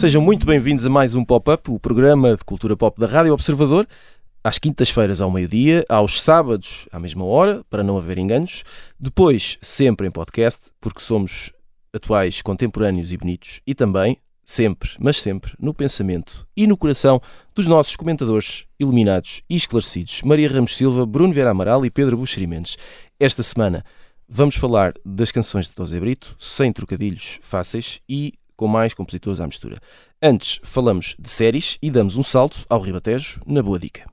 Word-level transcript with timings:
Sejam 0.00 0.22
muito 0.22 0.46
bem-vindos 0.46 0.86
a 0.86 0.88
mais 0.88 1.14
um 1.14 1.22
Pop-Up, 1.22 1.70
o 1.70 1.78
programa 1.78 2.34
de 2.34 2.42
cultura 2.42 2.74
pop 2.74 2.98
da 2.98 3.06
Rádio 3.06 3.34
Observador, 3.34 3.86
às 4.42 4.58
quintas-feiras 4.58 5.20
ao 5.20 5.30
meio-dia, 5.30 5.84
aos 5.90 6.22
sábados 6.22 6.88
à 6.90 6.98
mesma 6.98 7.26
hora, 7.26 7.62
para 7.68 7.84
não 7.84 7.98
haver 7.98 8.16
enganos, 8.16 8.64
depois 8.98 9.58
sempre 9.60 10.06
em 10.06 10.10
podcast, 10.10 10.70
porque 10.80 11.00
somos 11.00 11.52
atuais, 11.92 12.40
contemporâneos 12.40 13.12
e 13.12 13.18
bonitos, 13.18 13.60
e 13.66 13.74
também, 13.74 14.16
sempre, 14.50 14.90
mas 14.98 15.20
sempre, 15.20 15.52
no 15.60 15.72
pensamento 15.72 16.44
e 16.56 16.66
no 16.66 16.76
coração 16.76 17.20
dos 17.54 17.68
nossos 17.68 17.94
comentadores 17.94 18.66
iluminados 18.80 19.42
e 19.48 19.54
esclarecidos, 19.54 20.22
Maria 20.24 20.50
Ramos 20.50 20.76
Silva, 20.76 21.06
Bruno 21.06 21.32
Vera 21.32 21.50
Amaral 21.50 21.86
e 21.86 21.90
Pedro 21.90 22.16
Buxerimentos. 22.16 22.76
Esta 23.18 23.44
semana 23.44 23.84
vamos 24.28 24.56
falar 24.56 24.92
das 25.04 25.30
canções 25.30 25.66
de 25.66 25.72
Tosé 25.72 26.00
Brito, 26.00 26.34
sem 26.38 26.72
trocadilhos 26.72 27.38
fáceis 27.40 28.00
e 28.08 28.34
com 28.56 28.66
mais 28.66 28.92
compositores 28.92 29.40
à 29.40 29.46
mistura. 29.46 29.78
Antes, 30.20 30.58
falamos 30.64 31.14
de 31.18 31.30
séries 31.30 31.78
e 31.80 31.88
damos 31.88 32.16
um 32.16 32.22
salto 32.22 32.66
ao 32.68 32.80
Ribatejo, 32.80 33.40
na 33.46 33.62
Boa 33.62 33.78
Dica. 33.78 34.04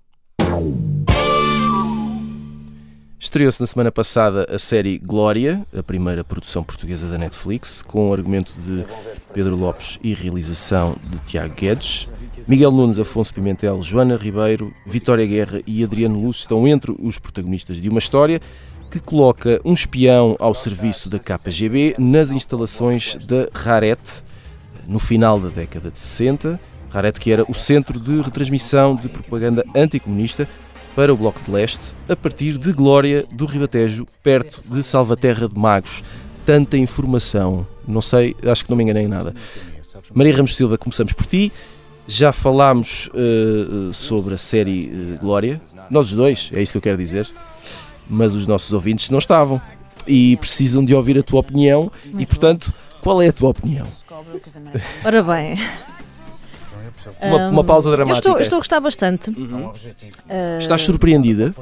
Estreou-se 3.20 3.59
na 3.59 3.66
semana 3.66 3.91
passada 3.91 4.45
a 4.48 4.59
série 4.59 4.99
Glória, 4.99 5.66
a 5.75 5.81
primeira 5.81 6.23
produção 6.23 6.63
portuguesa 6.63 7.08
da 7.08 7.17
Netflix, 7.17 7.81
com 7.81 8.09
o 8.09 8.13
argumento 8.13 8.53
de 8.62 8.85
Pedro 9.34 9.55
Lopes 9.55 9.98
e 10.03 10.13
realização 10.13 10.95
de 11.03 11.17
Tiago 11.25 11.55
Guedes. 11.55 12.08
Miguel 12.48 12.72
Nunes, 12.72 12.99
Afonso 12.99 13.34
Pimentel, 13.34 13.81
Joana 13.81 14.16
Ribeiro, 14.16 14.72
Vitória 14.86 15.25
Guerra 15.25 15.59
e 15.66 15.83
Adriano 15.83 16.19
Luz 16.19 16.38
estão 16.38 16.67
entre 16.67 16.95
os 17.00 17.17
protagonistas 17.17 17.81
de 17.81 17.89
uma 17.89 17.97
história 17.97 18.39
que 18.91 19.00
coloca 19.00 19.59
um 19.66 19.73
espião 19.73 20.36
ao 20.39 20.53
serviço 20.53 21.09
da 21.09 21.17
KGB 21.17 21.95
nas 21.97 22.31
instalações 22.31 23.16
da 23.16 23.50
Rarete, 23.52 24.23
no 24.88 25.00
final 25.00 25.39
da 25.39 25.50
década 25.50 25.89
de 25.89 25.97
60. 25.97 26.59
Rarete 26.91 27.19
que 27.19 27.31
era 27.31 27.44
o 27.50 27.53
centro 27.53 28.00
de 28.00 28.22
retransmissão 28.22 28.95
de 28.95 29.09
propaganda 29.09 29.66
anticomunista 29.75 30.47
para 30.98 31.14
o 31.14 31.16
Bloco 31.16 31.40
de 31.45 31.52
Leste, 31.52 31.94
a 32.09 32.16
partir 32.16 32.58
de 32.58 32.73
Glória 32.73 33.23
do 33.31 33.45
Ribatejo, 33.45 34.03
perto 34.23 34.64
de 34.66 34.81
Salvaterra 34.81 35.48
de 35.48 35.56
Magos. 35.56 36.03
Tanta 36.44 36.76
informação, 36.76 37.67
não 37.88 38.02
sei, 38.02 38.36
acho 38.44 38.64
que 38.64 38.72
não 38.72 38.76
me 38.76 38.84
enganei 38.84 39.03
em 39.03 39.08
nada. 39.08 39.31
Maria 40.12 40.36
Ramos 40.36 40.56
Silva, 40.56 40.75
começamos 40.75 41.14
por 41.14 41.28
ti. 41.28 41.53
Já 42.08 42.31
falámos 42.31 43.12
uh, 43.14 43.94
sobre 43.94 44.34
a 44.34 44.40
série 44.40 44.88
uh, 44.88 45.20
Glória, 45.20 45.62
nós 45.92 46.08
os 46.08 46.14
dois, 46.14 46.50
é 46.52 46.64
isso 46.64 46.72
que 46.72 46.80
eu 46.80 46.81
quero 46.81 46.98
dizer, 46.98 47.30
mas 48.09 48.34
os 48.34 48.48
nossos 48.48 48.73
ouvintes 48.73 49.12
não 49.12 49.20
estavam 49.20 49.62
e 50.08 50.36
precisam 50.38 50.84
de 50.84 50.95
ouvir 50.95 51.20
a 51.20 51.22
tua 51.22 51.42
opinião 51.42 51.92
e, 52.18 52.25
portanto, 52.25 52.73
qual 53.02 53.22
é 53.22 53.28
a 53.28 53.34
tua 53.34 53.50
opinião? 53.50 53.86
Ora 55.06 55.22
bem. 55.22 55.59
Uma, 57.22 57.50
uma 57.50 57.63
pausa 57.63 57.89
dramática. 57.91 58.27
Eu 58.27 58.31
estou, 58.31 58.38
eu 58.38 58.41
estou 58.41 58.58
a 58.58 58.59
gostar 58.59 58.80
bastante. 58.80 59.30
Uhum. 59.30 59.69
Uh, 59.69 60.58
Estás 60.59 60.81
surpreendida? 60.81 61.53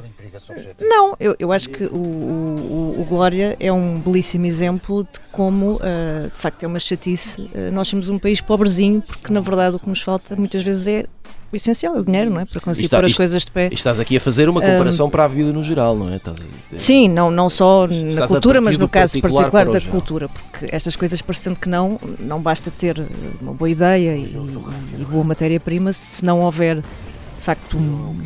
Não, 0.80 1.16
eu, 1.18 1.34
eu 1.38 1.52
acho 1.52 1.68
que 1.70 1.84
o, 1.84 1.96
o, 1.96 3.00
o, 3.00 3.06
Glória 3.08 3.56
é 3.58 3.72
um 3.72 3.98
belíssimo 3.98 4.44
exemplo 4.44 5.04
de 5.04 5.20
como, 5.32 5.76
uh, 5.76 6.24
de 6.24 6.36
facto, 6.36 6.62
é 6.62 6.66
uma 6.66 6.78
chatice. 6.78 7.42
Uh, 7.54 7.72
nós 7.72 7.88
somos 7.88 8.08
um 8.08 8.18
país 8.18 8.40
pobrezinho, 8.40 9.02
porque 9.02 9.32
na 9.32 9.40
verdade 9.40 9.76
o 9.76 9.78
que 9.78 9.88
nos 9.88 10.02
falta 10.02 10.36
muitas 10.36 10.62
vezes 10.62 10.86
é 10.86 11.06
o 11.52 11.56
essencial 11.56 11.96
é 11.96 12.00
o 12.00 12.04
dinheiro, 12.04 12.30
não 12.30 12.40
é? 12.40 12.44
Para 12.44 12.60
conseguir 12.60 12.86
está, 12.86 12.98
pôr 12.98 13.04
as 13.04 13.10
isto, 13.12 13.18
coisas 13.18 13.44
de 13.44 13.50
pé. 13.50 13.68
Estás 13.72 14.00
aqui 14.00 14.16
a 14.16 14.20
fazer 14.20 14.48
uma 14.48 14.60
comparação 14.60 15.06
um, 15.06 15.10
para 15.10 15.24
a 15.24 15.28
vida 15.28 15.52
no 15.52 15.62
geral, 15.62 15.96
não 15.96 16.12
é? 16.12 16.16
Estás 16.16 16.38
sim, 16.76 17.08
não, 17.08 17.30
não 17.30 17.48
só 17.48 17.86
na 17.86 18.26
cultura, 18.26 18.60
mas 18.60 18.76
no 18.76 18.88
caso 18.88 19.20
particular, 19.20 19.50
particular 19.50 19.80
da 19.80 19.90
cultura, 19.90 20.28
porque 20.28 20.66
estas 20.70 20.96
coisas 20.96 21.22
parecendo 21.22 21.56
que 21.56 21.68
não, 21.68 22.00
não 22.18 22.40
basta 22.40 22.70
ter 22.70 23.00
uma 23.40 23.54
boa 23.54 23.70
ideia 23.70 24.16
e, 24.16 24.24
e 24.24 25.04
boa 25.04 25.24
matéria-prima 25.24 25.92
se 25.92 26.24
não 26.24 26.40
houver 26.40 26.80
de 26.80 27.42
facto 27.42 27.76
um, 27.76 28.16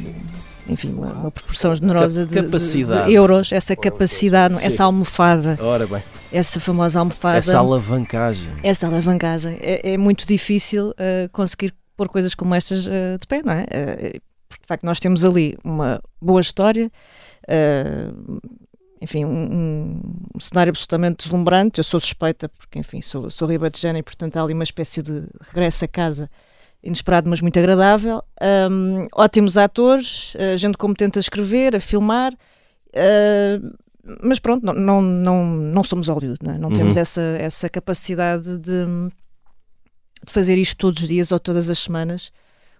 enfim, 0.68 0.92
uma, 0.92 1.12
uma, 1.12 1.30
proporção 1.30 1.74
generosa 1.74 2.24
de, 2.24 2.40
de, 2.40 2.48
de, 2.48 3.12
euros, 3.12 3.52
essa 3.52 3.74
capacidade, 3.74 4.56
Sim. 4.58 4.64
essa 4.64 4.84
almofada. 4.84 5.58
Essa 6.32 6.60
famosa 6.60 7.00
almofada. 7.00 7.38
Essa 7.38 7.58
alavancagem. 7.58 8.48
Essa 8.62 8.86
alavancagem. 8.86 9.58
É, 9.60 9.94
é 9.94 9.98
muito 9.98 10.24
difícil 10.26 10.90
uh, 10.90 11.28
conseguir 11.32 11.74
pôr 12.00 12.08
coisas 12.08 12.34
como 12.34 12.54
estas 12.54 12.86
uh, 12.86 13.18
de 13.20 13.26
pé, 13.26 13.42
não 13.44 13.52
é? 13.52 13.64
Uh, 13.64 14.20
porque 14.48 14.62
de 14.62 14.66
facto 14.66 14.84
nós 14.84 14.98
temos 14.98 15.22
ali 15.22 15.54
uma 15.62 16.00
boa 16.18 16.40
história, 16.40 16.90
uh, 17.46 18.40
enfim, 19.02 19.26
um, 19.26 20.00
um, 20.34 20.40
cenário 20.40 20.70
absolutamente 20.70 21.24
deslumbrante. 21.24 21.78
Eu 21.78 21.84
sou 21.84 22.00
suspeita 22.00 22.48
porque, 22.48 22.78
enfim, 22.78 23.02
sou, 23.02 23.30
sou 23.30 23.46
ribatejana 23.46 23.98
e 23.98 24.02
portanto 24.02 24.38
há 24.38 24.42
ali 24.42 24.54
uma 24.54 24.64
espécie 24.64 25.02
de 25.02 25.24
regresso 25.42 25.84
a 25.84 25.88
casa 25.88 26.30
inesperado, 26.82 27.28
mas 27.28 27.42
muito 27.42 27.58
agradável. 27.58 28.22
Um, 28.70 29.06
ótimos 29.14 29.58
atores, 29.58 30.34
gente 30.56 30.78
competente 30.78 31.18
a 31.18 31.20
escrever, 31.20 31.76
a 31.76 31.80
filmar. 31.80 32.32
mas 34.22 34.38
pronto, 34.38 34.64
não, 34.64 34.72
não, 34.72 35.02
não, 35.02 35.44
não 35.46 35.84
somos 35.84 36.08
Hollywood, 36.08 36.40
não, 36.42 36.54
é? 36.54 36.58
não 36.58 36.68
uhum. 36.68 36.74
temos 36.74 36.96
essa, 36.96 37.22
essa 37.38 37.68
capacidade 37.68 38.58
de, 38.58 38.86
de 40.30 40.34
fazer 40.34 40.56
isto 40.56 40.76
todos 40.76 41.02
os 41.02 41.08
dias 41.08 41.32
ou 41.32 41.40
todas 41.40 41.68
as 41.68 41.78
semanas, 41.78 42.32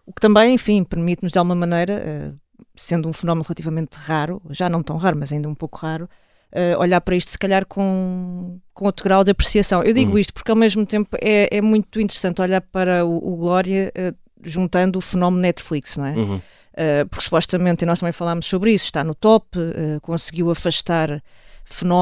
o 0.07 0.13
que 0.13 0.21
também, 0.21 0.55
enfim, 0.55 0.83
permite-nos 0.85 1.33
de 1.33 1.39
alguma 1.39 1.55
maneira, 1.55 2.03
uh, 2.33 2.65
sendo 2.77 3.09
um 3.09 3.13
fenómeno 3.13 3.45
relativamente 3.47 3.97
raro, 3.97 4.41
já 4.51 4.69
não 4.69 4.83
tão 4.83 4.97
raro, 4.97 5.19
mas 5.19 5.33
ainda 5.33 5.49
um 5.49 5.55
pouco 5.55 5.79
raro, 5.79 6.09
uh, 6.53 6.79
olhar 6.79 7.01
para 7.01 7.17
isto 7.17 7.31
se 7.31 7.39
calhar 7.39 7.67
com, 7.67 8.59
com 8.73 8.87
outro 8.87 9.05
grau 9.05 9.25
de 9.25 9.31
apreciação. 9.31 9.83
Eu 9.83 9.93
digo 9.93 10.13
uhum. 10.13 10.19
isto 10.19 10.33
porque 10.33 10.51
ao 10.51 10.57
mesmo 10.57 10.87
tempo 10.87 11.17
é, 11.21 11.57
é 11.57 11.61
muito 11.61 12.01
interessante 12.01 12.41
olhar 12.41 12.61
para 12.61 13.05
o, 13.05 13.17
o 13.17 13.37
Glória 13.37 13.93
uh, 13.97 14.17
juntando 14.43 14.99
o 14.99 15.03
fenómeno 15.03 15.43
Netflix, 15.43 15.97
não 15.97 16.07
é? 16.07 16.15
Uhum. 16.15 16.37
Uh, 16.37 17.09
porque 17.11 17.25
supostamente, 17.25 17.85
e 17.85 17.87
nós 17.87 17.99
também 17.99 18.13
falámos 18.13 18.47
sobre 18.47 18.73
isso, 18.73 18.87
está 18.87 19.05
no 19.05 19.15
top, 19.15 19.59
conseguiu 20.01 20.51
afastar 20.51 21.23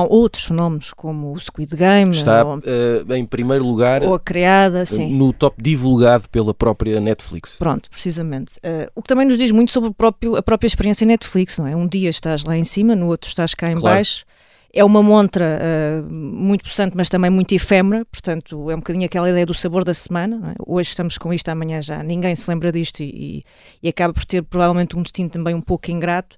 outros 0.09 0.45
fenómenos 0.45 0.93
como 0.93 1.33
o 1.33 1.39
Squid 1.39 1.75
Game 1.77 2.11
está 2.11 2.45
ou, 2.45 2.57
uh, 2.59 3.15
em 3.15 3.25
primeiro 3.25 3.65
lugar 3.65 4.03
ou 4.03 4.15
a 4.15 4.21
criada 4.21 4.85
sim. 4.85 5.15
no 5.15 5.33
top 5.33 5.63
divulgado 5.63 6.29
pela 6.29 6.53
própria 6.55 7.01
Netflix 7.01 7.57
pronto 7.57 7.91
precisamente 7.91 8.59
uh, 8.59 8.91
o 8.95 9.03
que 9.03 9.09
também 9.09 9.27
nos 9.27 9.39
diz 9.39 9.51
muito 9.51 9.73
sobre 9.73 9.93
próprio, 9.93 10.37
a 10.37 10.43
própria 10.43 10.67
experiência 10.67 11.07
Netflix 11.07 11.59
não 11.59 11.67
é 11.67 11.77
um 11.77 11.87
dia 11.87 12.11
estás 12.11 12.45
lá 12.45 12.57
em 12.57 12.65
cima 12.65 12.95
no 12.95 13.07
outro 13.07 13.29
estás 13.29 13.55
cá 13.55 13.71
em 13.71 13.77
claro. 13.77 13.97
baixo 13.97 14.25
é 14.73 14.85
uma 14.85 15.03
montra 15.03 15.59
uh, 15.59 16.13
muito 16.13 16.65
possante, 16.65 16.97
mas 16.97 17.09
também 17.09 17.31
muito 17.31 17.53
efêmera, 17.55 18.05
portanto, 18.05 18.71
é 18.71 18.75
um 18.75 18.79
bocadinho 18.79 19.07
aquela 19.07 19.29
ideia 19.29 19.47
do 19.47 19.55
sabor 19.55 19.83
da 19.83 19.95
semana. 19.95 20.53
É? 20.53 20.55
Hoje 20.65 20.91
estamos 20.91 21.17
com 21.17 21.33
isto, 21.33 21.49
amanhã 21.49 21.81
já 21.81 22.03
ninguém 22.03 22.35
se 22.37 22.49
lembra 22.51 22.71
disto 22.71 23.03
e, 23.03 23.45
e, 23.83 23.89
acaba 23.89 24.13
por 24.13 24.25
ter 24.25 24.43
provavelmente 24.43 24.97
um 24.97 25.03
destino 25.03 25.31
também 25.31 25.55
um 25.55 25.61
pouco 25.61 25.91
ingrato. 25.91 26.37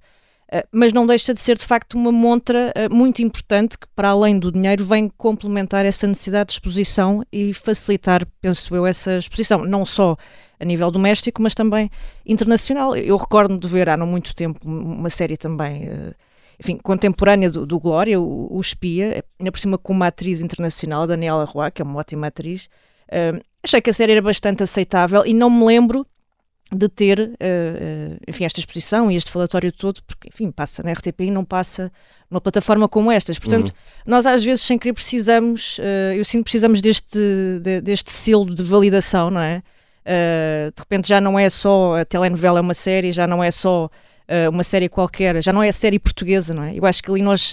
Eh, 0.53 0.66
mas 0.72 0.93
não 0.93 1.06
deixa 1.06 1.33
de 1.33 1.41
ser 1.41 1.56
de 1.56 1.65
facto 1.65 1.94
uma 1.94 2.11
montra 2.11 2.72
uh, 2.77 2.94
muito 2.94 3.22
importante 3.22 3.78
que, 3.78 3.87
para 3.94 4.09
além 4.09 4.38
do 4.38 4.50
dinheiro, 4.50 4.84
vem 4.84 5.09
complementar 5.09 5.87
essa 5.87 6.09
necessidade 6.09 6.49
de 6.49 6.53
exposição 6.55 7.22
e 7.33 7.55
facilitar, 7.55 8.27
penso 8.41 8.75
eu, 8.75 8.84
essa 8.84 9.16
exposição, 9.16 9.65
não 9.65 9.84
só 9.84 10.16
a 10.59 10.65
nível 10.65 10.91
doméstico, 10.91 11.41
mas 11.41 11.55
também 11.55 11.88
internacional. 12.27 12.97
Eu 12.97 13.16
recordo-me 13.16 13.61
de 13.61 13.69
ver 13.69 13.88
há 13.88 13.97
não 13.97 14.06
muito 14.06 14.34
tempo 14.34 14.59
uma 14.66 15.09
série 15.09 15.37
também. 15.37 15.88
Uh, 15.88 16.15
enfim, 16.59 16.77
contemporânea 16.82 17.49
do, 17.49 17.65
do 17.65 17.78
Glória, 17.78 18.21
o, 18.21 18.49
o, 18.50 18.61
Espia, 18.61 19.25
ainda 19.38 19.53
por 19.53 19.59
cima 19.59 19.78
com 19.78 19.93
uma 19.93 20.09
atriz 20.09 20.41
internacional, 20.43 21.06
Daniela 21.06 21.44
Roy, 21.44 21.71
que 21.71 21.81
é 21.81 21.84
uma 21.84 22.00
ótima 22.00 22.27
atriz. 22.27 22.69
Uh, 23.06 23.41
achei 23.62 23.81
que 23.81 23.88
a 23.88 23.93
série 23.93 24.12
era 24.12 24.22
bastante 24.22 24.65
aceitável 24.65 25.25
e 25.25 25.32
não 25.32 25.49
me 25.49 25.64
lembro 25.64 26.05
de 26.72 26.88
ter, 26.88 27.19
uh, 27.20 28.20
enfim, 28.28 28.44
esta 28.44 28.61
exposição 28.61 29.11
e 29.11 29.17
este 29.17 29.31
falatório 29.31 29.72
todo, 29.72 30.00
porque, 30.05 30.28
enfim, 30.28 30.50
passa 30.50 30.82
na 30.82 30.93
RTP 30.93 31.22
e 31.22 31.31
não 31.31 31.44
passa 31.44 31.90
numa 32.31 32.40
plataforma 32.40 32.88
como 32.88 33.11
estas. 33.11 33.38
Portanto, 33.38 33.69
uhum. 33.70 33.75
nós 34.06 34.25
às 34.25 34.44
vezes, 34.44 34.64
sem 34.64 34.78
querer, 34.78 34.93
precisamos, 34.93 35.78
uh, 35.78 36.14
eu 36.14 36.25
sinto 36.25 36.40
que 36.40 36.44
precisamos 36.44 36.81
deste, 36.81 37.19
de, 37.61 37.81
deste 37.81 38.11
selo 38.12 38.55
de 38.55 38.62
validação, 38.62 39.31
não 39.31 39.40
é? 39.40 39.62
Uh, 40.00 40.72
de 40.75 40.81
repente 40.81 41.08
já 41.08 41.20
não 41.20 41.38
é 41.38 41.50
só 41.50 41.99
a 42.00 42.05
telenovela 42.05 42.58
é 42.58 42.62
uma 42.62 42.75
série, 42.75 43.12
já 43.12 43.26
não 43.26 43.43
é 43.43 43.50
só 43.50 43.90
uma 44.52 44.62
série 44.62 44.88
qualquer, 44.88 45.43
já 45.43 45.52
não 45.52 45.61
é 45.61 45.70
a 45.70 45.73
série 45.73 45.99
portuguesa, 45.99 46.55
não 46.55 46.62
é? 46.62 46.73
Eu 46.73 46.87
acho 46.87 47.02
que 47.02 47.11
ali 47.11 47.20
nós 47.20 47.52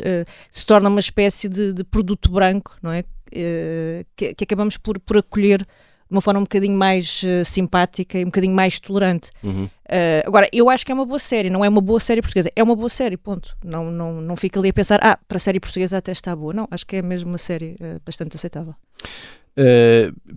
se 0.52 0.64
torna 0.64 0.88
uma 0.88 1.00
espécie 1.00 1.50
de, 1.50 1.74
de 1.74 1.84
produto 1.84 2.30
branco, 2.30 2.78
não 2.84 2.92
é? 2.92 3.04
Que, 3.32 4.36
que, 4.36 4.44
acabamos 4.44 4.78
por, 4.78 5.00
por 5.00 5.18
acolher 5.18 5.66
de 6.10 6.16
uma 6.16 6.22
forma 6.22 6.40
um 6.40 6.44
bocadinho 6.44 6.78
mais 6.78 7.22
uh, 7.24 7.44
simpática 7.44 8.18
e 8.18 8.24
um 8.24 8.28
bocadinho 8.28 8.56
mais 8.56 8.80
tolerante. 8.80 9.30
Uhum. 9.44 9.66
Uh, 9.66 10.24
agora, 10.26 10.50
eu 10.54 10.70
acho 10.70 10.86
que 10.86 10.92
é 10.92 10.96
uma 10.96 11.06
boa 11.06 11.20
série, 11.20 11.50
não 11.50 11.64
é 11.64 11.70
uma 11.70 11.82
boa 11.82 12.00
série 12.00 12.22
portuguesa, 12.22 12.50
é 12.56 12.64
uma 12.64 12.76
boa 12.76 12.90
série, 12.90 13.18
ponto. 13.18 13.56
Não, 13.64 13.92
não, 13.92 14.22
não 14.22 14.36
fica 14.36 14.60
ali 14.60 14.70
a 14.70 14.74
pensar, 14.74 15.00
ah, 15.04 15.20
para 15.28 15.38
a 15.38 15.40
série 15.40 15.60
portuguesa 15.60 15.98
até 15.98 16.12
está 16.12 16.36
boa. 16.36 16.54
Não, 16.54 16.68
acho 16.72 16.86
que 16.86 16.96
é 16.96 17.02
mesmo 17.02 17.30
uma 17.30 17.38
série 17.38 17.76
uh, 17.82 18.02
bastante 18.06 18.36
aceitável. 18.36 18.74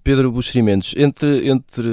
Pedro 0.02 0.32
Buxerimentos, 0.32 0.94
entre, 0.96 1.46
entre 1.46 1.90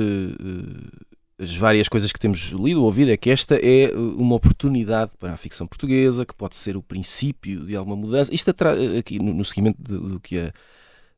as 1.40 1.54
várias 1.56 1.88
coisas 1.88 2.12
que 2.12 2.20
temos 2.20 2.40
lido 2.52 2.80
ou 2.80 2.86
ouvido, 2.86 3.12
é 3.12 3.18
que 3.18 3.30
esta 3.30 3.56
é 3.56 3.92
uma 3.96 4.36
oportunidade 4.36 5.12
para 5.20 5.34
a 5.34 5.38
ficção 5.38 5.68
portuguesa, 5.68 6.26
que 6.26 6.34
pode 6.34 6.56
ser 6.56 6.76
o 6.76 6.82
princípio 6.82 7.66
de 7.66 7.76
alguma 7.76 7.98
mudança. 7.98 8.34
Isto 8.34 8.54
aqui 8.98 9.20
no, 9.20 9.34
no 9.34 9.46
seguimento 9.46 9.82
do, 9.82 10.00
do 10.14 10.20
que 10.20 10.40
a 10.40 10.54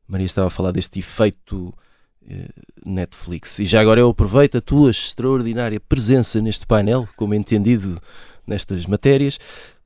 Maria 0.06 0.26
estava 0.26 0.48
a 0.48 0.50
falar, 0.50 0.72
deste 0.72 0.98
efeito 0.98 1.72
Netflix. 2.84 3.58
E 3.58 3.64
já 3.64 3.80
agora 3.80 4.00
eu 4.00 4.08
aproveito 4.08 4.58
a 4.58 4.60
tua 4.60 4.90
extraordinária 4.90 5.80
presença 5.80 6.40
neste 6.40 6.66
painel, 6.66 7.08
como 7.16 7.34
entendido 7.34 8.00
nestas 8.46 8.86
matérias, 8.86 9.38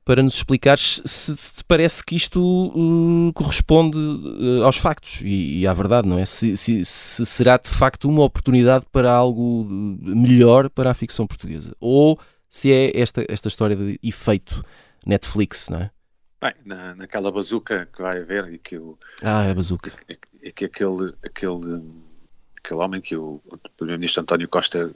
para 0.05 0.21
nos 0.21 0.35
explicares 0.35 1.01
se, 1.03 1.35
te 1.35 1.63
parece 1.63 2.03
que 2.03 2.15
isto 2.15 2.39
uh, 2.39 3.33
corresponde 3.33 3.97
uh, 3.97 4.63
aos 4.63 4.77
factos 4.77 5.21
e, 5.21 5.61
e, 5.61 5.67
à 5.67 5.73
verdade, 5.73 6.07
não 6.07 6.19
é? 6.19 6.25
Se, 6.27 6.55
se, 6.55 6.85
se, 6.85 7.25
será 7.25 7.57
de 7.57 7.69
facto 7.69 8.07
uma 8.07 8.23
oportunidade 8.23 8.85
para 8.91 9.11
algo 9.11 9.65
melhor 9.65 10.69
para 10.69 10.91
a 10.91 10.93
ficção 10.93 11.25
portuguesa 11.25 11.75
ou 11.79 12.19
se 12.47 12.71
é 12.71 12.97
esta, 12.97 13.25
esta 13.27 13.47
história 13.47 13.75
de 13.75 13.99
efeito 14.03 14.63
Netflix, 15.05 15.69
não 15.69 15.79
é? 15.79 15.91
Bem, 16.39 16.53
na, 16.67 16.93
naquela 16.95 17.31
bazuca 17.31 17.87
que 17.91 18.01
vai 18.01 18.19
haver 18.19 18.53
e 18.53 18.59
que 18.59 18.77
o. 18.77 18.97
Ah, 19.23 19.45
é 19.45 19.51
a 19.51 19.55
bazuca. 19.55 19.91
E 20.07 20.15
que, 20.15 20.51
que 20.51 20.65
aquele, 20.65 21.15
aquele 21.23 21.81
aquele 22.65 22.79
homem 22.79 22.99
que 22.99 23.15
o, 23.15 23.41
o 23.45 23.57
Primeiro-Ministro 23.77 24.21
António 24.21 24.47
Costa 24.47 24.91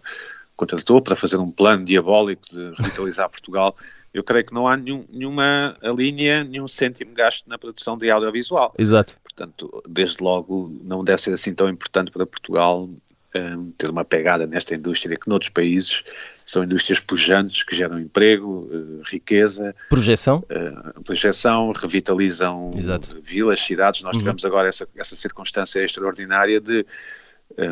contratou 0.55 1.01
para 1.01 1.15
fazer 1.15 1.37
um 1.37 1.49
plano 1.49 1.85
diabólico 1.85 2.43
de 2.49 2.73
revitalizar 2.77 3.29
Portugal. 3.31 3.75
Eu 4.13 4.23
creio 4.23 4.45
que 4.45 4.53
não 4.53 4.67
há 4.67 4.75
nenhum, 4.75 5.05
nenhuma 5.09 5.77
linha, 5.95 6.43
nenhum 6.43 6.67
cêntimo 6.67 7.13
gasto 7.13 7.47
na 7.47 7.57
produção 7.57 7.97
de 7.97 8.09
audiovisual. 8.09 8.73
Exato. 8.77 9.15
Portanto, 9.23 9.83
desde 9.87 10.21
logo, 10.21 10.75
não 10.83 11.03
deve 11.03 11.21
ser 11.21 11.33
assim 11.33 11.53
tão 11.53 11.69
importante 11.69 12.11
para 12.11 12.25
Portugal 12.25 12.89
um, 13.35 13.71
ter 13.77 13.89
uma 13.89 14.03
pegada 14.03 14.47
nesta 14.47 14.73
indústria 14.73 15.15
que 15.15 15.29
noutros 15.29 15.49
países 15.49 16.03
são 16.43 16.63
indústrias 16.63 16.99
pujantes 16.99 17.61
que 17.61 17.75
geram 17.75 17.99
emprego, 17.99 18.67
uh, 18.71 19.01
riqueza. 19.05 19.75
Projeção? 19.87 20.43
Uh, 20.49 21.03
projeção, 21.03 21.71
revitalizam 21.71 22.71
Exato. 22.75 23.15
vilas, 23.21 23.59
cidades. 23.59 24.01
Nós 24.01 24.15
uhum. 24.15 24.21
tivemos 24.21 24.43
agora 24.43 24.67
essa, 24.67 24.87
essa 24.97 25.15
circunstância 25.15 25.83
extraordinária 25.83 26.59
de 26.59 26.83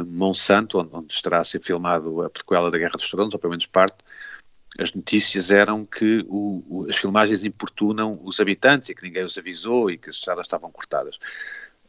Monsanto, 0.05 0.79
onde, 0.79 0.89
onde, 0.93 1.13
estará 1.13 1.39
a 1.39 1.43
ser 1.43 1.61
filmado 1.61 2.21
a 2.23 2.29
prequela 2.29 2.71
da 2.71 2.77
Guerra 2.77 2.97
dos 2.97 3.09
Tronos, 3.09 3.33
ou 3.33 3.39
pelo 3.39 3.51
menos 3.51 3.65
parte, 3.65 3.97
as 4.77 4.93
notícias 4.93 5.51
eram 5.51 5.85
que 5.85 6.25
o, 6.27 6.63
o, 6.67 6.87
as 6.89 6.97
filmagens 6.97 7.43
importunam 7.43 8.19
os 8.23 8.39
habitantes 8.39 8.89
e 8.89 8.95
que 8.95 9.03
ninguém 9.03 9.23
os 9.23 9.37
avisou 9.37 9.89
e 9.89 9.97
que 9.97 10.09
as 10.09 10.15
estradas 10.15 10.45
estavam 10.45 10.71
cortadas. 10.71 11.17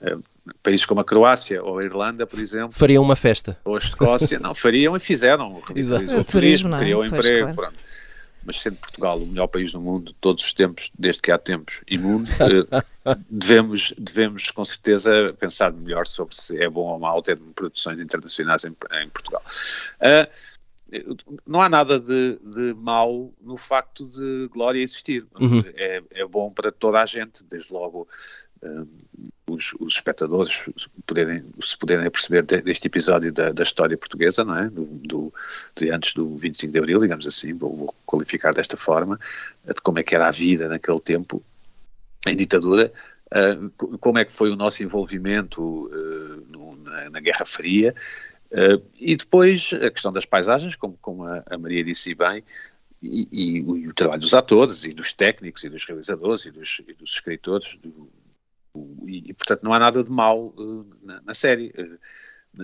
Uh, 0.00 0.22
países 0.62 0.86
como 0.86 1.00
a 1.00 1.04
Croácia 1.04 1.62
ou 1.62 1.78
a 1.78 1.84
Irlanda, 1.84 2.26
por 2.26 2.38
exemplo. 2.38 2.72
Fariam 2.72 3.02
uma 3.02 3.16
festa. 3.16 3.58
Ou 3.64 3.74
a 3.74 3.78
Escócia, 3.78 4.38
não, 4.38 4.54
fariam 4.54 4.96
e 4.96 5.00
fizeram. 5.00 5.60
Exato. 5.74 6.18
O 6.18 6.24
turismo, 6.24 6.74
é? 6.74 6.78
criou 6.78 7.04
emprego. 7.04 7.54
Claro 7.54 7.74
mas 8.48 8.62
sendo 8.62 8.76
Portugal 8.76 9.18
o 9.18 9.26
melhor 9.26 9.46
país 9.46 9.72
do 9.72 9.80
mundo 9.80 10.14
todos 10.22 10.42
os 10.42 10.54
tempos, 10.54 10.90
desde 10.98 11.20
que 11.20 11.30
há 11.30 11.36
tempos 11.36 11.82
e 11.86 11.98
mundo, 11.98 12.30
eh, 12.40 12.82
devemos, 13.28 13.92
devemos 13.98 14.50
com 14.50 14.64
certeza 14.64 15.36
pensar 15.38 15.70
melhor 15.70 16.06
sobre 16.06 16.34
se 16.34 16.58
é 16.58 16.66
bom 16.66 16.88
ou 16.88 16.98
mau 16.98 17.22
ter 17.22 17.36
produções 17.54 18.00
internacionais 18.00 18.64
em, 18.64 18.74
em 19.02 19.08
Portugal. 19.10 19.42
Uh, 20.00 21.28
não 21.46 21.60
há 21.60 21.68
nada 21.68 22.00
de, 22.00 22.38
de 22.42 22.72
mau 22.72 23.34
no 23.38 23.58
facto 23.58 24.06
de 24.06 24.48
Glória 24.50 24.80
existir. 24.80 25.26
Uhum. 25.38 25.62
É, 25.74 26.02
é 26.10 26.24
bom 26.24 26.50
para 26.50 26.72
toda 26.72 27.02
a 27.02 27.04
gente, 27.04 27.44
desde 27.44 27.70
logo 27.70 28.08
os, 29.48 29.74
os, 29.80 29.94
espectadores 29.94 30.68
poderem, 31.06 31.44
se 31.60 31.76
puderem 31.76 32.10
perceber 32.10 32.42
deste 32.42 32.86
episódio 32.86 33.32
da, 33.32 33.50
da 33.50 33.62
história 33.62 33.96
portuguesa, 33.96 34.44
não 34.44 34.58
é? 34.58 34.68
Do, 34.68 34.84
do, 34.84 35.34
de 35.76 35.90
antes 35.90 36.14
do 36.14 36.36
25 36.36 36.72
de 36.72 36.78
Abril, 36.78 37.00
digamos 37.00 37.26
assim, 37.26 37.52
vou, 37.54 37.74
vou, 37.76 37.94
qualificar 38.04 38.52
desta 38.52 38.76
forma, 38.76 39.18
de 39.64 39.80
como 39.82 39.98
é 39.98 40.02
que 40.02 40.14
era 40.14 40.28
a 40.28 40.32
vida 40.32 40.68
naquele 40.68 41.00
tempo, 41.00 41.42
em 42.26 42.36
ditadura, 42.36 42.92
uh, 43.28 43.98
como 43.98 44.18
é 44.18 44.24
que 44.24 44.32
foi 44.32 44.50
o 44.50 44.56
nosso 44.56 44.82
envolvimento 44.82 45.86
uh, 45.86 46.46
no, 46.48 46.76
na, 46.76 47.10
na, 47.10 47.20
Guerra 47.20 47.46
Fria, 47.46 47.94
uh, 48.52 48.82
e 48.98 49.16
depois 49.16 49.70
a 49.72 49.90
questão 49.90 50.12
das 50.12 50.26
paisagens, 50.26 50.76
como, 50.76 50.98
como 51.00 51.24
a, 51.24 51.42
a 51.48 51.58
Maria 51.58 51.84
disse 51.84 52.14
bem, 52.14 52.44
e, 53.00 53.28
e, 53.30 53.58
e, 53.58 53.88
o, 53.88 53.94
trabalho 53.94 54.20
dos 54.20 54.34
atores 54.34 54.82
e 54.82 54.92
dos 54.92 55.12
técnicos 55.12 55.62
e 55.62 55.68
dos 55.68 55.84
realizadores 55.84 56.46
e 56.46 56.50
dos, 56.50 56.82
e 56.86 56.92
dos 56.94 57.12
escritores, 57.12 57.78
do, 57.80 58.08
e, 59.06 59.30
e, 59.30 59.34
portanto 59.34 59.62
não 59.62 59.72
há 59.72 59.78
nada 59.78 60.02
de 60.02 60.10
mal 60.10 60.48
uh, 60.48 60.86
na, 61.02 61.20
na, 61.22 61.34
série, 61.34 61.72
uh, 61.78 61.98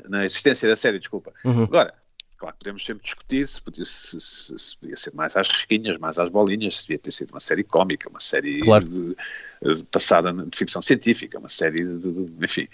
na 0.08 0.24
existência 0.24 0.68
da 0.68 0.76
série, 0.76 0.98
desculpa. 0.98 1.32
Uhum. 1.44 1.64
Agora, 1.64 1.94
claro, 2.36 2.56
podemos 2.58 2.84
sempre 2.84 3.04
discutir 3.04 3.46
se 3.46 3.60
podia, 3.60 3.84
se, 3.84 4.20
se, 4.20 4.58
se 4.58 4.76
podia, 4.76 4.96
ser 4.96 5.14
mais 5.14 5.36
às 5.36 5.48
risquinhas, 5.48 5.98
mais 5.98 6.18
às 6.18 6.28
bolinhas, 6.28 6.76
se 6.76 6.82
devia 6.82 6.98
ter 6.98 7.10
sido 7.10 7.30
uma 7.30 7.40
série 7.40 7.64
cómica, 7.64 8.08
uma 8.08 8.20
série 8.20 8.60
claro. 8.60 8.84
de, 8.84 9.16
de, 9.62 9.84
passada 9.84 10.32
de 10.32 10.56
ficção 10.56 10.82
científica, 10.82 11.38
uma 11.38 11.48
série 11.48 11.84
de, 11.84 11.98
de, 11.98 12.44
enfim, 12.44 12.68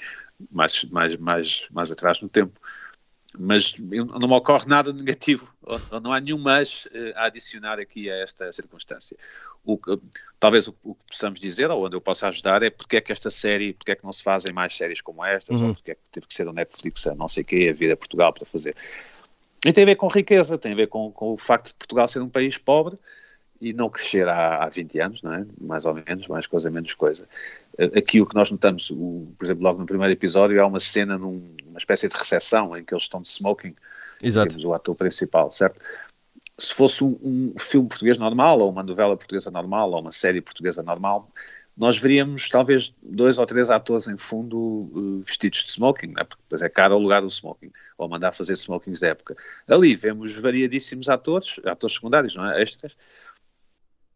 mais, 0.51 0.85
mais, 0.85 1.17
mais, 1.17 1.67
mais 1.71 1.91
atrás 1.91 2.21
no 2.21 2.29
tempo 2.29 2.59
mas 3.39 3.75
não 3.79 4.29
me 4.29 4.35
ocorre 4.35 4.67
nada 4.67 4.93
negativo, 4.93 5.53
ou, 5.63 6.01
não 6.01 6.13
há 6.13 6.21
nenhum 6.21 6.39
mas 6.39 6.87
uh, 6.87 7.13
a 7.17 7.27
adicionar 7.27 7.79
aqui 7.79 8.11
a 8.11 8.17
esta 8.17 8.53
circunstância. 8.53 9.17
O, 9.65 9.79
talvez 10.39 10.67
o, 10.69 10.75
o, 10.83 10.95
que 10.95 11.05
possamos 11.09 11.39
dizer, 11.39 11.71
ou 11.71 11.85
onde 11.85 11.95
eu 11.95 12.01
possa 12.01 12.29
ajudar, 12.29 12.63
é 12.63 12.71
porque 12.71 12.97
é 12.97 13.01
que 13.01 13.13
esta 13.13 13.31
série, 13.31 13.73
porque 13.73 13.93
é 13.93 13.97
que 13.97 14.05
não 14.05 14.13
se 14.13 14.23
fazem 14.23 14.53
mais 14.53 14.77
séries 14.77 15.01
como 15.01 15.25
estas, 15.25 15.61
uhum. 15.61 15.69
ou 15.69 15.75
porque 15.75 15.93
é 15.93 15.95
que 15.95 16.01
teve 16.11 16.27
que 16.27 16.35
ser 16.35 16.49
o 16.49 16.53
Netflix 16.53 17.07
a 17.07 17.15
não 17.15 17.29
sei 17.29 17.43
o 17.43 17.47
quê, 17.47 17.69
a 17.71 17.77
vir 17.77 17.93
a 17.93 17.97
Portugal 17.97 18.33
para 18.33 18.47
fazer. 18.47 18.75
E 19.65 19.73
tem 19.73 19.85
a 19.85 19.87
ver 19.87 19.97
com 19.97 20.09
riqueza, 20.09 20.57
tem 20.57 20.73
a 20.73 20.77
ver 20.77 20.87
com, 20.87 21.13
com 21.13 21.35
o 21.35 21.39
facto 21.39 21.69
de 21.69 21.75
Portugal 21.75 22.09
ser 22.09 22.23
um 22.23 22.29
país 22.29 22.57
pobre, 22.57 22.99
e 23.61 23.75
não 23.75 23.91
crescer 23.91 24.27
há, 24.27 24.65
há 24.65 24.69
20 24.69 24.99
anos, 25.01 25.23
não 25.23 25.35
é? 25.35 25.47
mais 25.61 25.85
ou 25.85 25.95
menos, 25.95 26.27
mais 26.29 26.47
coisa, 26.47 26.71
menos 26.71 26.95
coisa. 26.95 27.29
Aqui 27.97 28.21
o 28.21 28.27
que 28.27 28.35
nós 28.35 28.51
notamos, 28.51 28.91
o, 28.91 29.33
por 29.39 29.45
exemplo, 29.45 29.63
logo 29.63 29.79
no 29.79 29.87
primeiro 29.87 30.13
episódio, 30.13 30.63
há 30.63 30.67
uma 30.67 30.81
cena 30.81 31.17
numa 31.17 31.79
espécie 31.79 32.09
de 32.09 32.15
recepção 32.15 32.77
em 32.77 32.85
que 32.85 32.93
eles 32.93 33.05
estão 33.05 33.23
de 33.23 33.29
smoking. 33.29 33.75
Exato. 34.23 34.49
Temos 34.49 34.65
o 34.65 34.75
ator 34.75 34.95
principal, 34.95 35.51
certo? 35.51 35.81
Se 36.59 36.75
fosse 36.75 37.03
um, 37.03 37.19
um, 37.23 37.55
filme 37.59 37.89
português 37.89 38.19
normal, 38.19 38.59
ou 38.61 38.71
uma 38.71 38.83
novela 38.83 39.17
portuguesa 39.17 39.51
normal, 39.51 39.93
ou 39.93 40.01
uma 40.01 40.13
série 40.13 40.43
portuguesa 40.43 40.83
normal, 40.83 41.33
nós 41.75 41.97
veríamos 41.97 42.51
talvez 42.51 42.95
dois 43.03 43.39
ou 43.39 43.47
três 43.47 43.71
atores 43.71 44.07
em 44.07 44.17
fundo 44.19 44.59
uh, 44.59 45.23
vestidos 45.25 45.65
de 45.65 45.71
smoking, 45.71 46.09
né? 46.09 46.25
porque 46.25 46.43
depois 46.43 46.61
é 46.61 46.69
caro 46.69 46.97
o 46.97 46.99
lugar 46.99 47.23
do 47.23 47.31
smoking, 47.31 47.73
ou 47.97 48.07
mandar 48.07 48.33
fazer 48.33 48.53
smokings 48.53 49.01
da 49.01 49.09
época. 49.09 49.35
Ali 49.67 49.95
vemos 49.95 50.37
variadíssimos 50.37 51.09
atores, 51.09 51.59
atores 51.65 51.95
secundários, 51.95 52.37
não 52.37 52.45
é? 52.51 52.61
Extras, 52.61 52.95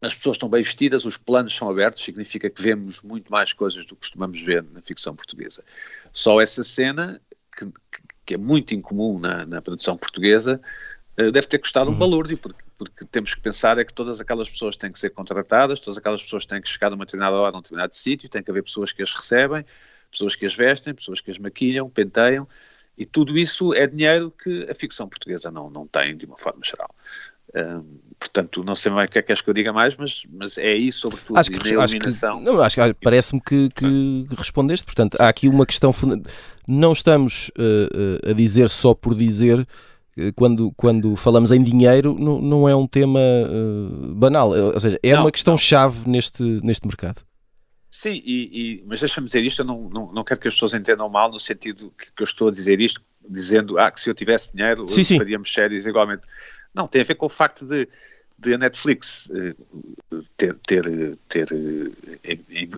as 0.06 0.14
pessoas 0.14 0.36
estão 0.36 0.48
bem 0.48 0.62
vestidas, 0.62 1.04
os 1.04 1.16
planos 1.16 1.54
são 1.54 1.68
abertos, 1.68 2.04
significa 2.04 2.50
que 2.50 2.60
vemos 2.60 3.00
muito 3.02 3.30
mais 3.30 3.52
coisas 3.52 3.84
do 3.84 3.94
que 3.94 4.02
costumamos 4.02 4.40
ver 4.42 4.62
na 4.72 4.82
ficção 4.82 5.16
portuguesa. 5.16 5.64
Só 6.12 6.40
essa 6.40 6.62
cena, 6.62 7.20
que, 7.56 7.72
que 8.26 8.34
é 8.34 8.36
muito 8.36 8.74
incomum 8.74 9.18
na, 9.18 9.46
na 9.46 9.62
produção 9.62 9.96
portuguesa, 9.96 10.60
uh, 11.18 11.30
deve 11.30 11.46
ter 11.46 11.58
custado 11.58 11.90
um 11.90 11.94
balúrdio, 11.94 12.36
porque, 12.36 12.62
porque, 12.76 13.04
temos 13.06 13.34
que 13.34 13.40
pensar 13.40 13.78
é 13.78 13.84
que 13.84 13.94
todas 13.94 14.20
aquelas 14.20 14.48
pessoas 14.48 14.76
têm 14.76 14.92
que 14.92 14.98
ser 14.98 15.10
contratadas, 15.10 15.80
todas 15.80 15.96
aquelas 15.96 16.22
pessoas 16.22 16.44
têm 16.44 16.60
que 16.60 16.68
chegar 16.68 16.92
a 16.92 16.94
uma 16.94 17.06
determinada 17.06 17.36
hora 17.36 17.56
a 17.56 17.58
um 17.58 17.62
determinado 17.62 17.94
sítio, 17.94 18.28
tem 18.28 18.42
que 18.42 18.50
haver 18.50 18.62
pessoas 18.62 18.92
que 18.92 19.02
as 19.02 19.12
recebem, 19.12 19.64
pessoas 20.10 20.36
que 20.36 20.44
as 20.44 20.54
vestem, 20.54 20.94
pessoas 20.94 21.20
que 21.20 21.30
as 21.30 21.38
maquilham, 21.38 21.88
penteiam, 21.88 22.46
e 22.96 23.06
tudo 23.06 23.36
isso 23.36 23.72
é 23.74 23.86
dinheiro 23.86 24.30
que 24.30 24.68
a 24.70 24.74
ficção 24.74 25.08
portuguesa 25.08 25.50
não, 25.50 25.68
não 25.68 25.86
tem 25.86 26.16
de 26.16 26.26
uma 26.26 26.38
forma 26.38 26.60
geral 26.62 26.94
portanto, 28.18 28.64
não 28.64 28.74
sei 28.74 28.92
bem 28.92 29.04
o 29.04 29.08
que 29.08 29.18
é 29.18 29.22
que 29.22 29.32
és 29.32 29.40
que 29.40 29.48
eu 29.48 29.54
diga 29.54 29.72
mais, 29.72 29.96
mas, 29.96 30.22
mas 30.32 30.58
é 30.58 30.74
isso, 30.74 31.00
sobretudo, 31.00 31.38
acho 31.38 31.50
que. 31.50 31.76
Acho 31.76 31.98
que, 31.98 32.26
não, 32.42 32.60
acho 32.60 32.76
que 32.76 32.94
parece-me 33.02 33.40
que, 33.40 33.68
que 33.70 34.26
respondeste. 34.36 34.84
Portanto, 34.84 35.16
há 35.20 35.28
aqui 35.28 35.48
uma 35.48 35.66
questão 35.66 35.92
fundamental. 35.92 36.32
Não 36.66 36.92
estamos 36.92 37.50
uh, 37.58 38.30
a 38.30 38.32
dizer 38.32 38.70
só 38.70 38.94
por 38.94 39.14
dizer 39.14 39.66
quando, 40.36 40.72
quando 40.76 41.16
falamos 41.16 41.50
em 41.50 41.62
dinheiro, 41.62 42.16
não, 42.18 42.40
não 42.40 42.68
é 42.68 42.74
um 42.74 42.86
tema 42.86 43.18
uh, 43.18 44.14
banal, 44.14 44.50
ou 44.50 44.78
seja, 44.78 44.98
é 45.02 45.12
não, 45.12 45.22
uma 45.22 45.32
questão-chave 45.32 46.08
neste, 46.08 46.42
neste 46.62 46.86
mercado. 46.86 47.20
Sim, 47.94 48.20
e, 48.24 48.80
e 48.80 48.84
mas 48.88 48.98
deixa-me 48.98 49.28
dizer 49.28 49.44
isto, 49.44 49.62
eu 49.62 49.64
não, 49.64 49.88
não, 49.88 50.12
não 50.12 50.24
quero 50.24 50.40
que 50.40 50.48
as 50.48 50.54
pessoas 50.54 50.74
entendam 50.74 51.08
mal 51.08 51.30
no 51.30 51.38
sentido 51.38 51.92
que, 51.96 52.06
que 52.06 52.22
eu 52.22 52.24
estou 52.24 52.48
a 52.48 52.50
dizer 52.50 52.80
isto, 52.80 53.00
dizendo 53.30 53.78
ah, 53.78 53.88
que 53.88 54.00
se 54.00 54.10
eu 54.10 54.14
tivesse 54.14 54.52
dinheiro 54.52 54.84
sim, 54.88 55.04
sim. 55.04 55.16
faríamos 55.16 55.54
séries 55.54 55.86
igualmente. 55.86 56.24
Não, 56.74 56.88
tem 56.88 57.02
a 57.02 57.04
ver 57.04 57.14
com 57.14 57.26
o 57.26 57.28
facto 57.28 57.64
de, 57.64 57.88
de 58.36 58.54
a 58.54 58.58
Netflix 58.58 59.30
uh, 59.30 60.24
ter, 60.36 60.56
ter, 60.66 61.16
ter 61.28 61.48
uh, 61.52 61.92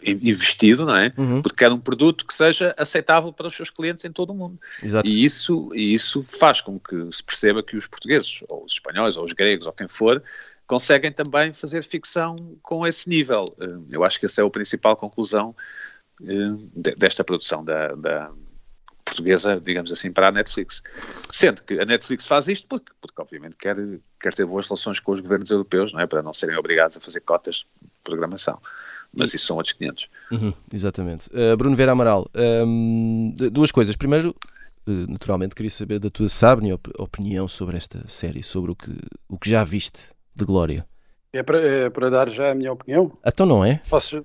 investido, 0.05 0.85
não 0.85 0.99
é? 0.99 1.11
Uhum. 1.17 1.41
Porque 1.41 1.65
era 1.65 1.73
um 1.73 1.81
produto 1.81 2.27
que 2.27 2.35
seja 2.35 2.75
aceitável 2.77 3.33
para 3.33 3.47
os 3.47 3.57
seus 3.57 3.71
clientes 3.71 4.05
em 4.05 4.13
todo 4.13 4.35
o 4.35 4.35
mundo. 4.35 4.61
Exato. 4.83 5.09
E 5.09 5.25
isso, 5.25 5.75
e 5.75 5.95
isso 5.95 6.23
faz 6.25 6.61
com 6.61 6.79
que 6.79 7.09
se 7.11 7.23
perceba 7.23 7.63
que 7.63 7.75
os 7.75 7.87
portugueses, 7.87 8.45
ou 8.51 8.67
os 8.67 8.75
espanhóis, 8.75 9.17
ou 9.17 9.25
os 9.25 9.33
gregos, 9.33 9.67
ou 9.67 9.73
quem 9.73 9.89
for, 9.89 10.23
conseguem 10.67 11.13
também 11.13 11.53
fazer 11.53 11.83
ficção 11.83 12.37
com 12.63 12.87
esse 12.87 13.09
nível. 13.09 13.55
Uh, 13.59 13.87
eu 13.91 14.05
acho 14.05 14.19
que 14.19 14.27
essa 14.27 14.43
é 14.43 14.45
a 14.45 14.51
principal 14.51 14.97
conclusão 14.97 15.55
desta 16.97 17.23
produção 17.23 17.63
da, 17.63 17.95
da 17.95 18.33
portuguesa, 19.05 19.61
digamos 19.63 19.93
assim, 19.93 20.11
para 20.11 20.29
a 20.29 20.31
Netflix. 20.31 20.83
Sendo 21.31 21.63
que 21.63 21.79
a 21.79 21.85
Netflix 21.85 22.27
faz 22.27 22.49
isto 22.49 22.67
porque, 22.69 22.93
porque 23.01 23.21
obviamente, 23.21 23.57
quer, 23.57 23.77
quer 24.21 24.35
ter 24.35 24.45
boas 24.45 24.67
relações 24.67 24.99
com 24.99 25.13
os 25.13 25.21
governos 25.21 25.51
europeus, 25.51 25.93
não 25.93 26.01
é? 26.01 26.07
Para 26.07 26.23
não 26.23 26.33
serem 26.33 26.57
obrigados 26.57 26.97
a 26.97 27.01
fazer 27.01 27.21
cotas 27.21 27.67
de 27.81 27.89
programação. 28.03 28.59
Mas 29.15 29.33
isso 29.33 29.47
são 29.47 29.57
outros 29.57 29.75
500. 29.75 30.09
Uhum, 30.33 30.53
exatamente. 30.73 31.29
Uh, 31.29 31.57
Bruno 31.57 31.77
Vera 31.77 31.93
Amaral, 31.93 32.29
um, 32.35 33.35
duas 33.53 33.71
coisas. 33.71 33.95
Primeiro, 33.95 34.35
naturalmente, 34.87 35.55
queria 35.55 35.71
saber 35.71 35.99
da 35.99 36.11
tua 36.11 36.27
op 36.73 36.91
opinião 36.99 37.49
sobre 37.49 37.77
esta 37.77 38.07
série, 38.09 38.43
sobre 38.43 38.73
o 38.73 38.75
que, 38.75 38.91
o 39.29 39.39
que 39.39 39.49
já 39.49 39.65
viste 39.65 40.16
de 40.37 40.45
Glória. 40.45 40.87
É 41.33 41.43
para, 41.43 41.61
é 41.61 41.91
para 41.91 42.11
dar 42.11 42.29
já 42.29 42.51
a 42.51 42.55
minha 42.55 42.73
opinião? 42.73 43.13
Então 43.25 43.47
não 43.47 43.65
é? 43.65 43.81
Posso... 43.89 44.25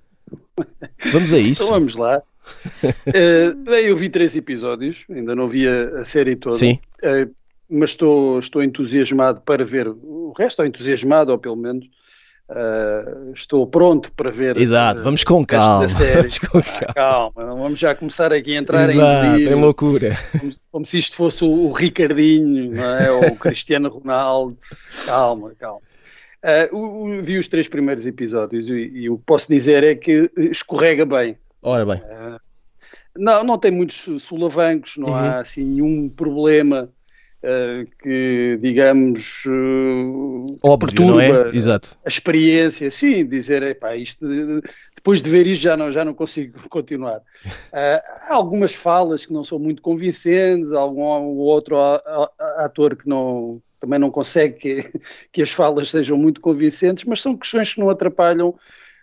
Vamos 1.11 1.33
a 1.33 1.37
isso. 1.39 1.63
então 1.63 1.73
vamos 1.73 1.95
lá. 1.95 2.21
uh, 2.83 3.69
eu 3.71 3.95
vi 3.95 4.09
três 4.09 4.35
episódios, 4.35 5.05
ainda 5.09 5.35
não 5.35 5.47
vi 5.47 5.67
a, 5.67 6.01
a 6.01 6.05
série 6.05 6.35
toda. 6.35 6.57
Sim. 6.57 6.79
Uh, 7.03 7.33
mas 7.69 7.91
estou, 7.91 8.37
estou 8.37 8.61
entusiasmado 8.61 9.41
para 9.41 9.63
ver 9.63 9.87
o 9.87 10.33
resto, 10.37 10.59
ou 10.59 10.65
entusiasmado, 10.65 11.31
ou 11.31 11.37
pelo 11.37 11.55
menos. 11.55 11.85
Uh, 12.49 13.31
estou 13.33 13.65
pronto 13.65 14.11
para 14.11 14.29
ver. 14.29 14.57
Exato, 14.57 15.01
vamos 15.03 15.23
com 15.23 15.45
calma. 15.45 15.87
Vamos 15.87 16.37
com 16.37 16.61
calma. 16.61 16.85
Ah, 16.89 16.93
calma. 16.93 17.45
Vamos 17.55 17.79
já 17.79 17.95
começar 17.95 18.33
aqui 18.33 18.57
a 18.57 18.59
entrar 18.59 18.89
Exato, 18.89 19.37
em, 19.37 19.47
em 19.47 19.55
loucura. 19.55 20.17
Como, 20.37 20.51
como, 20.69 20.85
se 20.85 20.97
isto 20.97 21.15
fosse 21.15 21.45
o, 21.45 21.47
o 21.47 21.71
Ricardinho, 21.71 22.77
é? 22.77 23.09
ou 23.09 23.27
o 23.27 23.35
Cristiano 23.37 23.87
Ronaldo. 23.87 24.57
Calma, 25.05 25.53
calma. 25.57 25.79
Uh, 26.43 27.21
vi 27.21 27.37
os 27.37 27.47
três 27.47 27.69
primeiros 27.69 28.07
episódios 28.07 28.67
e, 28.67 28.73
e, 28.73 29.09
o 29.09 29.17
que 29.19 29.23
posso 29.25 29.47
dizer 29.47 29.83
é 29.83 29.93
que 29.93 30.31
escorrega 30.35 31.05
bem. 31.05 31.37
Ora 31.61 31.85
bem. 31.85 31.97
Uh, 31.97 32.39
não, 33.15 33.43
não 33.43 33.57
tem 33.59 33.69
muitos 33.69 34.07
solavancos, 34.23 34.97
não 34.97 35.09
uhum. 35.09 35.15
há 35.15 35.39
assim 35.39 35.63
nenhum 35.63 36.09
problema 36.09 36.89
uh, 37.43 37.87
que, 38.01 38.57
digamos, 38.59 39.43
Óbvio, 40.63 40.87
perturba 40.87 41.23
é? 41.23 41.55
Exato. 41.55 41.95
a 42.03 42.09
experiência. 42.09 42.89
Sim, 42.89 43.23
dizer, 43.27 43.61
epá, 43.61 43.95
isto, 43.95 44.25
depois 44.95 45.21
de 45.21 45.29
ver 45.29 45.45
isto 45.45 45.61
já 45.61 45.77
não, 45.77 45.91
já 45.91 46.03
não 46.03 46.15
consigo 46.15 46.57
continuar. 46.69 47.21
Há 47.71 48.33
algumas 48.33 48.73
falas 48.73 49.27
que 49.27 49.33
não 49.33 49.43
são 49.43 49.59
muito 49.59 49.83
convincentes, 49.83 50.71
algum 50.71 51.03
outro 51.37 51.75
ator 52.57 52.95
que 52.95 53.07
não 53.07 53.61
também 53.81 53.99
não 53.99 54.11
consegue 54.11 54.57
que, 54.57 54.91
que 55.33 55.41
as 55.41 55.51
falas 55.51 55.89
sejam 55.89 56.15
muito 56.15 56.39
convincentes, 56.39 57.03
mas 57.03 57.19
são 57.19 57.35
questões 57.35 57.73
que 57.73 57.79
não 57.81 57.89
atrapalham 57.89 58.49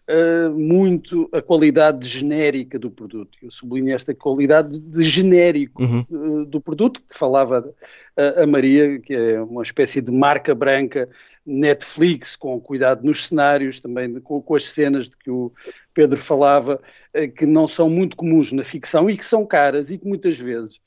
uh, 0.09 0.51
muito 0.51 1.29
a 1.33 1.43
qualidade 1.43 2.09
genérica 2.09 2.79
do 2.79 2.91
produto. 2.91 3.37
Eu 3.43 3.51
sublinho 3.51 3.93
esta 3.93 4.15
qualidade 4.15 4.79
de 4.79 5.03
genérico 5.03 5.83
uhum. 5.83 6.07
uh, 6.09 6.45
do 6.47 6.61
produto, 6.61 7.03
que 7.03 7.19
falava 7.19 7.75
a, 8.17 8.43
a 8.43 8.47
Maria, 8.47 9.01
que 9.01 9.13
é 9.13 9.43
uma 9.43 9.63
espécie 9.63 10.01
de 10.01 10.13
marca 10.13 10.55
branca 10.55 11.09
Netflix, 11.45 12.37
com 12.37 12.61
cuidado 12.61 13.05
nos 13.05 13.27
cenários, 13.27 13.81
também 13.81 14.13
de, 14.13 14.21
com, 14.21 14.41
com, 14.41 14.55
as 14.55 14.71
cenas 14.71 15.11
de 15.11 15.17
que 15.17 15.31
o 15.31 15.53
Pedro 15.93 16.19
falava, 16.19 16.81
uh, 17.17 17.33
que 17.33 17.45
não 17.45 17.67
são 17.67 17.91
muito 17.91 18.17
comuns 18.17 18.53
na 18.53 18.63
ficção 18.63 19.11
e 19.11 19.17
que 19.17 19.27
são 19.27 19.45
caras 19.45 19.91
e 19.91 19.99
que 19.99 20.07
muitas 20.07 20.39
vezes 20.39 20.81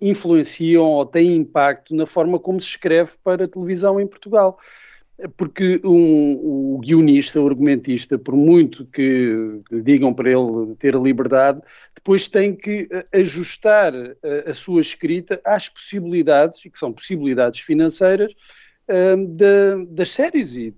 influenciam 0.00 0.84
ou 0.84 1.06
têm 1.06 1.36
impacto 1.36 1.94
na 1.94 2.06
forma 2.06 2.38
como 2.38 2.60
se 2.60 2.68
escreve 2.68 3.12
para 3.22 3.44
a 3.44 3.48
televisão 3.48 4.00
em 4.00 4.06
Portugal 4.06 4.58
porque 5.36 5.80
um, 5.84 6.74
o 6.74 6.78
guionista, 6.78 7.40
o 7.40 7.46
argumentista, 7.46 8.16
por 8.16 8.36
muito 8.36 8.86
que 8.86 9.60
lhe 9.70 9.82
digam 9.82 10.14
para 10.14 10.30
ele 10.30 10.76
ter 10.78 10.94
a 10.94 11.00
liberdade, 11.00 11.60
depois 11.94 12.28
tem 12.28 12.54
que 12.54 12.88
eh, 12.90 13.06
ajustar 13.12 13.92
a, 13.94 14.14
eh, 14.22 14.44
a 14.50 14.54
sua 14.54 14.80
escrita 14.80 15.40
às 15.44 15.68
possibilidades, 15.68 16.64
e 16.64 16.70
que 16.70 16.78
são 16.78 16.92
possibilidades 16.92 17.60
financeiras, 17.60 18.32
das 19.90 20.12
séries 20.12 20.54
e 20.54 20.74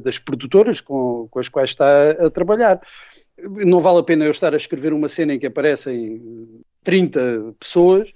das 0.00 0.16
produtoras 0.16 0.80
com, 0.80 1.26
com, 1.28 1.40
as 1.40 1.48
quais 1.48 1.70
está 1.70 2.12
a 2.12 2.30
trabalhar. 2.30 2.80
Não 3.36 3.80
vale 3.80 3.98
a 3.98 4.02
pena 4.04 4.24
eu 4.24 4.30
estar 4.30 4.54
a 4.54 4.56
escrever 4.56 4.92
uma 4.92 5.08
cena 5.08 5.34
em 5.34 5.40
que 5.40 5.46
aparecem 5.46 6.22
30 6.82 7.54
pessoas 7.58 8.12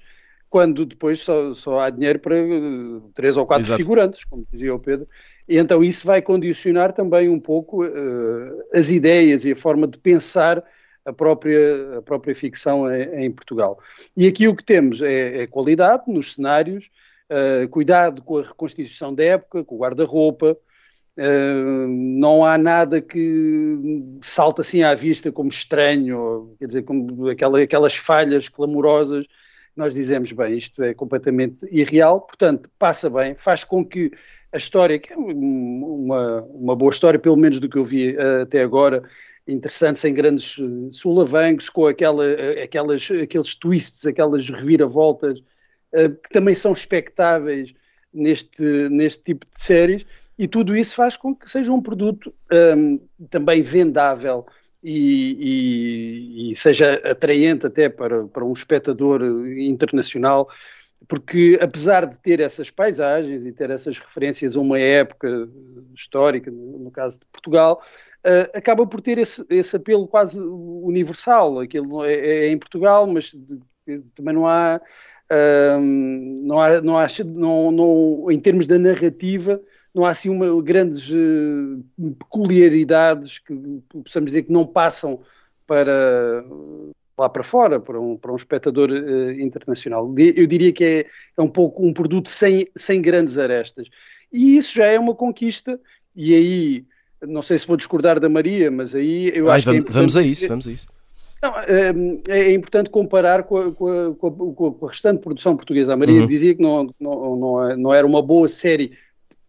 quando 0.49 0.87
depois 0.87 1.21
só, 1.21 1.53
só 1.53 1.81
há 1.81 1.91
dinheiro 1.91 2.19
para 2.19 2.35
uh, 2.35 3.11
três 3.13 3.37
ou 3.37 3.45
quatro 3.45 3.67
Exato. 3.67 3.77
figurantes, 3.77 4.25
como 4.25 4.47
dizia 4.51 4.75
o 4.75 4.79
Pedro, 4.79 5.07
e 5.49 5.59
então 5.59 5.83
isso 5.83 6.07
vai 6.07 6.23
condicionar 6.23 6.93
também 6.93 7.29
um 7.29 7.39
pouco 7.39 7.85
uh, 7.85 8.63
as 8.73 8.91
ideias 8.91 9.45
e 9.45 9.53
a 9.53 9.57
forma 9.57 9.87
de 9.87 9.99
pensar 9.99 10.65
a 11.05 11.13
própria, 11.13 11.99
a 11.99 12.03
própria 12.03 12.35
ficção 12.35 12.91
em, 12.91 13.27
em 13.27 13.31
Portugal. 13.31 13.79
E 14.17 14.27
aqui 14.27 14.49
o 14.49 14.57
que 14.57 14.65
temos 14.65 15.03
é, 15.03 15.43
é 15.43 15.47
qualidade 15.47 16.05
nos 16.07 16.35
cenários, 16.35 16.91
uh, 17.31 17.69
cuidado 17.69 18.23
com 18.23 18.39
a 18.39 18.43
reconstituição 18.43 19.15
da 19.15 19.25
época, 19.25 19.65
com 19.65 19.75
o 19.75 19.79
guarda-roupa, 19.79 20.57
Uh, 21.19 21.89
não 21.89 22.45
há 22.45 22.59
nada 22.59 23.01
que 23.01 23.79
salta 24.21 24.61
assim 24.61 24.83
à 24.83 24.95
vista 24.95 25.33
como 25.33 25.49
estranho, 25.49 26.55
quer 26.59 26.67
dizer, 26.67 26.83
como 26.83 27.29
aquela, 27.29 27.63
aquelas 27.63 27.97
falhas 27.97 28.51
clamorosas 28.51 29.27
nós 29.77 29.93
dizemos, 29.93 30.33
bem, 30.33 30.57
isto 30.57 30.83
é 30.83 30.95
completamente 30.95 31.67
irreal, 31.71 32.23
portanto, 32.23 32.71
passa 32.79 33.11
bem, 33.11 33.37
faz 33.37 33.63
com 33.63 33.85
que 33.85 34.11
a 34.51 34.57
história, 34.57 34.99
que 34.99 35.13
é 35.13 35.17
uma, 35.17 36.43
uma 36.45 36.75
boa 36.75 36.91
história, 36.91 37.19
pelo 37.19 37.37
menos 37.37 37.61
do 37.61 37.69
que 37.69 37.77
eu 37.77 37.85
vi 37.85 38.17
uh, 38.17 38.43
até 38.43 38.63
agora, 38.63 39.03
interessante, 39.47 39.99
sem 39.99 40.15
grandes 40.15 40.57
uh, 40.57 40.91
solavancos, 40.91 41.69
com 41.69 41.87
aquela, 41.87 42.25
uh, 42.25 42.63
aquelas, 42.65 43.11
aqueles 43.11 43.55
twists, 43.55 44.07
aquelas 44.07 44.49
reviravoltas, 44.49 45.43
que 46.23 46.29
também 46.31 46.55
são 46.55 46.73
expectáveis 46.73 47.73
neste, 48.13 48.63
neste 48.91 49.23
tipo 49.23 49.47
de 49.47 49.63
séries, 49.63 50.05
e 50.39 50.47
tudo 50.47 50.77
isso 50.77 50.95
faz 50.95 51.17
com 51.17 51.35
que 51.35 51.51
seja 51.51 51.73
um 51.73 51.81
produto 51.81 52.33
um, 52.53 53.01
também 53.31 53.63
vendável 53.63 54.47
e, 54.83 56.49
e, 56.49 56.51
e, 56.51 56.55
seja 56.55 57.01
atraente 57.05 57.67
até 57.67 57.89
para, 57.89 58.27
para 58.27 58.45
um 58.45 58.53
espectador 58.53 59.23
internacional, 59.59 60.49
porque 61.09 61.59
apesar 61.61 62.07
de 62.07 62.19
ter 62.21 62.41
essas 62.41 62.71
paisagens 62.71 63.45
e 63.45 63.53
ter 63.53 63.71
essas 63.71 63.99
referências 63.99 64.57
a 64.57 64.61
uma 64.61 64.79
época 64.79 65.49
histórica, 65.95 66.51
no 66.51 66.91
caso 66.91 67.21
de 67.21 67.27
Portugal, 67.27 67.83
uh, 68.25 68.57
acaba 68.57 68.87
por 68.87 69.01
ter 69.01 69.19
esse, 69.19 69.45
esse, 69.51 69.77
apelo 69.77 70.07
quase 70.07 70.39
universal. 70.39 71.61
Aquilo 71.61 72.05
é, 72.05 72.15
é 72.15 72.49
em 72.49 72.59
Portugal, 72.59 73.07
mas 73.07 73.33
de, 73.35 73.59
também 74.15 74.35
não 74.35 74.47
há, 74.47 74.81
uh, 75.31 75.81
não 75.81 76.61
há, 76.61 76.81
não 76.81 76.99
há 76.99 77.07
não, 77.25 77.71
não, 77.71 78.31
em 78.31 78.41
termos 78.41 78.67
da 78.67 78.79
narrativa, 78.79 79.61
não 79.97 80.05
há 80.05 80.11
assim 80.11 80.29
uma, 80.29 80.63
grandes 80.63 81.09
uh, 81.09 82.15
peculiaridades 82.19 83.39
que 83.39 83.55
possamos 84.05 84.31
dizer 84.31 84.43
que 84.43 84.53
não 84.53 84.67
passam 84.67 85.21
para 85.67 86.45
lá 87.19 87.31
para 87.31 87.43
fora, 87.43 87.81
para 87.81 87.99
um, 87.99 88.15
para 88.15 88.31
um 88.31 88.37
espectador 88.37 88.91
uh, 88.91 89.33
internacional. 89.41 90.15
Eu 90.19 90.47
diria 90.47 90.71
que 90.71 90.85
é, 90.85 91.07
é 91.39 91.41
um 91.43 91.49
pouco 91.49 91.83
um 91.83 91.95
produto 91.95 92.29
sem, 92.29 92.69
sem 92.77 93.01
grandes 93.01 93.39
arestas. 93.39 93.89
E 94.31 94.59
isso 94.59 94.75
já 94.75 94.85
é 94.85 94.99
uma 94.99 95.15
conquista, 95.15 95.81
e 96.15 96.35
aí, 96.35 96.85
não 97.27 97.41
sei 97.41 97.57
se 97.57 97.67
vou 97.67 97.79
discordar 97.79 98.21
da 98.21 98.29
Maria, 98.29 98.71
mas 98.71 98.95
aí 98.95 99.33
eu 99.35 99.49
Ai, 99.49 99.57
acho 99.57 99.65
vamos, 99.65 99.85
que 99.85 99.91
é 99.91 99.93
Vamos 99.95 100.17
a 100.19 100.21
isso, 100.21 100.35
dizer, 100.35 100.49
vamos 100.49 100.69
a 100.69 100.73
isso. 100.73 100.87
Não, 101.43 101.59
é, 101.59 101.93
é, 102.29 102.53
importante 102.53 102.91
comparar 102.91 103.45
com 103.45 103.57
a, 103.57 103.73
com, 103.73 103.89
a, 103.89 104.15
com 104.15 104.79
a, 104.83 104.89
restante 104.89 105.23
produção 105.23 105.57
portuguesa. 105.57 105.95
A 105.95 105.97
Maria 105.97 106.21
uhum. 106.21 106.27
dizia 106.27 106.55
que 106.55 106.63
não, 106.63 106.95
não, 107.01 107.37
não, 107.37 107.77
não 107.79 107.95
era 107.95 108.07
uma 108.07 108.21
boa 108.21 108.49
série 108.49 108.93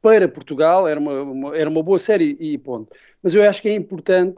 para 0.01 0.27
Portugal, 0.27 0.87
era 0.87 0.99
uma, 0.99 1.21
uma, 1.21 1.57
era 1.57 1.69
uma 1.69 1.83
boa 1.83 1.99
série 1.99 2.37
e 2.39 2.57
ponto. 2.57 2.95
Mas 3.21 3.33
eu 3.33 3.47
acho 3.47 3.61
que 3.61 3.69
é 3.69 3.75
importante, 3.75 4.37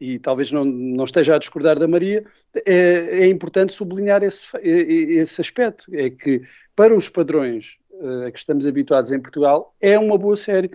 e 0.00 0.18
talvez 0.18 0.50
não, 0.50 0.64
não 0.64 1.04
esteja 1.04 1.34
a 1.34 1.38
discordar 1.38 1.78
da 1.78 1.88
Maria, 1.88 2.24
é, 2.66 3.24
é 3.24 3.26
importante 3.28 3.72
sublinhar 3.72 4.22
esse, 4.22 4.46
esse 4.62 5.40
aspecto, 5.40 5.86
é 5.92 6.08
que 6.10 6.42
para 6.74 6.94
os 6.94 7.08
padrões 7.08 7.78
uh, 7.92 8.26
a 8.26 8.30
que 8.30 8.38
estamos 8.38 8.66
habituados 8.66 9.12
em 9.12 9.20
Portugal, 9.20 9.74
é 9.80 9.98
uma 9.98 10.16
boa 10.16 10.36
série. 10.36 10.70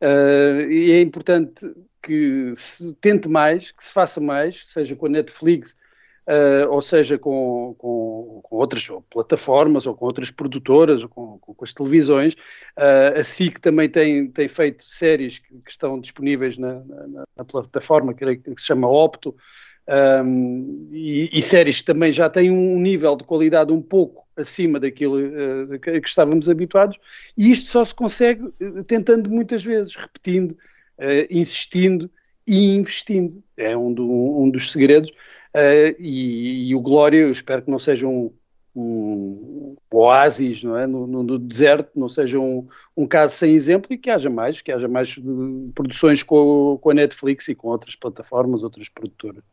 Uh, 0.00 0.70
e 0.70 0.92
é 0.92 1.00
importante 1.00 1.72
que 2.02 2.52
se 2.56 2.92
tente 2.94 3.28
mais, 3.28 3.72
que 3.72 3.82
se 3.82 3.92
faça 3.92 4.20
mais, 4.20 4.66
seja 4.66 4.94
com 4.94 5.06
a 5.06 5.08
Netflix, 5.08 5.76
uh, 6.28 6.70
ou 6.70 6.80
seja 6.80 7.18
com, 7.18 7.74
com, 7.78 8.40
com, 8.42 8.56
outras 8.56 8.88
plataformas, 9.10 9.86
ou 9.86 9.94
com 9.94 10.04
outras 10.06 10.30
produtoras, 10.30 11.02
ou 11.02 11.08
com, 11.08 11.38
com 11.38 11.64
as 11.64 11.72
televisões. 11.72 12.34
Uh, 12.78 13.18
a 13.18 13.24
SIC 13.24 13.60
também 13.60 13.88
tem, 13.88 14.28
tem 14.28 14.48
feito 14.48 14.84
séries 14.84 15.38
que, 15.38 15.54
que 15.64 15.70
estão 15.70 16.00
disponíveis 16.00 16.58
na, 16.58 16.74
na, 16.84 17.24
na, 17.36 17.44
plataforma 17.44 18.14
que, 18.14 18.24
se 18.56 18.66
chama 18.66 18.88
Opto, 18.88 19.34
um, 20.24 20.88
e, 20.92 21.28
e, 21.30 21.42
séries 21.42 21.80
que 21.80 21.86
também 21.86 22.10
já 22.10 22.30
têm 22.30 22.50
um 22.50 22.80
nível 22.80 23.16
de 23.16 23.24
qualidade 23.24 23.70
um 23.70 23.82
pouco 23.82 24.24
acima 24.34 24.80
daquilo 24.80 25.18
uh, 25.18 25.78
que, 25.78 26.00
que, 26.00 26.08
estávamos 26.08 26.48
habituados, 26.48 26.96
e 27.36 27.52
isto 27.52 27.70
só 27.70 27.84
se 27.84 27.94
consegue 27.94 28.50
tentando 28.88 29.30
muitas 29.30 29.62
vezes, 29.62 29.94
repetindo, 29.94 30.52
uh, 30.52 31.26
insistindo 31.30 32.10
e 32.46 32.74
investindo. 32.74 33.42
É 33.56 33.76
um, 33.76 33.92
do, 33.92 34.04
um 34.40 34.50
dos 34.50 34.72
segredos. 34.72 35.10
Uh, 35.54 35.94
e, 35.98 36.70
e, 36.70 36.74
o 36.74 36.80
Glória, 36.80 37.18
eu 37.18 37.30
espero 37.30 37.62
que 37.62 37.70
não 37.70 37.78
seja 37.78 38.08
um, 38.08 38.32
um 38.74 39.76
oásis 39.92 40.64
não 40.64 40.76
é? 40.76 40.86
no, 40.86 41.06
no, 41.06 41.22
no 41.22 41.38
deserto, 41.38 41.98
não 41.98 42.08
seja 42.08 42.40
um, 42.40 42.66
um, 42.96 43.06
caso 43.06 43.36
sem 43.36 43.54
exemplo 43.54 43.92
e 43.92 43.98
que 43.98 44.10
haja 44.10 44.28
mais, 44.28 44.60
que 44.60 44.72
haja 44.72 44.88
mais 44.88 45.16
produções 45.74 46.22
com, 46.22 46.76
com 46.80 46.90
a 46.90 46.94
Netflix 46.94 47.46
e 47.48 47.54
com 47.54 47.68
outras 47.68 47.94
plataformas, 47.94 48.64
outras 48.64 48.88
produtoras. 48.88 49.44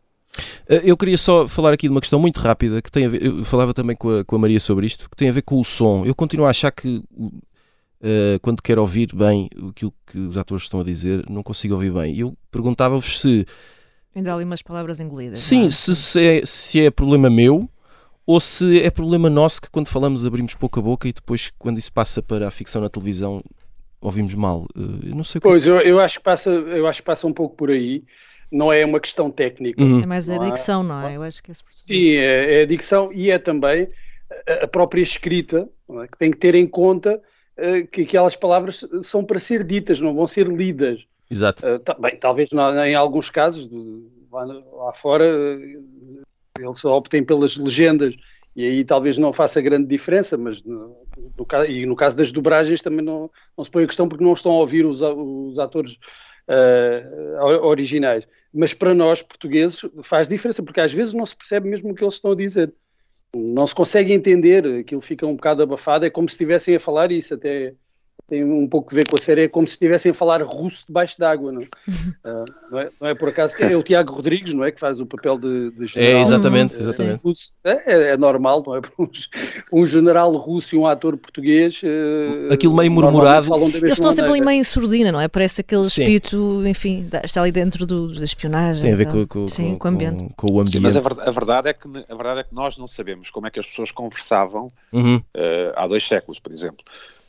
Eh, 0.68 0.82
eu 0.86 0.98
queria 0.98 1.18
só 1.18 1.48
falar 1.48 1.74
aqui 1.74 1.88
de 1.88 1.92
uma 1.92 2.02
questão 2.02 2.20
muito 2.20 2.40
rápida 2.40 2.82
que 2.82 2.92
tem 2.92 3.06
a 3.06 3.10
ver, 3.10 3.24
eu 3.24 3.44
falava 3.44 3.74
também 3.74 3.96
com 3.96 4.20
a, 4.20 4.26
com 4.26 4.36
a 4.36 4.40
Maria 4.40 4.60
sobre 4.60 4.88
isto, 4.88 5.10
que 5.10 5.16
tem 5.16 5.30
a 5.30 5.34
ver 5.34 5.42
com 5.44 5.60
o 5.60 5.66
som. 5.66 6.06
Eu 6.06 6.16
continuo 6.16 6.46
a 6.46 6.50
achar 6.50 6.72
que 6.72 7.04
uh, 7.18 8.40
quando 8.42 8.62
quero 8.62 8.82
ouvir 8.82 9.14
bem 9.14 9.50
aquilo 9.70 9.94
que 10.06 10.18
os 10.18 10.38
atores 10.38 10.64
estão 10.64 10.80
a 10.80 10.84
dizer, 10.84 11.24
não 11.30 11.44
consigo 11.44 11.74
ouvir 11.74 11.92
bem. 11.92 12.18
Eu 12.18 12.36
perguntava-vos 12.50 13.20
se. 13.22 13.46
Ainda 14.16 14.32
há 14.32 14.36
ali 14.36 14.44
umas 14.44 14.62
palavras 14.62 15.00
engolidas. 15.00 15.40
Sim, 15.40 15.68
é? 15.68 15.70
se, 15.70 15.96
se, 15.96 16.20
é, 16.20 16.46
se 16.46 16.86
é 16.86 16.92
problema 16.92 17.30
meu 17.30 17.70
ou 18.26 18.40
se 18.40 18.82
é 18.82 18.90
problema 18.90 19.30
nosso 19.30 19.62
que 19.62 19.70
quando 19.70 19.88
falamos 19.88 20.26
abrimos 20.26 20.54
pouco 20.54 20.80
a 20.80 20.82
boca 20.82 21.08
e 21.08 21.14
depois, 21.14 21.52
quando 21.58 21.78
isso 21.78 21.92
passa 21.92 22.22
para 22.22 22.48
a 22.48 22.52
ficção 22.52 22.82
na 22.82 22.90
televisão, 22.90 23.44
ouvimos 24.00 24.34
mal. 24.34 24.68
Eh, 24.76 25.10
eu 25.10 25.16
não 25.16 25.24
sei 25.24 25.42
Pois, 25.42 25.66
eu, 25.66 25.80
eu, 25.80 26.00
acho 26.00 26.20
que 26.20 26.24
passa, 26.24 26.50
eu 26.50 26.88
acho 26.88 27.02
que 27.02 27.06
passa 27.06 27.26
um 27.26 27.34
pouco 27.34 27.56
por 27.56 27.70
aí 27.72 28.04
não 28.52 28.72
é 28.72 28.86
uma 28.86 29.00
questão 29.00 29.32
técnica. 29.32 29.82
Uhum. 29.82 30.02
É 30.02 30.06
mais 30.06 30.30
a 30.30 30.38
dicção, 30.38 30.84
não 30.84 31.08
é? 31.08 31.16
Eu 31.16 31.24
acho 31.24 31.42
que 31.42 31.52
é 31.52 31.54
Sim, 31.54 32.18
é, 32.18 32.60
é 32.60 32.62
a 32.64 32.66
dicção 32.66 33.10
e 33.14 33.32
é 33.32 33.40
também 33.40 33.88
a 34.62 34.68
própria 34.68 35.02
escrita, 35.02 35.70
é? 36.02 36.08
que 36.08 36.18
tem 36.18 36.32
que 36.32 36.38
ter 36.38 36.56
em 36.56 36.68
conta 36.68 37.22
uh, 37.58 37.88
que 37.88 38.02
aquelas 38.02 38.36
palavras 38.36 38.86
são 39.04 39.24
para 39.24 39.40
ser 39.40 39.64
ditas, 39.64 40.00
não 40.00 40.14
vão 40.14 40.28
ser 40.28 40.48
lidas. 40.48 41.00
Exato. 41.32 41.64
Uh, 41.66 42.02
bem, 42.02 42.18
talvez 42.18 42.52
em 42.52 42.94
alguns 42.94 43.30
casos, 43.30 43.70
lá, 44.30 44.44
lá 44.44 44.92
fora, 44.92 45.26
eles 46.60 46.84
optem 46.84 47.24
pelas 47.24 47.56
legendas 47.56 48.16
e 48.54 48.66
aí 48.66 48.84
talvez 48.84 49.18
não 49.18 49.32
faça 49.32 49.62
grande 49.62 49.88
diferença, 49.88 50.38
mas 50.38 50.62
no, 50.62 50.98
no, 51.38 51.66
e 51.70 51.86
no 51.86 51.96
caso 51.96 52.18
das 52.18 52.34
dobragens 52.34 52.82
também 52.82 53.04
não, 53.04 53.32
não 53.58 53.64
se 53.64 53.72
põe 53.72 53.86
a 53.86 53.88
questão 53.88 54.10
porque 54.10 54.24
não 54.24 54.34
estão 54.34 54.52
a 54.52 54.60
ouvir 54.60 54.86
os, 54.86 55.02
os 55.02 55.58
atores 55.58 55.98
uh, 56.50 57.66
originais. 57.66 58.28
Mas 58.54 58.74
para 58.74 58.94
nós, 58.94 59.22
portugueses, 59.22 59.86
faz 60.04 60.28
diferença, 60.28 60.62
porque 60.62 60.82
às 60.82 60.92
vezes 60.92 61.14
não 61.14 61.26
se 61.26 61.36
percebe 61.36 61.70
mesmo 61.70 61.92
o 61.92 61.96
que 61.96 62.04
eles 62.04 62.16
estão 62.16 62.34
a 62.34 62.36
dizer. 62.36 62.74
Não 63.34 63.66
se 63.66 63.74
consegue 63.74 64.12
entender, 64.12 64.68
aquilo 64.82 65.00
fica 65.00 65.26
um 65.26 65.38
bocado 65.38 65.64
abafado, 65.64 66.06
é 66.06 66.10
como 66.10 66.28
se 66.28 66.34
estivessem 66.34 66.76
a 66.76 66.80
falar 66.80 67.10
isso, 67.14 67.34
até 67.34 67.74
tem 68.32 68.46
um 68.46 68.66
pouco 68.66 68.94
a 68.94 68.96
ver 68.96 69.10
com 69.10 69.18
a 69.18 69.20
série, 69.20 69.42
é 69.42 69.48
como 69.50 69.68
se 69.68 69.74
estivessem 69.74 70.12
a 70.12 70.14
falar 70.14 70.42
russo 70.42 70.86
debaixo 70.88 71.20
d'água, 71.20 71.52
não? 71.52 71.64
Uh, 71.64 72.46
não, 72.72 72.80
é, 72.80 72.90
não 73.02 73.08
é 73.10 73.14
por 73.14 73.28
acaso 73.28 73.54
que 73.54 73.62
é 73.62 73.76
o 73.76 73.84
Tiago 73.84 74.14
Rodrigues, 74.14 74.54
não 74.54 74.64
é? 74.64 74.72
Que 74.72 74.80
faz 74.80 75.02
o 75.02 75.06
papel 75.06 75.38
de, 75.38 75.72
de 75.72 75.86
general. 75.86 76.20
É, 76.20 76.22
exatamente, 76.22 76.82
exatamente. 76.82 77.22
É, 77.62 77.72
é, 77.72 78.12
é, 78.12 78.18
normal, 78.18 78.64
não 78.66 78.78
é? 78.78 78.82
Um, 79.74 79.86
general 79.86 80.32
russo 80.32 80.76
e 80.76 80.78
um 80.78 80.86
ator 80.86 81.18
português. 81.18 81.82
Uh, 81.84 82.54
Aquilo 82.54 82.74
meio 82.74 82.92
murmurado. 82.92 83.54
Eles 83.76 83.94
estão 83.94 84.12
sempre 84.14 84.32
ali 84.32 84.42
meio 84.42 84.60
em 84.60 84.64
surdina, 84.64 85.12
não 85.12 85.20
é? 85.20 85.28
Parece 85.28 85.62
aquele 85.62 85.84
Sim. 85.84 86.02
espírito, 86.02 86.66
enfim, 86.66 87.10
está 87.24 87.42
ali 87.42 87.52
dentro 87.52 87.86
do, 87.86 88.14
da 88.14 88.24
espionagem. 88.24 88.82
Tem 88.82 88.94
a 88.94 88.96
ver 88.96 89.08
com, 89.08 89.28
com, 89.28 89.48
Sim, 89.48 89.74
com, 89.74 89.80
com, 89.80 89.88
o 89.88 89.92
ambiente. 89.92 90.34
Com, 90.38 90.48
o 90.48 90.60
ambiente. 90.62 90.72
Sim, 90.72 90.80
mas 90.80 90.96
a 90.96 91.02
verdade, 91.02 91.30
a 91.30 91.32
verdade, 91.32 91.70
é 91.70 91.74
que, 91.74 91.88
a 91.88 92.16
verdade 92.16 92.40
é 92.40 92.44
que 92.44 92.56
nós 92.56 92.78
não 92.78 92.88
sabemos 92.88 93.30
como 93.30 93.48
é 93.48 93.52
que 93.52 93.60
as 93.60 93.68
pessoas 93.68 93.92
conversavam 93.92 94.72
uhum. 94.94 95.18
uh, 95.18 95.74
há 95.76 95.86
dois 95.86 96.08
séculos, 96.08 96.40
por 96.40 96.54
exemplo. 96.54 96.84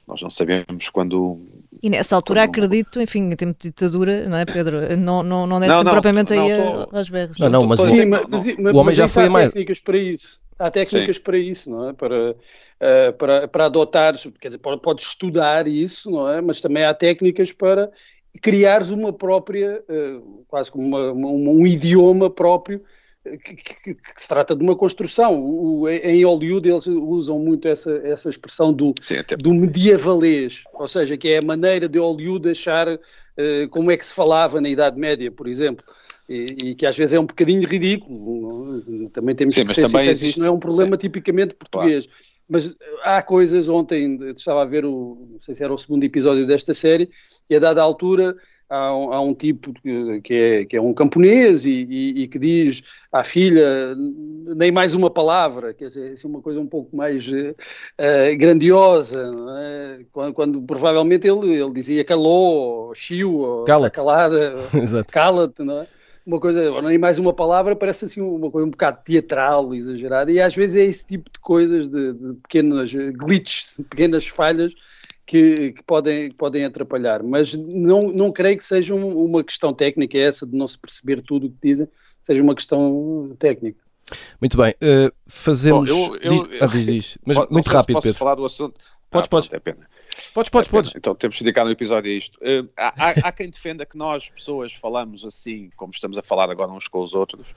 Nós 0.06 0.20
não 0.20 0.30
sabemos 0.30 0.88
quando. 0.90 1.38
E 1.82 1.88
nessa 1.88 2.16
altura, 2.16 2.42
quando... 2.42 2.50
acredito, 2.50 3.00
enfim, 3.00 3.30
em 3.30 3.36
tempo 3.36 3.56
de 3.58 3.68
ditadura, 3.68 4.28
não 4.28 4.36
é, 4.36 4.44
Pedro? 4.44 4.96
Não, 4.96 5.22
não, 5.22 5.46
não 5.46 5.60
desce 5.60 5.72
não, 5.72 5.84
não, 5.84 5.92
propriamente 5.92 6.34
não, 6.34 6.46
aí 6.46 6.56
tô... 6.56 6.96
às 6.96 7.08
berras. 7.08 7.38
Não, 7.38 7.48
não, 7.48 7.66
mas, 7.66 7.80
Sim, 7.80 8.06
mas, 8.06 8.26
mas, 8.28 8.74
o 8.74 8.76
homem 8.76 8.94
já 8.94 9.06
foi 9.06 9.26
há 9.26 9.30
mais. 9.30 9.46
técnicas 9.46 9.80
para 9.80 9.98
isso. 9.98 10.40
Há 10.58 10.70
técnicas 10.70 11.16
Sim. 11.16 11.22
para 11.22 11.38
isso, 11.38 11.70
não 11.70 11.88
é? 11.88 11.92
Para, 11.92 12.30
uh, 12.32 13.12
para, 13.16 13.48
para 13.48 13.64
adotar, 13.66 14.14
quer 14.40 14.48
dizer, 14.48 14.58
podes 14.58 15.06
estudar 15.06 15.66
isso, 15.66 16.10
não 16.10 16.28
é? 16.28 16.40
Mas 16.40 16.60
também 16.60 16.84
há 16.84 16.92
técnicas 16.92 17.52
para 17.52 17.90
criares 18.40 18.90
uma 18.90 19.12
própria, 19.12 19.82
uh, 19.88 20.44
quase 20.48 20.70
como 20.70 20.86
uma, 20.86 21.12
uma, 21.12 21.28
um 21.28 21.66
idioma 21.66 22.28
próprio 22.28 22.82
que, 23.22 23.54
que, 23.54 23.94
que, 23.94 23.96
se 24.16 24.28
trata 24.28 24.54
de 24.56 24.62
uma 24.62 24.76
construção. 24.76 25.40
O, 25.40 25.88
em 25.88 26.24
Hollywood 26.24 26.68
eles 26.68 26.86
usam 26.86 27.38
muito 27.38 27.68
essa, 27.68 27.96
essa 28.04 28.28
expressão 28.28 28.72
do, 28.72 28.94
Sim, 29.00 29.16
do 29.38 29.52
medievalês, 29.54 30.64
ou 30.74 30.88
seja, 30.88 31.16
que 31.16 31.28
é 31.28 31.38
a 31.38 31.42
maneira 31.42 31.88
de 31.88 31.98
Hollywood 31.98 32.50
achar 32.50 32.88
uh, 32.88 33.68
como 33.70 33.90
é 33.90 33.96
que 33.96 34.04
se 34.04 34.12
falava 34.12 34.60
na 34.60 34.68
Idade 34.68 34.98
Média, 34.98 35.30
por 35.30 35.46
exemplo. 35.46 35.84
E, 36.28 36.46
e, 36.62 36.74
que 36.74 36.86
às 36.86 36.96
vezes 36.96 37.12
é 37.12 37.20
um 37.20 37.26
bocadinho 37.26 37.66
ridículo. 37.66 38.80
Também 39.10 39.34
temos 39.34 39.54
Sim, 39.54 39.64
que 39.64 39.74
ser 39.74 39.88
sinceros, 39.88 40.22
isto 40.22 40.40
não 40.40 40.46
é 40.46 40.50
um 40.50 40.58
problema 40.58 40.92
Sim. 40.92 40.98
tipicamente 40.98 41.54
português. 41.54 42.06
Claro. 42.06 42.22
Mas 42.48 42.74
há 43.02 43.22
coisas, 43.22 43.68
ontem 43.68 44.16
estava 44.26 44.62
a 44.62 44.64
ver 44.64 44.84
o, 44.84 45.28
não 45.32 45.40
sei 45.40 45.54
se 45.54 45.62
era 45.62 45.72
o 45.72 45.78
segundo 45.78 46.04
episódio 46.04 46.46
desta 46.46 46.74
série, 46.74 47.08
e 47.48 47.56
a 47.56 47.58
dada 47.58 47.80
altura 47.80 48.36
há 48.72 48.96
um, 48.96 49.12
há 49.12 49.20
um 49.20 49.34
tipo 49.34 49.72
que 50.22 50.34
é, 50.34 50.64
que 50.64 50.76
é 50.76 50.80
um 50.80 50.94
camponês 50.94 51.66
e, 51.66 51.70
e, 51.70 52.22
e, 52.22 52.28
que 52.28 52.38
diz 52.38 52.82
à 53.12 53.22
filha 53.22 53.94
nem 54.56 54.72
mais 54.72 54.94
uma 54.94 55.10
palavra, 55.10 55.74
quer 55.74 55.88
dizer, 55.88 56.12
assim, 56.12 56.26
uma 56.26 56.40
coisa 56.40 56.58
um 56.58 56.66
pouco 56.66 56.96
mais 56.96 57.26
uh, 57.28 57.54
grandiosa, 58.38 59.30
é? 59.58 60.00
quando, 60.10 60.32
quando, 60.32 60.62
provavelmente 60.62 61.28
ele, 61.28 61.52
ele 61.54 61.72
dizia 61.72 62.02
calou, 62.02 62.94
chiu, 62.94 63.62
cala-te, 63.66 63.94
calada, 63.94 64.54
cala-te, 65.12 65.62
não 65.62 65.80
é? 65.80 65.86
Uma 66.24 66.38
coisa, 66.38 66.80
nem 66.82 66.98
mais 66.98 67.18
uma 67.18 67.32
palavra, 67.32 67.74
parece 67.74 68.04
assim 68.04 68.20
uma 68.20 68.48
coisa 68.48 68.66
um 68.66 68.70
bocado 68.70 69.00
teatral, 69.04 69.74
exagerada, 69.74 70.30
e 70.30 70.40
às 70.40 70.54
vezes 70.54 70.76
é 70.76 70.84
esse 70.84 71.04
tipo 71.04 71.28
de 71.30 71.40
coisas, 71.40 71.88
de, 71.88 72.12
de 72.12 72.34
pequenas 72.34 72.92
glitches, 72.92 73.80
pequenas 73.90 74.26
falhas, 74.28 74.72
que, 75.26 75.72
que, 75.72 75.82
podem, 75.82 76.30
podem 76.32 76.64
atrapalhar, 76.64 77.22
mas 77.22 77.54
não, 77.54 78.10
não 78.12 78.32
creio 78.32 78.56
que 78.56 78.64
seja 78.64 78.94
um, 78.94 79.24
uma 79.24 79.42
questão 79.44 79.72
técnica 79.72 80.18
essa 80.18 80.46
de 80.46 80.56
não 80.56 80.66
se 80.66 80.78
perceber 80.78 81.20
tudo 81.20 81.46
o 81.46 81.50
que 81.50 81.56
dizem, 81.62 81.88
seja 82.20 82.42
uma 82.42 82.54
questão 82.54 83.34
técnica. 83.38 83.80
Muito 84.40 84.56
bem, 84.56 84.72
uh, 84.72 85.12
fazemos. 85.26 85.90
Bom, 85.90 86.16
eu, 86.16 86.20
eu, 86.20 86.48
diz, 86.48 86.62
ah, 86.62 86.66
diz, 86.66 86.86
diz. 86.86 87.18
Mas 87.24 87.36
pode, 87.36 87.52
muito 87.52 87.70
rápido, 87.70 87.94
posso 87.94 88.08
Pedro. 88.08 88.18
falar 88.18 88.34
do 88.34 88.44
assunto? 88.44 88.80
Podes, 89.10 89.26
ah, 89.26 89.30
podes. 89.30 89.52
É 89.52 89.60
pena. 89.60 89.88
Podes, 90.34 90.50
podes, 90.50 90.68
é 90.68 90.70
podes. 90.70 90.92
Então 90.96 91.14
temos 91.14 91.36
que 91.36 91.44
dedicar 91.44 91.64
no 91.64 91.70
episódio 91.70 92.10
a 92.10 92.14
isto. 92.14 92.38
Uh, 92.38 92.68
há, 92.76 93.10
há, 93.28 93.32
quem 93.32 93.48
defenda 93.48 93.86
que 93.86 93.96
nós, 93.96 94.28
pessoas, 94.30 94.72
falamos 94.72 95.24
assim, 95.24 95.70
como 95.76 95.92
estamos 95.92 96.18
a 96.18 96.22
falar 96.22 96.50
agora 96.50 96.70
uns 96.70 96.88
com 96.88 97.02
os 97.02 97.14
outros, 97.14 97.54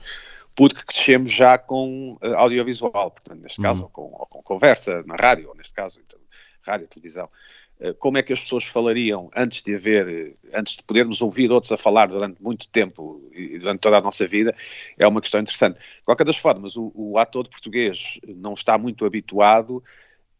porque 0.54 0.82
crescemos 0.82 1.32
já 1.32 1.58
com 1.58 2.18
uh, 2.22 2.34
audiovisual, 2.36 3.10
portanto, 3.10 3.40
neste 3.40 3.60
caso, 3.60 3.80
uhum. 3.80 3.86
ou, 3.86 3.90
com, 3.90 4.02
ou, 4.18 4.26
com, 4.26 4.42
conversa 4.42 5.02
na 5.06 5.16
rádio, 5.16 5.48
ou 5.48 5.54
neste 5.54 5.74
caso, 5.74 6.00
então, 6.04 6.18
rádio, 6.66 6.88
televisão. 6.88 7.28
Eh, 7.78 7.92
como 7.92 8.16
é 8.16 8.22
que 8.22 8.32
as 8.32 8.40
pessoas 8.40 8.64
falariam 8.64 9.30
antes 9.36 9.62
de 9.62 9.74
haver, 9.74 10.08
eh, 10.08 10.58
antes 10.58 10.76
de 10.76 10.82
podermos 10.82 11.20
ouvir 11.20 11.50
outros 11.52 11.72
a 11.72 11.76
falar 11.76 12.08
durante 12.08 12.42
muito 12.42 12.68
tempo 12.68 13.22
e 13.32 13.58
durante 13.58 13.80
toda 13.80 13.98
a 13.98 14.00
nossa 14.00 14.26
vida, 14.26 14.54
é 14.98 15.06
uma 15.06 15.20
questão 15.20 15.40
interessante. 15.40 15.78
De 15.78 16.04
qualquer 16.04 16.24
das 16.24 16.38
formas, 16.38 16.76
o, 16.76 16.90
o 16.94 17.18
ator 17.18 17.48
português 17.48 18.18
não 18.26 18.54
está 18.54 18.78
muito 18.78 19.04
habituado 19.04 19.76
uh, 19.76 19.82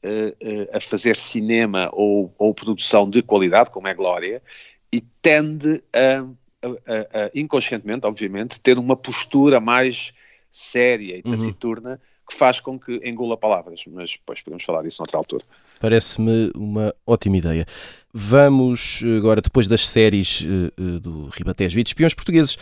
uh, 0.08 0.76
a 0.76 0.80
fazer 0.80 1.16
cinema 1.16 1.90
ou, 1.92 2.34
ou, 2.38 2.54
produção 2.54 3.08
de 3.08 3.22
qualidade, 3.22 3.70
como 3.70 3.88
é 3.88 3.94
Glória, 3.94 4.42
e 4.90 5.02
tende 5.20 5.82
a, 5.92 6.20
a, 6.62 7.24
a, 7.24 7.30
inconscientemente, 7.34 8.06
obviamente, 8.06 8.58
ter 8.60 8.78
uma 8.78 8.96
postura 8.96 9.60
mais 9.60 10.14
séria 10.50 11.16
e 11.16 11.22
uhum. 11.22 11.30
taciturna 11.32 11.90
uhum. 11.90 11.98
Que 12.28 12.34
faz 12.34 12.60
com 12.60 12.78
que 12.78 13.00
engula 13.04 13.36
palavras, 13.36 13.84
mas 13.86 14.12
depois 14.12 14.40
podemos 14.42 14.64
falar 14.64 14.82
disso 14.82 15.00
noutra 15.00 15.18
altura. 15.18 15.44
Parece-me 15.80 16.50
uma 16.54 16.94
ótima 17.06 17.36
ideia. 17.36 17.66
Vamos 18.12 19.02
agora, 19.18 19.40
depois 19.40 19.66
das 19.66 19.86
séries 19.86 20.40
uh, 20.40 21.00
do 21.00 21.28
Ribatejo 21.28 21.78
e 21.78 21.82
de 21.82 21.90
espiões 21.90 22.14
portugueses, 22.14 22.56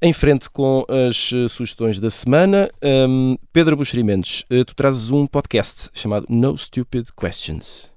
em 0.00 0.12
frente 0.12 0.50
com 0.50 0.84
as 0.88 1.30
sugestões 1.50 2.00
da 2.00 2.10
semana. 2.10 2.70
Um, 2.82 3.36
Pedro 3.52 3.76
Buxerimentos, 3.76 4.44
tu 4.66 4.74
trazes 4.74 5.10
um 5.10 5.26
podcast 5.26 5.88
chamado 5.94 6.26
No 6.28 6.56
Stupid 6.56 7.08
Questions. 7.18 7.90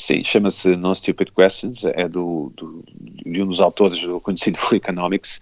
Sim, 0.00 0.22
chama-se 0.22 0.76
No 0.76 0.94
Stupid 0.94 1.32
Questions, 1.32 1.84
é 1.84 2.08
do, 2.08 2.52
do, 2.56 2.84
de 3.26 3.42
um 3.42 3.46
dos 3.48 3.60
autores 3.60 4.00
do 4.00 4.20
conhecido 4.20 4.56
Free 4.58 4.76
Economics, 4.76 5.40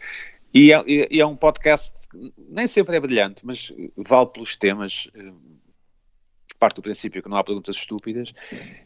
e 0.53 0.73
é, 0.73 0.85
e 0.87 1.21
é 1.21 1.27
um 1.27 1.37
podcast 1.37 1.93
que 2.09 2.33
nem 2.49 2.67
sempre 2.67 2.97
é 2.97 3.01
brilhante, 3.01 3.45
mas 3.45 3.73
vale 3.97 4.27
pelos 4.27 4.57
temas 4.57 5.09
parte 6.57 6.77
do 6.77 6.83
princípio 6.83 7.23
que 7.23 7.29
não 7.29 7.37
há 7.37 7.45
perguntas 7.45 7.77
estúpidas, 7.77 8.33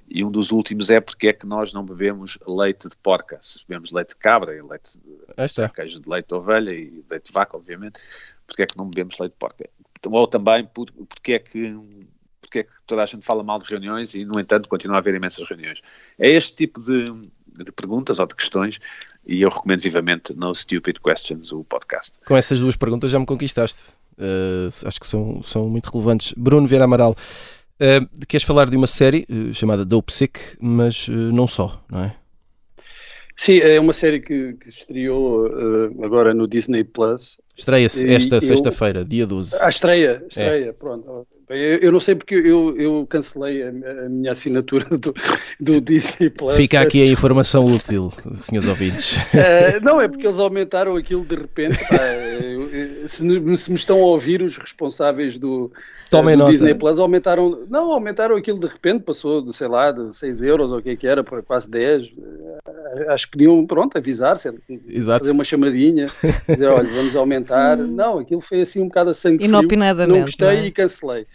e 0.08 0.24
um 0.24 0.30
dos 0.30 0.50
últimos 0.50 0.90
é 0.90 1.00
porque 1.00 1.28
é 1.28 1.32
que 1.32 1.46
nós 1.46 1.72
não 1.72 1.84
bebemos 1.84 2.38
leite 2.46 2.88
de 2.88 2.96
porca. 2.96 3.38
Se 3.40 3.60
bebemos 3.66 3.92
leite 3.92 4.10
de 4.10 4.16
cabra 4.16 4.56
e 4.56 4.60
leite 4.60 4.98
de, 4.98 5.68
queijo 5.74 6.00
de 6.00 6.08
leite 6.08 6.28
de 6.28 6.34
ovelha 6.34 6.72
e 6.72 7.04
leite 7.08 7.26
de 7.26 7.32
vaca, 7.32 7.56
obviamente, 7.56 8.00
porque 8.46 8.62
é 8.62 8.66
que 8.66 8.76
não 8.76 8.88
bebemos 8.88 9.18
leite 9.18 9.32
de 9.32 9.38
porca? 9.38 9.68
Ou 10.06 10.26
também 10.26 10.66
porque 10.66 11.32
é 11.32 11.38
que 11.38 11.76
porque 12.40 12.60
é 12.60 12.62
que 12.64 12.72
toda 12.84 13.04
a 13.04 13.06
gente 13.06 13.24
fala 13.24 13.44
mal 13.44 13.60
de 13.60 13.66
reuniões 13.66 14.12
e, 14.14 14.24
no 14.24 14.40
entanto, 14.40 14.68
continua 14.68 14.96
a 14.96 14.98
haver 14.98 15.14
imensas 15.14 15.48
reuniões. 15.48 15.80
É 16.18 16.28
este 16.28 16.56
tipo 16.56 16.80
de, 16.82 17.04
de 17.46 17.70
perguntas 17.70 18.18
ou 18.18 18.26
de 18.26 18.34
questões 18.34 18.80
e 19.30 19.42
eu 19.42 19.48
recomendo 19.48 19.80
vivamente 19.80 20.34
No 20.34 20.52
Stupid 20.52 20.98
Questions, 20.98 21.52
o 21.52 21.62
podcast. 21.62 22.12
Com 22.26 22.36
essas 22.36 22.58
duas 22.58 22.74
perguntas 22.74 23.12
já 23.12 23.18
me 23.18 23.24
conquistaste. 23.24 23.78
Uh, 24.18 24.68
acho 24.84 25.00
que 25.00 25.06
são, 25.06 25.40
são 25.44 25.68
muito 25.68 25.88
relevantes. 25.88 26.34
Bruno 26.36 26.66
Vieira 26.66 26.84
Amaral, 26.84 27.12
uh, 27.12 28.26
queres 28.26 28.44
falar 28.44 28.68
de 28.68 28.76
uma 28.76 28.88
série 28.88 29.24
uh, 29.30 29.54
chamada 29.54 29.84
Dope 29.84 30.12
Sick, 30.12 30.40
mas 30.60 31.08
não 31.08 31.46
só, 31.46 31.80
não 31.88 32.00
é? 32.00 32.16
Sim, 33.36 33.58
é 33.60 33.80
uma 33.80 33.94
série 33.94 34.20
que, 34.20 34.52
que 34.54 34.68
estreou 34.68 35.46
agora 36.04 36.34
no 36.34 36.46
Disney 36.46 36.84
Plus. 36.84 37.40
Estreia-se 37.56 38.12
esta 38.12 38.38
sexta-feira, 38.38 39.02
dia 39.02 39.26
12. 39.26 39.56
Ah, 39.62 39.68
estreia, 39.70 40.22
estreia, 40.28 40.66
é. 40.66 40.72
pronto. 40.72 41.26
Eu, 41.50 41.90
não 41.90 41.98
sei 41.98 42.14
porque 42.14 42.34
eu, 42.34 42.76
eu 42.76 43.06
cancelei 43.08 43.62
a, 43.62 43.68
a, 43.68 44.08
minha 44.08 44.30
assinatura 44.30 44.86
do, 44.96 45.12
do 45.58 45.80
Disney 45.80 46.30
Plus. 46.30 46.54
Fica 46.54 46.80
aqui 46.80 47.02
a 47.02 47.06
informação 47.06 47.64
útil, 47.64 48.12
senhores 48.38 48.68
ouvintes. 48.68 49.16
Uh, 49.16 49.80
não, 49.82 50.00
é 50.00 50.06
porque 50.06 50.26
eles 50.26 50.38
aumentaram 50.38 50.94
aquilo 50.94 51.24
de 51.24 51.34
repente. 51.34 51.78
Pá, 51.88 51.96
eu, 51.96 52.59
se, 53.06 53.56
se, 53.56 53.70
me 53.70 53.76
estão 53.76 53.98
a 53.98 54.06
ouvir 54.06 54.42
os 54.42 54.56
responsáveis 54.56 55.38
do, 55.38 55.72
uh, 56.12 56.36
do 56.36 56.50
Disney 56.50 56.74
Plus, 56.74 56.98
aumentaram. 56.98 57.66
Não, 57.68 57.92
aumentaram 57.92 58.36
aquilo 58.36 58.58
de 58.58 58.66
repente, 58.66 59.02
passou 59.02 59.42
de, 59.42 59.52
sei 59.52 59.68
lá, 59.68 59.90
de 59.90 60.14
6 60.14 60.42
euros 60.42 60.72
ou 60.72 60.78
o 60.78 60.82
que 60.82 60.90
é 60.90 60.96
que 60.96 61.06
era, 61.06 61.24
para 61.24 61.42
quase 61.42 61.70
10. 61.70 62.06
Uh, 62.06 62.12
acho 63.08 63.26
que 63.26 63.32
podiam, 63.32 63.66
pronto, 63.66 63.96
avisar, 63.96 64.36
Exato. 64.88 65.24
fazer 65.24 65.32
uma 65.32 65.44
chamadinha, 65.44 66.08
dizer, 66.48 66.68
olha, 66.68 66.88
vamos 66.88 67.16
aumentar. 67.16 67.76
não, 67.76 68.18
aquilo 68.18 68.40
foi 68.40 68.62
assim 68.62 68.80
um 68.80 68.88
bocado 68.88 69.10
a 69.10 69.14
sangue 69.14 69.38
frio. 69.38 69.52
Não 70.06 70.20
gostei 70.22 70.46
não 70.46 70.54
é? 70.54 70.66
e 70.66 70.70
cancelei 70.70 71.26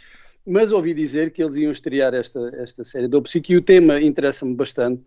mas 0.48 0.72
ouvi 0.72 0.94
dizer 0.94 1.32
que 1.32 1.42
eles 1.42 1.56
iam 1.56 1.72
estrear 1.72 2.14
esta, 2.14 2.40
esta 2.58 2.84
série 2.84 3.08
do 3.08 3.20
Psique 3.24 3.54
e 3.54 3.58
o 3.58 3.62
tema 3.64 4.00
interessa-me 4.00 4.54
bastante. 4.54 5.02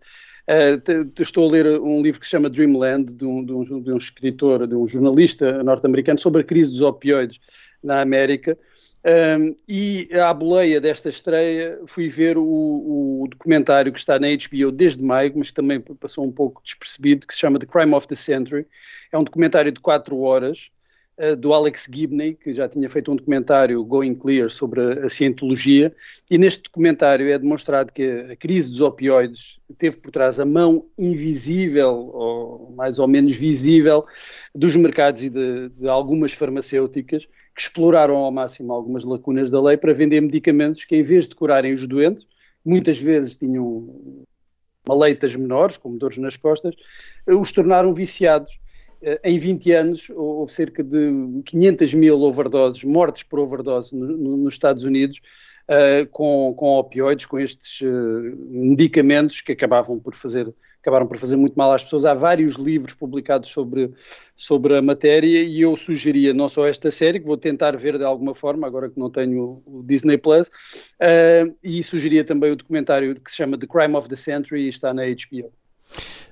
Uh, 0.49 1.21
estou 1.21 1.47
a 1.47 1.51
ler 1.51 1.79
um 1.79 2.01
livro 2.01 2.19
que 2.19 2.25
se 2.25 2.31
chama 2.31 2.49
Dreamland, 2.49 3.13
de 3.13 3.23
um, 3.23 3.45
de 3.45 3.53
um, 3.53 3.81
de 3.81 3.91
um 3.91 3.97
escritor, 3.97 4.65
de 4.65 4.73
um 4.73 4.87
jornalista 4.87 5.61
norte-americano, 5.63 6.17
sobre 6.17 6.41
a 6.41 6.43
crise 6.43 6.71
dos 6.71 6.81
opioides 6.81 7.39
na 7.83 8.01
América. 8.01 8.57
Um, 9.05 9.55
e 9.67 10.09
à 10.13 10.33
boleia 10.33 10.81
desta 10.81 11.07
estreia 11.07 11.79
fui 11.85 12.09
ver 12.09 12.35
o, 12.37 12.43
o, 12.43 13.27
documentário 13.29 13.93
que 13.93 13.99
está 13.99 14.19
na 14.19 14.27
HBO 14.27 14.71
desde 14.71 15.03
maio, 15.03 15.31
mas 15.35 15.49
que 15.49 15.53
também 15.53 15.79
passou 15.79 16.25
um 16.25 16.31
pouco 16.31 16.63
despercebido, 16.63 17.27
que 17.27 17.33
se 17.33 17.39
chama 17.39 17.59
The 17.59 17.67
Crime 17.67 17.93
of 17.93 18.07
the 18.07 18.15
Century. 18.15 18.65
É 19.11 19.17
um 19.19 19.23
documentário 19.23 19.71
de 19.71 19.79
quatro 19.79 20.19
horas 20.19 20.71
do 21.37 21.53
Alex 21.53 21.87
Gibney, 21.91 22.33
que 22.33 22.53
já 22.53 22.67
tinha 22.67 22.89
feito 22.89 23.11
um 23.11 23.15
documentário 23.15 23.83
Going 23.83 24.15
Clear 24.15 24.49
sobre 24.49 25.05
a, 25.05 25.09
cientologia, 25.09 25.93
e 26.31 26.37
neste 26.37 26.63
documentário 26.63 27.29
é 27.29 27.37
demonstrado 27.37 27.91
que 27.91 28.03
a 28.31 28.35
crise 28.35 28.69
dos 28.69 28.79
opioides 28.79 29.59
teve 29.77 29.97
por 29.97 30.11
trás 30.11 30.39
a 30.39 30.45
mão 30.45 30.85
invisível, 30.97 32.11
ou 32.13 32.73
mais 32.75 32.99
ou 32.99 33.07
menos 33.07 33.35
visível, 33.35 34.05
dos 34.55 34.75
mercados 34.75 35.21
e 35.23 35.29
de, 35.29 35.69
de 35.69 35.89
algumas 35.89 36.31
farmacêuticas 36.31 37.25
que 37.25 37.61
exploraram 37.61 38.15
ao 38.15 38.31
máximo 38.31 38.71
algumas 38.71 39.03
lacunas 39.03 39.51
da 39.51 39.61
lei 39.61 39.75
para 39.75 39.93
vender 39.93 40.21
medicamentos 40.21 40.85
que, 40.85 40.95
em 40.95 41.03
vez 41.03 41.27
de 41.27 41.35
curarem 41.35 41.73
os 41.73 41.85
doentes, 41.85 42.25
muitas 42.63 42.97
vezes 42.97 43.35
tinham 43.35 44.25
maleitas 44.87 45.35
menores, 45.35 45.77
como 45.77 45.97
dores 45.97 46.17
nas 46.17 46.37
costas, 46.37 46.73
os 47.27 47.51
tornaram 47.51 47.93
viciados. 47.93 48.51
eh, 48.51 48.68
em 49.23 49.39
20 49.39 49.71
anos 49.71 50.09
houve 50.09 50.51
cerca 50.51 50.83
de 50.83 51.41
500 51.45 51.93
mil 51.93 52.21
overdoses, 52.21 52.83
mortes 52.83 53.23
por 53.23 53.39
overdose 53.39 53.95
no, 53.95 54.05
no, 54.05 54.37
nos 54.37 54.53
Estados 54.53 54.83
Unidos, 54.83 55.19
uh, 55.69 56.07
com, 56.09 56.53
com 56.55 56.77
opioides, 56.77 57.25
com 57.25 57.39
estes 57.39 57.81
uh, 57.81 58.37
medicamentos 58.49 59.41
que 59.41 59.51
acabavam 59.51 59.99
por 59.99 60.15
fazer 60.15 60.53
acabaram 60.81 61.05
por 61.05 61.17
fazer 61.17 61.35
muito 61.35 61.55
mal 61.55 61.71
às 61.71 61.83
pessoas. 61.83 62.05
Há 62.05 62.13
vários 62.13 62.55
livros 62.55 62.93
publicados 62.93 63.49
sobre, 63.49 63.91
sobre 64.35 64.77
a 64.77 64.81
matéria 64.81 65.43
e 65.43 65.61
eu 65.61 65.75
sugeria 65.75 66.33
não 66.33 66.47
só 66.47 66.65
esta 66.65 66.89
série, 66.89 67.19
que 67.19 67.25
vou 67.25 67.37
tentar 67.37 67.75
ver 67.77 67.97
de 67.97 68.03
alguma 68.03 68.33
forma, 68.33 68.65
agora 68.65 68.89
que 68.89 68.99
não 68.99 69.09
tenho 69.09 69.61
o 69.65 69.83
Disney 69.85 70.17
Plus, 70.17 70.47
uh, 70.47 71.55
e 71.63 71.83
sugeria 71.83 72.23
também 72.23 72.51
o 72.51 72.55
documentário 72.55 73.19
que 73.19 73.29
se 73.29 73.37
chama 73.37 73.57
The 73.57 73.67
Crime 73.67 73.95
of 73.95 74.07
the 74.07 74.15
Century 74.15 74.63
e 74.63 74.69
está 74.69 74.93
na 74.93 75.03
HBO. 75.03 75.51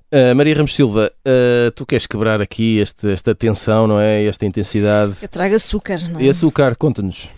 Uh, 0.09 0.33
Maria 0.33 0.55
Ramos 0.55 0.73
Silva, 0.73 1.11
uh, 1.27 1.71
tu 1.71 1.85
queres 1.85 2.07
quebrar 2.07 2.39
aqui 2.39 2.77
este, 2.77 3.11
esta 3.11 3.35
tensão, 3.35 3.87
não 3.87 3.99
é? 3.99 4.23
Esta 4.23 4.45
intensidade. 4.45 5.15
Eu 5.21 5.27
trago 5.27 5.55
açúcar, 5.55 5.99
não 6.09 6.19
é? 6.19 6.23
E 6.23 6.29
açúcar, 6.29 6.77
conta-nos. 6.77 7.29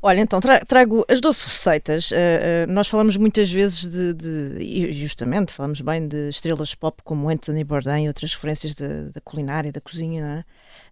Olha, 0.00 0.20
então 0.20 0.40
tra 0.40 0.60
trago 0.60 1.04
as 1.08 1.20
doces 1.20 1.44
receitas. 1.44 2.10
Uh, 2.10 2.66
nós 2.68 2.88
falamos 2.88 3.18
muitas 3.18 3.50
vezes 3.50 3.84
de, 3.84 4.14
de, 4.14 4.62
e 4.62 4.92
justamente 4.94 5.52
falamos 5.52 5.82
bem 5.82 6.08
de 6.08 6.30
estrelas 6.30 6.74
pop 6.74 7.02
como 7.04 7.28
Anthony 7.28 7.64
Bourdain 7.64 8.04
e 8.04 8.08
outras 8.08 8.32
referências 8.32 8.74
da 8.74 9.20
culinária, 9.22 9.70
da 9.70 9.80
cozinha, 9.80 10.22
não 10.24 10.30
é? 10.38 10.44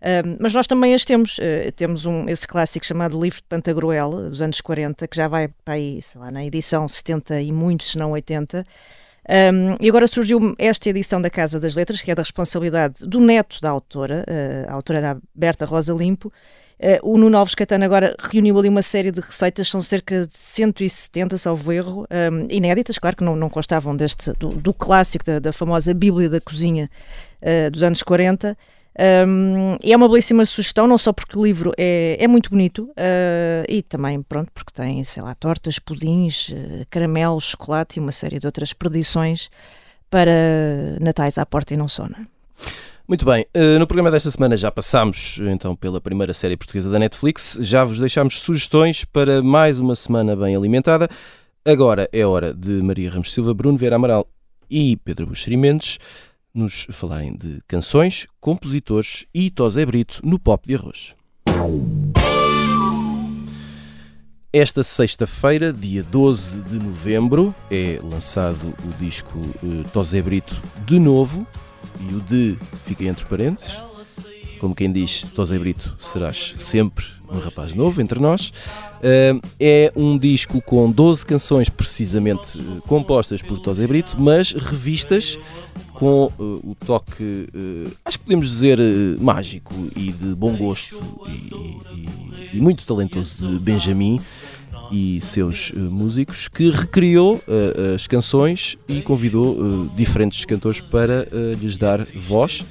Uh, 0.04 0.36
mas 0.38 0.52
nós 0.52 0.66
também 0.66 0.92
as 0.92 1.06
temos. 1.06 1.38
Uh, 1.38 1.72
temos 1.74 2.04
um, 2.04 2.28
esse 2.28 2.46
clássico 2.46 2.84
chamado 2.84 3.18
Livro 3.18 3.38
de 3.38 3.44
Pantagruel, 3.48 4.10
dos 4.28 4.42
anos 4.42 4.60
40, 4.60 5.08
que 5.08 5.16
já 5.16 5.26
vai 5.26 5.48
para 5.64 5.74
aí, 5.74 6.02
sei 6.02 6.20
lá, 6.20 6.30
na 6.30 6.44
edição 6.44 6.86
70 6.86 7.40
e 7.40 7.50
muitos, 7.50 7.92
se 7.92 7.98
não 7.98 8.10
80. 8.10 8.66
Um, 9.28 9.76
e 9.80 9.88
agora 9.88 10.06
surgiu 10.06 10.54
esta 10.58 10.90
edição 10.90 11.20
da 11.20 11.30
Casa 11.30 11.58
das 11.58 11.74
Letras, 11.74 12.02
que 12.02 12.10
é 12.10 12.14
da 12.14 12.22
responsabilidade 12.22 13.06
do 13.06 13.20
neto 13.20 13.60
da 13.60 13.70
autora, 13.70 14.24
uh, 14.28 14.70
a 14.70 14.74
autora 14.74 14.98
era 14.98 15.18
Berta 15.34 15.64
Rosa 15.64 15.94
Limpo. 15.94 16.32
Uh, 16.78 16.98
o 17.14 17.16
Nuno 17.16 17.38
Alves 17.38 17.54
Catano 17.54 17.84
agora 17.84 18.14
reuniu 18.18 18.58
ali 18.58 18.68
uma 18.68 18.82
série 18.82 19.10
de 19.10 19.20
receitas, 19.20 19.68
são 19.68 19.80
cerca 19.80 20.26
de 20.26 20.36
170, 20.36 21.38
salvo 21.38 21.72
erro, 21.72 22.06
um, 22.10 22.46
inéditas, 22.50 22.98
claro 22.98 23.16
que 23.16 23.24
não, 23.24 23.34
não 23.34 23.48
constavam 23.48 23.96
deste, 23.96 24.32
do, 24.34 24.48
do 24.48 24.74
clássico, 24.74 25.24
da, 25.24 25.38
da, 25.38 25.52
famosa 25.52 25.94
Bíblia 25.94 26.28
da 26.28 26.40
Cozinha 26.40 26.90
uh, 27.40 27.70
dos 27.70 27.82
anos 27.82 28.02
40. 28.02 28.56
Um, 28.96 29.76
e 29.82 29.92
é 29.92 29.96
uma 29.96 30.08
belíssima 30.08 30.46
sugestão, 30.46 30.86
não 30.86 30.96
só 30.96 31.12
porque 31.12 31.36
o 31.36 31.44
livro 31.44 31.72
é, 31.76 32.16
é 32.18 32.28
muito 32.28 32.50
bonito 32.50 32.84
uh, 32.90 33.64
e 33.68 33.82
também, 33.82 34.22
pronto, 34.22 34.52
porque 34.54 34.72
tem, 34.72 35.02
sei 35.02 35.22
lá, 35.22 35.34
tortas, 35.34 35.80
pudins, 35.80 36.48
uh, 36.50 36.86
caramelos, 36.88 37.44
chocolate 37.44 37.98
e 37.98 38.00
uma 38.00 38.12
série 38.12 38.38
de 38.38 38.46
outras 38.46 38.72
perdições 38.72 39.50
para 40.08 40.30
natais 41.00 41.38
à 41.38 41.44
porta 41.44 41.74
e 41.74 41.76
não 41.76 41.88
só, 41.88 42.04
não 42.04 42.16
é? 42.20 42.26
Muito 43.06 43.24
bem, 43.24 43.44
uh, 43.56 43.78
no 43.80 43.86
programa 43.86 44.12
desta 44.12 44.30
semana 44.30 44.56
já 44.56 44.70
passámos 44.70 45.38
então 45.50 45.74
pela 45.74 46.00
primeira 46.00 46.32
série 46.32 46.56
portuguesa 46.56 46.88
da 46.88 46.98
Netflix, 46.98 47.58
já 47.60 47.84
vos 47.84 47.98
deixámos 47.98 48.38
sugestões 48.38 49.04
para 49.04 49.42
mais 49.42 49.80
uma 49.80 49.96
semana 49.96 50.36
bem 50.36 50.54
alimentada. 50.54 51.08
Agora 51.64 52.08
é 52.12 52.24
hora 52.24 52.54
de 52.54 52.70
Maria 52.80 53.10
Ramos 53.10 53.32
Silva, 53.32 53.52
Bruno 53.52 53.76
Vieira 53.76 53.96
Amaral 53.96 54.28
e 54.70 54.96
Pedro 54.98 55.26
Buxeri 55.26 55.56
Mendes 55.56 55.98
nos 56.54 56.86
falarem 56.90 57.36
de 57.36 57.60
canções, 57.66 58.26
compositores 58.40 59.26
e 59.34 59.50
Tosé 59.50 59.84
Brito 59.84 60.20
no 60.22 60.38
Pop 60.38 60.64
de 60.66 60.76
Arroz. 60.76 61.14
Esta 64.52 64.84
sexta-feira, 64.84 65.72
dia 65.72 66.04
12 66.04 66.60
de 66.62 66.78
novembro, 66.78 67.52
é 67.68 67.98
lançado 68.00 68.72
o 68.84 69.02
disco 69.02 69.36
uh, 69.36 69.82
Tosé 69.92 70.22
Brito 70.22 70.62
de 70.86 71.00
novo 71.00 71.44
e 72.08 72.14
o 72.14 72.20
de 72.20 72.56
fica 72.84 73.02
entre 73.02 73.24
parênteses. 73.24 73.76
Como 74.60 74.74
quem 74.74 74.92
diz, 74.92 75.22
Tosé 75.34 75.58
Brito, 75.58 75.96
serás 75.98 76.54
sempre 76.56 77.04
um 77.36 77.40
rapaz 77.40 77.74
novo 77.74 78.00
entre 78.00 78.18
nós. 78.18 78.48
Uh, 78.98 79.40
é 79.60 79.92
um 79.94 80.16
disco 80.16 80.62
com 80.62 80.90
12 80.90 81.26
canções 81.26 81.68
precisamente 81.68 82.58
uh, 82.58 82.82
compostas 82.82 83.42
por 83.42 83.58
Tosé 83.58 83.86
Brito, 83.86 84.16
mas 84.18 84.52
revistas 84.52 85.38
com 85.92 86.32
uh, 86.38 86.70
o 86.70 86.76
toque, 86.86 87.48
acho 88.04 88.18
que 88.18 88.24
podemos 88.24 88.48
dizer, 88.48 88.78
mágico 89.20 89.72
e 89.96 90.10
de 90.10 90.34
bom 90.34 90.56
gosto 90.56 91.00
e, 91.28 92.52
e, 92.52 92.56
e 92.58 92.60
muito 92.60 92.84
talentoso 92.84 93.46
de 93.46 93.58
Benjamin 93.58 94.20
e 94.94 95.20
seus 95.20 95.72
músicos, 95.72 96.46
que 96.46 96.70
recriou 96.70 97.42
as 97.94 98.06
canções 98.06 98.78
e 98.88 99.02
convidou 99.02 99.88
diferentes 99.96 100.44
cantores 100.44 100.80
para 100.80 101.26
lhes 101.60 101.76
dar 101.76 102.04
voz. 102.14 102.64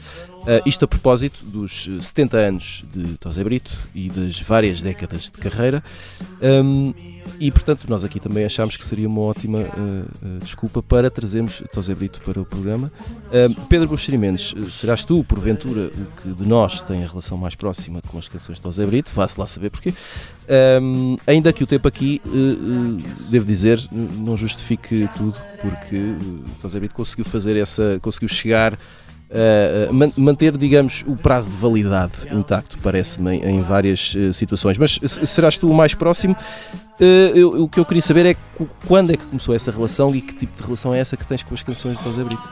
Uh, 0.43 0.59
isto 0.65 0.83
a 0.83 0.88
propósito 0.89 1.45
dos 1.45 1.89
70 2.01 2.38
anos 2.38 2.86
de 2.91 3.17
Tosé 3.17 3.41
Brito 3.45 3.71
e 3.95 4.09
das 4.09 4.41
várias 4.41 4.81
décadas 4.81 5.31
de 5.31 5.39
carreira. 5.39 5.81
Um, 6.41 6.93
e 7.43 7.51
portanto, 7.51 7.86
nós 7.89 8.06
aqui 8.06 8.21
também 8.21 8.45
achámos 8.45 8.77
que 8.77 8.86
seria 8.86 9.08
uma 9.08 9.19
ótima 9.19 9.60
uh, 9.60 9.63
uh, 9.63 10.39
desculpa 10.41 10.82
para 10.82 11.12
trazermos 11.12 11.62
Tosé 11.73 11.93
Brito 11.93 12.21
para 12.21 12.39
o 12.39 12.45
programa. 12.45 12.91
Pedro 13.67 13.88
Buxeri 13.88 14.17
Mendes, 14.17 14.53
serás 14.71 15.03
tu, 15.03 15.23
porventura, 15.23 15.88
o 15.88 16.21
que 16.21 16.29
de 16.29 16.47
nós 16.47 16.82
tem 16.82 17.03
a 17.03 17.08
relação 17.08 17.38
mais 17.38 17.56
próxima 17.56 18.01
com 18.08 18.17
as 18.17 18.27
canções 18.27 18.56
de 18.58 18.62
Tosé 18.62 18.86
Brito? 18.86 19.12
Vá-se 19.13 19.39
lá 19.39 19.47
saber 19.47 19.71
porquê. 19.71 19.93
Um, 20.82 21.17
ainda 21.25 21.51
que 21.51 21.63
o 21.63 21.67
tempo 21.67 21.88
aqui, 21.88 22.21
devo 23.29 23.45
dizer, 23.45 23.79
não 23.91 24.38
justifique 24.38 25.10
tudo, 25.17 25.39
porque 25.62 25.95
uh, 25.95 26.43
Tosé 26.62 26.79
Brito 26.79 26.95
conseguiu 26.95 27.25
fazer 27.25 27.58
essa, 27.58 27.99
conseguiu 28.01 28.29
chegar 28.29 28.77
uh, 29.34 30.22
manter, 30.22 30.58
digamos, 30.58 31.04
o 31.08 31.15
prazo 31.15 31.50
de 31.50 31.56
validade 31.56 32.13
intacto, 32.32 32.78
parece-me, 32.82 33.38
em, 33.38 33.58
em, 33.58 33.62
várias 33.62 34.13
uh, 34.15 34.32
situações. 34.32 34.78
Mas 34.78 35.00
serás 35.26 35.58
tu 35.58 35.69
o 35.69 35.74
mais 35.74 35.93
próximo? 35.93 36.36
Uh, 37.00 37.36
eu, 37.36 37.63
o 37.63 37.67
que 37.67 37.80
eu 37.80 37.86
queria 37.86 38.02
saber 38.02 38.26
é 38.26 38.36
quando 38.88 39.12
é 39.12 39.17
que 39.17 39.26
começou 39.26 39.56
essa 39.56 39.72
relação 39.72 40.15
e 40.15 40.22
que 40.22 40.34
tipo 40.34 40.56
de 40.58 40.63
relação 40.63 40.93
é 40.93 41.00
essa 41.00 41.17
que 41.17 41.26
tens 41.26 41.41
com 41.43 41.54
as 41.54 41.63
canções 41.63 41.98
de 41.98 42.04
José 42.04 42.24
Brito? 42.24 42.50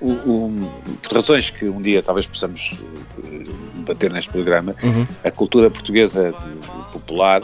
O, 0.00 0.10
o, 0.10 0.72
por 1.02 1.14
razões 1.14 1.48
que 1.48 1.66
um 1.66 1.80
dia 1.80 2.02
talvez 2.02 2.26
possamos 2.26 2.74
debater 3.76 4.10
neste 4.12 4.30
programa, 4.30 4.74
uhum. 4.82 5.06
a 5.24 5.30
cultura 5.30 5.70
portuguesa 5.70 6.32
de, 6.32 6.92
popular 6.92 7.42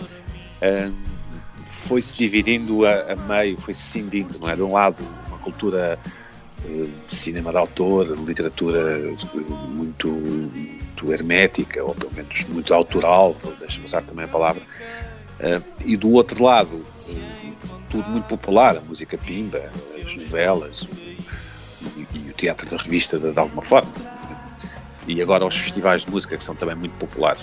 foi-se 1.71 2.15
dividindo 2.15 2.85
a, 2.85 3.13
a, 3.13 3.17
meio, 3.17 3.59
foi-se 3.61 3.83
cindindo, 3.83 4.39
não 4.39 4.49
é? 4.49 4.57
De 4.57 4.63
um 4.63 4.73
lado, 4.73 5.03
uma 5.29 5.39
cultura 5.39 5.99
cinema 7.11 7.51
de 7.51 7.57
autor, 7.57 8.07
literatura 8.27 8.99
muito, 9.69 10.09
muito 10.09 11.13
hermética, 11.13 11.83
ou 11.83 11.95
pelo 11.95 12.13
menos 12.13 12.45
muito 12.49 12.75
autoral, 12.75 13.37
deixa-me 13.59 13.85
usar 13.85 14.03
também 14.03 14.25
a 14.25 14.29
palavra, 14.29 14.63
uh, 14.63 15.63
e 15.85 15.97
do 15.97 16.11
outro 16.13 16.43
lado, 16.43 16.85
tudo 17.89 18.09
muito 18.09 18.27
popular, 18.27 18.77
a 18.77 18.81
música 18.81 19.17
pimba, 19.17 19.71
as 20.05 20.17
novelas, 20.17 20.89
e 22.13 22.31
o 22.31 22.33
teatro 22.33 22.69
da 22.69 22.83
revista 22.83 23.19
de, 23.19 23.33
de, 23.33 23.39
alguma 23.39 23.63
forma. 23.63 23.93
E 25.07 25.23
agora 25.23 25.47
os 25.47 25.57
festivais 25.57 26.05
de 26.05 26.11
música 26.11 26.37
que 26.37 26.43
são 26.43 26.55
também 26.55 26.75
muito 26.75 26.95
populares. 26.95 27.43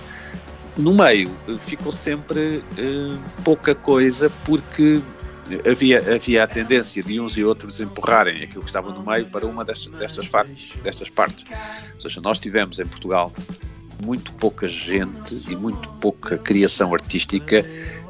No 0.75 0.93
meio 0.93 1.31
ficou 1.59 1.91
sempre 1.91 2.57
uh, 2.57 3.17
pouca 3.43 3.73
coisa 3.73 4.29
porque 4.43 5.01
havia, 5.69 6.15
havia 6.15 6.43
a 6.43 6.47
tendência 6.47 7.03
de 7.03 7.19
uns 7.19 7.37
e 7.37 7.43
outros 7.43 7.81
empurrarem 7.81 8.43
aquilo 8.43 8.61
que 8.61 8.69
estava 8.69 8.91
no 8.91 9.03
meio 9.03 9.25
para 9.25 9.45
uma 9.45 9.63
destas, 9.63 9.93
destas, 9.93 10.27
partes, 10.27 10.75
destas 10.81 11.09
partes. 11.09 11.45
Ou 11.95 12.01
seja, 12.01 12.21
nós 12.21 12.39
tivemos 12.39 12.79
em 12.79 12.85
Portugal 12.85 13.31
muito 14.03 14.33
pouca 14.33 14.67
gente 14.67 15.49
e 15.49 15.55
muito 15.55 15.89
pouca 15.93 16.37
criação 16.37 16.93
artística 16.93 17.63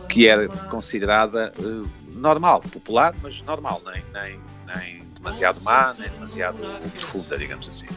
que 0.09 0.27
era 0.27 0.47
considerada 0.47 1.53
uh, 1.59 1.89
normal, 2.15 2.61
popular, 2.61 3.15
mas 3.21 3.41
normal, 3.41 3.81
nem, 3.85 4.03
nem, 4.13 4.39
nem 4.67 5.02
demasiado 5.23 5.61
má, 5.61 5.95
nem 5.97 6.09
demasiado 6.09 6.57
profunda, 6.99 7.37
digamos 7.37 7.67
assim. 7.67 7.87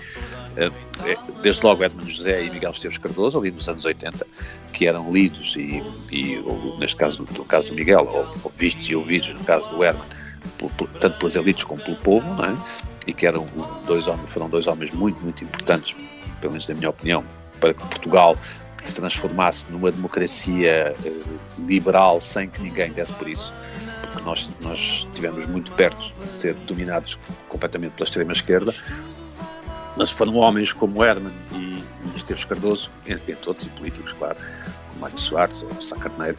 Eh, 0.57 0.71
eh, 1.05 1.17
desde 1.43 1.65
logo 1.65 1.83
Edmund 1.83 2.11
José 2.11 2.45
e 2.45 2.51
Miguel 2.51 2.71
Esteves 2.71 2.99
Cardoso, 2.99 3.39
ali 3.39 3.51
nos 3.51 3.69
anos 3.69 3.85
80, 3.85 4.25
que 4.73 4.87
eram 4.87 5.11
lidos 5.11 5.57
e, 5.57 5.83
e 6.13 6.39
ou, 6.39 6.79
neste 6.79 6.97
caso, 6.97 7.27
no 7.37 7.45
caso 7.45 7.71
do 7.71 7.75
Miguel, 7.75 8.09
ou, 8.11 8.27
ou, 8.45 8.51
vistos 8.51 8.89
e 8.89 8.95
ouvidos, 8.95 9.33
no 9.33 9.45
caso 9.45 9.69
do 9.71 9.83
Herman, 9.83 10.07
por, 10.57 10.71
por, 10.73 10.89
tanto 11.01 11.19
pelas 11.19 11.35
elites 11.35 11.65
como 11.65 11.83
pelo 11.83 11.97
povo, 11.97 12.33
não 12.35 12.45
é? 12.45 12.57
e 13.07 13.13
que 13.13 13.27
eram 13.27 13.47
dois 13.87 14.09
homens, 14.09 14.33
foram 14.33 14.49
dois 14.49 14.67
homens 14.67 14.91
muito, 14.93 15.23
muito 15.23 15.43
importantes, 15.45 15.95
pelo 16.41 16.53
menos 16.53 16.69
na 16.69 16.75
minha 16.75 16.91
opinião, 16.91 17.25
para 17.61 17.73
que 17.73 17.81
Portugal 17.81 18.37
se 18.85 18.95
transformasse 18.95 19.71
numa 19.71 19.91
democracia 19.91 20.95
eh, 21.05 21.13
liberal 21.59 22.21
sem 22.21 22.49
que 22.49 22.63
ninguém 22.63 22.91
desse 22.93 23.13
por 23.13 23.29
isso 23.29 23.53
nós, 24.23 24.49
nós 24.61 25.07
estivemos 25.09 25.47
muito 25.47 25.73
perto 25.73 26.13
de 26.23 26.31
ser 26.31 26.55
dominados 26.67 27.19
completamente 27.49 27.93
pela 27.93 28.05
extrema-esquerda, 28.05 28.75
mas 29.97 30.11
foram 30.11 30.37
homens 30.37 30.73
como 30.73 31.03
Herman 31.03 31.33
e, 31.53 31.83
Esteves 32.17 32.45
Cardoso, 32.45 32.91
entre, 33.07 33.33
entre 33.33 33.49
outros, 33.49 33.67
e 33.67 33.71
políticos, 33.71 34.13
claro, 34.13 34.37
como 34.89 35.01
Mário 35.01 35.19
Soares 35.19 35.63
ou 35.63 35.83
Sá 35.83 35.97
Carneiro, 35.97 36.37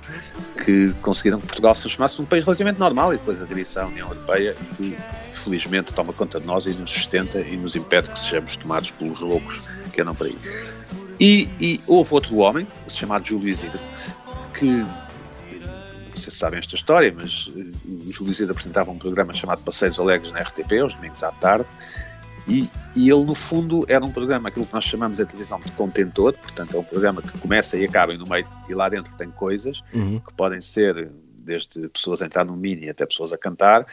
que 0.63 0.93
conseguiram 1.01 1.39
que 1.39 1.47
Portugal 1.47 1.73
se 1.75 1.81
transformasse 1.81 2.19
num 2.19 2.25
país 2.25 2.43
relativamente 2.43 2.79
normal 2.79 3.13
e 3.13 3.17
depois 3.17 3.41
aderisse 3.41 3.77
à 3.79 3.85
União 3.85 4.07
Europeia, 4.07 4.55
que 4.75 4.97
felizmente 5.33 5.93
toma 5.93 6.13
conta 6.13 6.39
de 6.39 6.45
nós 6.45 6.65
e 6.65 6.71
nos 6.71 6.91
sustenta 6.91 7.39
e 7.39 7.55
nos 7.55 7.75
impede 7.75 8.09
que 8.09 8.19
sejamos 8.19 8.55
tomados 8.57 8.91
pelos 8.91 9.21
loucos 9.21 9.61
que 9.93 10.01
andam 10.01 10.15
por 10.15 10.27
aí. 10.27 10.37
E, 11.19 11.49
e 11.59 11.81
houve 11.87 12.13
outro 12.13 12.37
homem, 12.37 12.67
chamado 12.87 13.25
Júlio 13.25 13.49
Isidro, 13.49 13.79
que 14.53 14.85
não 16.17 16.23
sei 16.23 16.31
se 16.31 16.37
sabem 16.37 16.59
esta 16.59 16.75
história, 16.75 17.13
mas 17.15 17.47
uh, 17.47 18.07
o 18.07 18.11
Júlio 18.11 18.31
Isidro 18.31 18.51
apresentava 18.51 18.89
um 18.89 18.97
programa 18.97 19.33
chamado 19.33 19.63
Passeios 19.63 19.99
Alegres 19.99 20.31
na 20.31 20.41
RTP, 20.41 20.73
aos 20.81 20.95
domingos 20.95 21.23
à 21.23 21.31
tarde, 21.31 21.67
e, 22.47 22.69
e, 22.95 23.09
ele, 23.09 23.25
no 23.25 23.35
fundo, 23.35 23.85
era 23.89 24.03
um 24.03 24.11
programa, 24.11 24.49
aquilo 24.49 24.65
que 24.65 24.73
nós 24.73 24.85
chamamos 24.85 25.17
de 25.17 25.25
televisão 25.25 25.59
de 25.59 25.69
contentor, 25.71 26.33
portanto, 26.33 26.75
é 26.75 26.79
um 26.79 26.83
programa 26.83 27.21
que 27.21 27.37
começa 27.37 27.77
e 27.77 27.85
acaba 27.85 28.13
e 28.13 28.17
no 28.17 28.25
meio, 28.25 28.47
e 28.69 28.73
lá 28.73 28.87
dentro 28.87 29.13
tem 29.17 29.29
coisas 29.29 29.83
uhum. 29.93 30.19
que 30.19 30.33
podem 30.33 30.61
ser 30.61 31.11
desde 31.43 31.89
pessoas 31.89 32.21
a 32.21 32.25
entrar 32.25 32.45
no 32.45 32.55
mini 32.55 32.89
até 32.89 33.05
pessoas 33.05 33.33
a 33.33 33.37
cantar. 33.37 33.85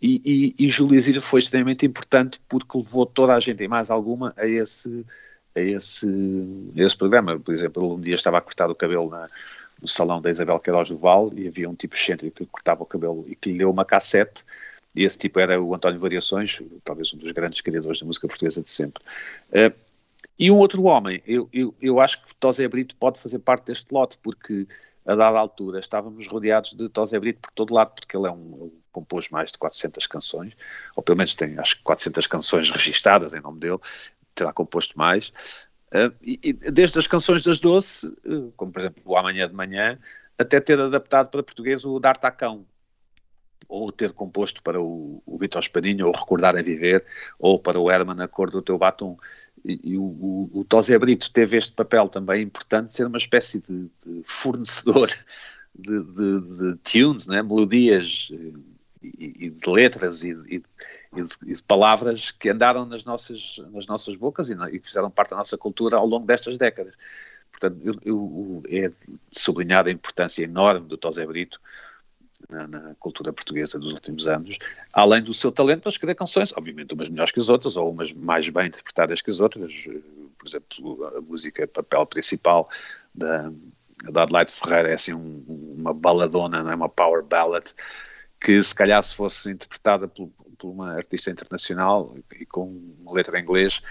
E, 0.00 0.54
e, 0.58 0.66
e 0.66 0.70
Júlio 0.70 0.96
Isidro 0.96 1.20
foi 1.20 1.40
extremamente 1.40 1.84
importante 1.84 2.40
porque 2.48 2.78
levou 2.78 3.04
toda 3.04 3.34
a 3.34 3.40
gente, 3.40 3.62
e 3.62 3.68
mais 3.68 3.90
alguma, 3.90 4.32
a 4.38 4.46
esse, 4.46 5.04
a 5.54 5.60
esse, 5.60 6.06
a 6.76 6.82
esse 6.82 6.96
programa. 6.96 7.38
Por 7.38 7.54
exemplo, 7.54 7.94
um 7.94 8.00
dia 8.00 8.14
estava 8.14 8.38
a 8.38 8.40
cortar 8.40 8.70
o 8.70 8.74
cabelo 8.74 9.10
na, 9.10 9.28
no 9.86 9.88
salão 9.88 10.20
da 10.20 10.28
Isabel 10.28 10.58
Queiroz 10.58 10.88
Duval 10.88 11.30
e 11.34 11.46
havia 11.46 11.70
um 11.70 11.74
tipo 11.74 11.94
excêntrico 11.94 12.38
que 12.38 12.46
cortava 12.46 12.82
o 12.82 12.86
cabelo 12.86 13.24
e 13.28 13.36
que 13.36 13.52
lhe 13.52 13.58
deu 13.58 13.70
uma 13.70 13.84
cassete 13.84 14.44
e 14.96 15.04
esse 15.04 15.16
tipo 15.16 15.38
era 15.38 15.62
o 15.62 15.74
António 15.74 16.00
Variações, 16.00 16.60
talvez 16.84 17.14
um 17.14 17.18
dos 17.18 17.30
grandes 17.30 17.60
criadores 17.60 18.00
da 18.00 18.06
música 18.06 18.26
portuguesa 18.26 18.62
de 18.62 18.70
sempre. 18.70 19.02
Uh, 19.50 19.72
e 20.38 20.50
um 20.50 20.56
outro 20.56 20.82
homem, 20.84 21.22
eu, 21.26 21.48
eu, 21.52 21.74
eu 21.80 22.00
acho 22.00 22.24
que 22.24 22.34
Tosé 22.34 22.66
Brito 22.66 22.96
pode 22.96 23.20
fazer 23.20 23.38
parte 23.38 23.66
deste 23.66 23.92
lote, 23.92 24.18
porque 24.22 24.66
a 25.06 25.14
dada 25.14 25.38
altura 25.38 25.78
estávamos 25.78 26.26
rodeados 26.26 26.72
de 26.72 26.88
Tosé 26.88 27.20
Brito 27.20 27.40
por 27.40 27.52
todo 27.52 27.74
lado, 27.74 27.94
porque 27.94 28.16
ele 28.16 28.26
é 28.26 28.30
um, 28.30 28.72
compôs 28.90 29.28
mais 29.28 29.52
de 29.52 29.58
400 29.58 30.06
canções, 30.06 30.56
ou 30.96 31.02
pelo 31.02 31.18
menos 31.18 31.34
tem 31.34 31.58
acho 31.58 31.76
que 31.76 31.82
400 31.82 32.26
canções 32.26 32.70
registadas 32.70 33.34
em 33.34 33.40
nome 33.40 33.60
dele, 33.60 33.78
terá 34.34 34.52
composto 34.52 34.98
mais, 34.98 35.32
desde 36.72 36.98
as 36.98 37.06
canções 37.06 37.42
das 37.42 37.58
Doce, 37.58 38.06
uh, 38.06 38.52
como 38.56 38.72
por 38.72 38.80
exemplo 38.80 39.02
o 39.04 39.16
Amanhã 39.16 39.48
de 39.48 39.54
Manhã, 39.54 39.98
até 40.38 40.60
ter 40.60 40.80
adaptado 40.80 41.30
para 41.30 41.42
português 41.42 41.84
o 41.84 41.98
D'Artacão, 41.98 42.66
ou 43.68 43.90
ter 43.90 44.12
composto 44.12 44.62
para 44.62 44.80
o, 44.80 45.22
o 45.26 45.38
Vitor 45.38 45.60
Espadinho, 45.60 46.06
ou 46.06 46.12
Recordar 46.12 46.56
a 46.56 46.62
Viver, 46.62 47.04
ou 47.38 47.58
para 47.58 47.78
o 47.80 47.90
Herman 47.90 48.22
A 48.22 48.28
Cor 48.28 48.50
do 48.50 48.62
Teu 48.62 48.78
Batom. 48.78 49.16
E, 49.64 49.92
e 49.92 49.98
o, 49.98 50.02
o, 50.02 50.50
o 50.60 50.64
Tosé 50.64 50.98
Brito 50.98 51.30
teve 51.32 51.56
este 51.56 51.72
papel 51.72 52.08
também 52.08 52.42
importante, 52.42 52.94
ser 52.94 53.06
uma 53.06 53.18
espécie 53.18 53.60
de, 53.60 53.90
de 54.04 54.22
fornecedor 54.24 55.08
de, 55.74 56.02
de, 56.02 56.40
de, 56.40 56.76
tunes, 56.76 57.26
né? 57.26 57.42
melodias 57.42 58.28
eh, 58.32 58.52
e, 59.18 59.46
e 59.46 59.50
de 59.50 59.70
letras 59.70 60.22
e, 60.22 60.30
e, 60.30 60.62
de, 61.12 61.54
de, 61.54 61.62
palavras 61.62 62.30
que 62.30 62.48
andaram 62.48 62.84
nas 62.84 63.04
nossas, 63.04 63.62
nas 63.72 63.86
nossas 63.86 64.16
bocas 64.16 64.50
e, 64.50 64.78
fizeram 64.80 65.10
parte 65.10 65.30
da 65.30 65.36
nossa 65.36 65.56
cultura 65.56 65.96
ao 65.96 66.06
longo 66.06 66.26
destas 66.26 66.58
décadas. 66.58 66.94
Portanto, 67.50 67.80
eu, 67.82 67.94
eu, 68.04 68.62
é 68.68 68.90
sublinhada 69.32 69.88
a 69.88 69.92
importância 69.92 70.44
enorme 70.44 70.86
do 70.86 70.96
Tosé 70.96 71.24
Brito 71.26 71.60
na, 72.50 72.66
na, 72.66 72.94
cultura 72.96 73.32
portuguesa 73.32 73.78
dos 73.78 73.92
últimos 73.92 74.28
anos, 74.28 74.58
além 74.92 75.22
do 75.22 75.32
seu 75.32 75.50
talento 75.50 75.82
para 75.82 75.90
escrever 75.90 76.14
canções, 76.14 76.52
obviamente 76.56 76.92
umas 76.94 77.08
melhores 77.08 77.32
que 77.32 77.40
as 77.40 77.48
outras, 77.48 77.76
ou 77.76 77.90
umas 77.90 78.12
mais 78.12 78.48
bem 78.48 78.66
interpretadas 78.66 79.22
que 79.22 79.30
as 79.30 79.40
outras. 79.40 79.72
Por 80.38 80.46
exemplo, 80.46 81.04
a 81.16 81.20
música 81.22 81.66
papel 81.66 82.06
principal 82.06 82.68
da, 83.14 83.50
da 84.04 84.22
Adelaide 84.22 84.52
Ferreira 84.52 84.90
é 84.90 84.94
assim 84.94 85.14
um, 85.14 85.74
uma 85.78 85.94
baladona, 85.94 86.62
não 86.62 86.70
é? 86.70 86.74
uma 86.74 86.88
power 86.88 87.22
ballad, 87.24 87.66
que 88.40 88.62
se 88.62 88.74
calhar 88.74 89.02
se 89.02 89.14
fosse 89.14 89.50
interpretada 89.50 90.06
por, 90.08 90.30
por 90.58 90.70
uma 90.70 90.94
artista 90.94 91.30
internacional 91.30 92.16
e 92.38 92.46
com 92.46 92.68
uma 93.00 93.12
letra 93.12 93.38
em 93.38 93.42
inglês, 93.42 93.82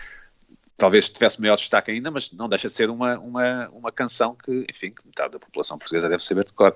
talvez 0.78 1.10
tivesse 1.10 1.40
maior 1.40 1.56
destaque 1.56 1.92
ainda, 1.92 2.12
mas 2.12 2.32
não 2.32 2.50
deixa 2.50 2.68
de 2.68 2.76
ser 2.76 2.90
uma, 2.90 3.18
uma, 3.20 3.70
uma 3.70 3.92
canção 3.92 4.36
que, 4.36 4.66
enfim, 4.70 4.92
que 4.92 5.06
metade 5.06 5.34
da 5.34 5.40
população 5.40 5.78
portuguesa 5.78 6.10
deve 6.10 6.24
saber 6.24 6.46
de 6.46 6.54
cor. 6.54 6.76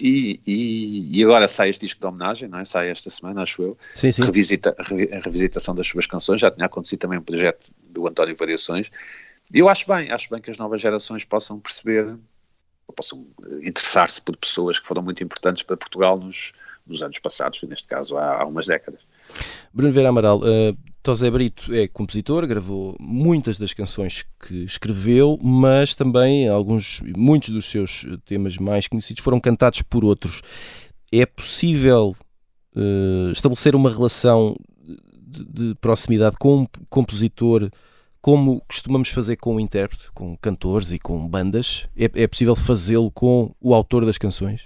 E, 0.00 0.40
e, 0.46 1.18
e, 1.18 1.24
agora 1.24 1.46
sai 1.46 1.68
este 1.68 1.82
disco 1.82 2.00
de 2.00 2.06
homenagem, 2.06 2.48
não 2.48 2.58
é? 2.58 2.64
sai 2.64 2.88
esta 2.88 3.10
semana, 3.10 3.42
acho 3.42 3.62
eu, 3.62 3.78
sim, 3.94 4.10
sim. 4.10 4.22
Revisita, 4.22 4.74
a 4.78 5.18
revisitação 5.20 5.74
das 5.74 5.86
suas 5.86 6.06
canções, 6.06 6.40
já 6.40 6.50
tinha 6.50 6.64
acontecido 6.64 7.00
também 7.00 7.18
um 7.18 7.22
projeto 7.22 7.70
do 7.90 8.08
António 8.08 8.34
Variações, 8.34 8.90
e 9.52 9.58
eu 9.58 9.68
acho 9.68 9.86
bem, 9.86 10.10
acho 10.10 10.30
bem 10.30 10.40
que 10.40 10.50
as 10.50 10.56
novas 10.56 10.80
gerações 10.80 11.22
possam 11.22 11.60
perceber, 11.60 12.16
possam 12.96 13.26
interessar-se 13.62 14.22
por 14.22 14.38
pessoas 14.38 14.78
que 14.78 14.86
foram 14.86 15.02
muito 15.02 15.22
importantes 15.22 15.62
para 15.62 15.76
Portugal 15.76 16.18
nos, 16.18 16.54
dos 16.88 17.02
anos 17.02 17.18
passados, 17.18 17.62
neste 17.62 17.86
caso 17.86 18.16
há, 18.16 18.42
há 18.42 18.46
umas 18.46 18.66
décadas. 18.66 19.00
Bruno 19.72 19.92
Vera 19.92 20.08
Amaral, 20.08 20.38
uh, 20.38 20.76
Tosé 21.02 21.30
Brito 21.30 21.72
é 21.72 21.86
compositor, 21.86 22.46
gravou 22.46 22.96
muitas 22.98 23.58
das 23.58 23.72
canções 23.72 24.24
que 24.46 24.64
escreveu, 24.64 25.38
mas 25.40 25.94
também 25.94 26.48
alguns, 26.48 27.00
muitos 27.16 27.50
dos 27.50 27.66
seus 27.66 28.06
temas 28.24 28.58
mais 28.58 28.88
conhecidos 28.88 29.22
foram 29.22 29.38
cantados 29.38 29.82
por 29.82 30.04
outros. 30.04 30.42
É 31.12 31.24
possível 31.24 32.16
uh, 32.74 33.30
estabelecer 33.30 33.74
uma 33.74 33.90
relação 33.90 34.56
de, 35.20 35.44
de, 35.44 35.74
proximidade 35.76 36.36
com 36.38 36.62
um 36.62 36.66
compositor 36.88 37.70
como 38.20 38.60
costumamos 38.66 39.10
fazer 39.10 39.36
com 39.36 39.56
o 39.56 39.60
intérprete, 39.60 40.10
com 40.12 40.36
cantores 40.36 40.90
e 40.90 40.98
com 40.98 41.26
bandas? 41.28 41.86
É, 41.96 42.22
é 42.22 42.26
possível 42.26 42.56
fazê-lo 42.56 43.10
com 43.10 43.54
o 43.60 43.72
autor 43.72 44.04
das 44.04 44.18
canções? 44.18 44.62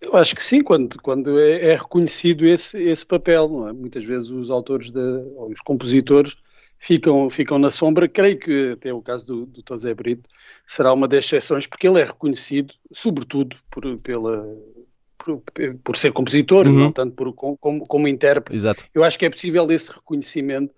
Eu 0.00 0.16
acho 0.16 0.34
que 0.34 0.42
sim, 0.42 0.60
quando, 0.60 1.00
quando 1.02 1.38
é, 1.38 1.70
é 1.70 1.74
reconhecido 1.74 2.46
esse, 2.46 2.80
esse 2.82 3.04
papel. 3.04 3.68
É? 3.68 3.72
Muitas 3.72 4.04
vezes 4.04 4.30
os 4.30 4.50
autores, 4.50 4.90
de, 4.90 5.00
ou 5.00 5.50
os 5.50 5.60
compositores, 5.60 6.36
ficam, 6.78 7.28
ficam 7.30 7.58
na 7.58 7.70
sombra. 7.70 8.08
Creio 8.08 8.38
que 8.38 8.70
até 8.72 8.92
o 8.92 9.02
caso 9.02 9.26
do, 9.26 9.46
do 9.46 9.62
Tosé 9.62 9.94
Brito 9.94 10.28
será 10.66 10.92
uma 10.92 11.08
das 11.08 11.24
exceções, 11.24 11.66
porque 11.66 11.88
ele 11.88 12.00
é 12.00 12.04
reconhecido, 12.04 12.74
sobretudo, 12.92 13.56
por, 13.70 14.00
pela, 14.02 14.46
por, 15.18 15.42
por 15.82 15.96
ser 15.96 16.12
compositor, 16.12 16.66
uhum. 16.66 16.72
não 16.72 16.92
tanto 16.92 17.14
por, 17.14 17.32
como, 17.32 17.86
como 17.86 18.08
intérprete. 18.08 18.56
Exato. 18.56 18.84
Eu 18.94 19.02
acho 19.02 19.18
que 19.18 19.26
é 19.26 19.30
possível 19.30 19.70
esse 19.70 19.90
reconhecimento 19.90 20.74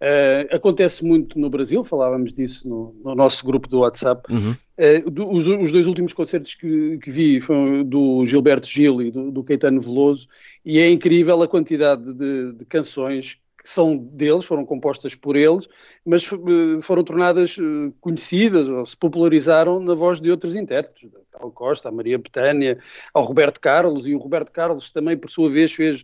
Uh, 0.00 0.56
acontece 0.56 1.04
muito 1.04 1.38
no 1.38 1.50
Brasil, 1.50 1.84
falávamos 1.84 2.32
disso 2.32 2.66
no, 2.66 2.96
no 3.04 3.14
nosso 3.14 3.44
grupo 3.44 3.68
do 3.68 3.80
WhatsApp. 3.80 4.32
Uhum. 4.32 4.56
Uh, 4.78 5.10
do, 5.10 5.30
os, 5.30 5.46
os, 5.46 5.70
dois 5.70 5.86
últimos 5.86 6.14
concertos 6.14 6.54
que, 6.54 6.98
que, 7.02 7.10
vi 7.10 7.38
foram 7.38 7.84
do 7.84 8.24
Gilberto 8.24 8.66
Gil 8.66 9.02
e 9.02 9.10
do, 9.10 9.30
do 9.30 9.44
Caetano 9.44 9.78
Veloso, 9.78 10.26
e 10.64 10.78
é 10.78 10.90
incrível 10.90 11.42
a 11.42 11.46
quantidade 11.46 12.14
de, 12.14 12.52
de 12.52 12.64
canções 12.64 13.38
que 13.62 13.68
são 13.68 13.94
deles, 13.94 14.46
foram 14.46 14.64
compostas 14.64 15.14
por 15.14 15.36
eles, 15.36 15.68
mas 16.02 16.26
uh, 16.32 16.80
foram 16.80 17.04
tornadas 17.04 17.58
conhecidas 18.00 18.70
ou 18.70 18.86
se 18.86 18.96
popularizaram 18.96 19.80
na 19.80 19.94
voz 19.94 20.18
de 20.18 20.30
outros 20.30 20.56
intérpretes, 20.56 21.10
Paulo 21.30 21.52
Costa, 21.52 21.90
a 21.90 21.92
Maria 21.92 22.16
Betânia, 22.16 22.78
ao 23.12 23.22
Roberto 23.22 23.60
Carlos, 23.60 24.06
e 24.06 24.14
o 24.14 24.18
Roberto 24.18 24.50
Carlos 24.50 24.90
também, 24.90 25.14
por 25.14 25.28
sua 25.28 25.50
vez, 25.50 25.72
fez 25.72 26.02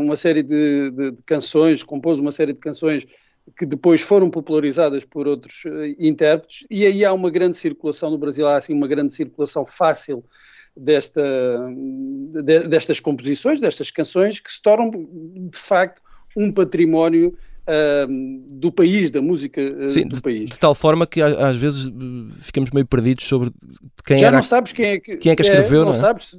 uma 0.00 0.16
série 0.16 0.44
de, 0.44 0.90
de, 0.92 1.10
de 1.10 1.22
canções, 1.24 1.82
compôs 1.82 2.20
uma 2.20 2.30
série 2.30 2.52
de 2.52 2.60
canções 2.60 3.04
que 3.56 3.66
depois 3.66 4.00
foram 4.00 4.30
popularizadas 4.30 5.04
por 5.04 5.26
outros 5.26 5.64
uh, 5.64 5.94
intérpretes, 5.98 6.66
e 6.70 6.86
aí 6.86 7.04
há 7.04 7.12
uma 7.12 7.30
grande 7.30 7.56
circulação 7.56 8.10
no 8.10 8.18
Brasil, 8.18 8.46
há 8.46 8.56
assim 8.56 8.72
uma 8.72 8.88
grande 8.88 9.12
circulação 9.12 9.64
fácil 9.64 10.24
desta, 10.76 11.22
de, 12.42 12.68
destas 12.68 12.98
composições, 12.98 13.60
destas 13.60 13.90
canções, 13.90 14.40
que 14.40 14.50
se 14.50 14.60
tornam 14.60 14.90
de 14.90 15.58
facto 15.58 16.02
um 16.36 16.50
património 16.50 17.36
uh, 17.68 18.52
do 18.52 18.72
país, 18.72 19.10
da 19.10 19.22
música 19.22 19.60
uh, 19.60 19.88
Sim, 19.88 20.08
do 20.08 20.16
de, 20.16 20.22
país. 20.22 20.50
De 20.50 20.58
tal 20.58 20.74
forma 20.74 21.06
que 21.06 21.22
às 21.22 21.56
vezes 21.56 21.90
ficamos 22.40 22.70
meio 22.70 22.86
perdidos 22.86 23.24
sobre 23.24 23.50
quem 24.04 24.18
Já 24.18 24.28
era, 24.28 24.36
não 24.36 24.42
sabes 24.42 24.72
quem 24.72 24.86
é 24.86 24.98
que, 24.98 25.16
quem 25.16 25.32
é 25.32 25.36
que 25.36 25.42
escreveu, 25.42 25.82
é, 25.82 25.84
não, 25.84 25.92
não 25.92 25.98
é? 25.98 26.00
sabes 26.00 26.36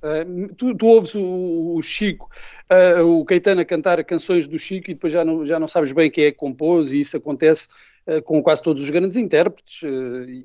Uh, 0.00 0.54
tu, 0.54 0.76
tu, 0.76 0.86
ouves 0.86 1.14
o, 1.16 1.74
o 1.74 1.82
Chico, 1.82 2.30
uh, 2.70 3.02
o 3.02 3.24
Caetano 3.24 3.60
a 3.60 3.64
cantar 3.64 4.02
canções 4.04 4.46
do 4.46 4.56
Chico 4.56 4.90
e 4.90 4.94
depois 4.94 5.12
já 5.12 5.24
não, 5.24 5.44
já 5.44 5.58
não 5.58 5.66
sabes 5.66 5.90
bem 5.90 6.08
quem 6.08 6.24
é 6.24 6.30
que 6.30 6.38
compôs, 6.38 6.92
e 6.92 7.00
isso 7.00 7.16
acontece 7.16 7.66
uh, 8.06 8.22
com 8.22 8.40
quase 8.40 8.62
todos 8.62 8.80
os 8.80 8.90
grandes 8.90 9.16
intérpretes 9.16 9.80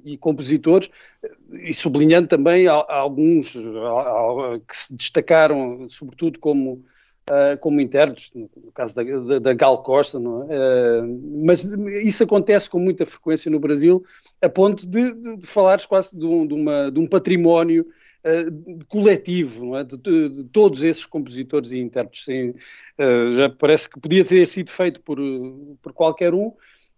e 0.04 0.18
compositores, 0.18 0.90
e 1.52 1.72
sublinhando 1.72 2.28
também 2.28 2.68
alguns 2.68 3.54
que 4.68 4.76
se 4.76 4.96
destacaram, 4.96 5.88
sobretudo 5.88 6.40
como. 6.40 6.84
como 7.62 7.80
intérpretes, 7.80 8.32
no 8.36 8.72
caso 8.74 8.96
da, 8.96 9.04
da, 9.04 9.40
da 9.40 9.54
Gal 9.54 9.82
Costa, 9.82 10.18
é? 10.18 11.02
mas 11.46 11.64
isso 12.04 12.22
acontece 12.22 12.70
com 12.70 12.80
muita 12.80 13.06
frequência 13.06 13.50
no 13.50 13.62
Brasil, 13.62 14.04
a 14.42 14.50
ponto 14.50 14.86
de, 14.86 15.14
de, 15.14 15.38
de 15.38 15.48
falares 15.48 15.86
quase 15.86 16.18
de 16.18 16.26
um, 16.26 16.46
de, 16.46 16.54
uma, 16.54 16.92
de 16.92 17.00
um 17.00 17.08
património 17.08 17.86
uh, 18.24 18.86
coletivo 18.88 19.76
é? 19.78 19.84
de, 19.84 19.98
de, 19.98 20.30
de, 20.30 20.44
todos 20.46 20.84
esses 20.84 21.06
compositores 21.06 21.72
e 21.72 21.80
intérpretes. 21.80 22.26
Sim, 22.26 22.50
uh, 22.50 23.36
já 23.36 23.50
parece 23.50 23.90
que 23.90 24.00
podia 24.00 24.24
ter 24.24 24.46
sido 24.48 24.70
feito 24.70 25.02
por, 25.02 25.20
por 25.82 25.94
qualquer 25.94 26.34
um. 26.34 26.52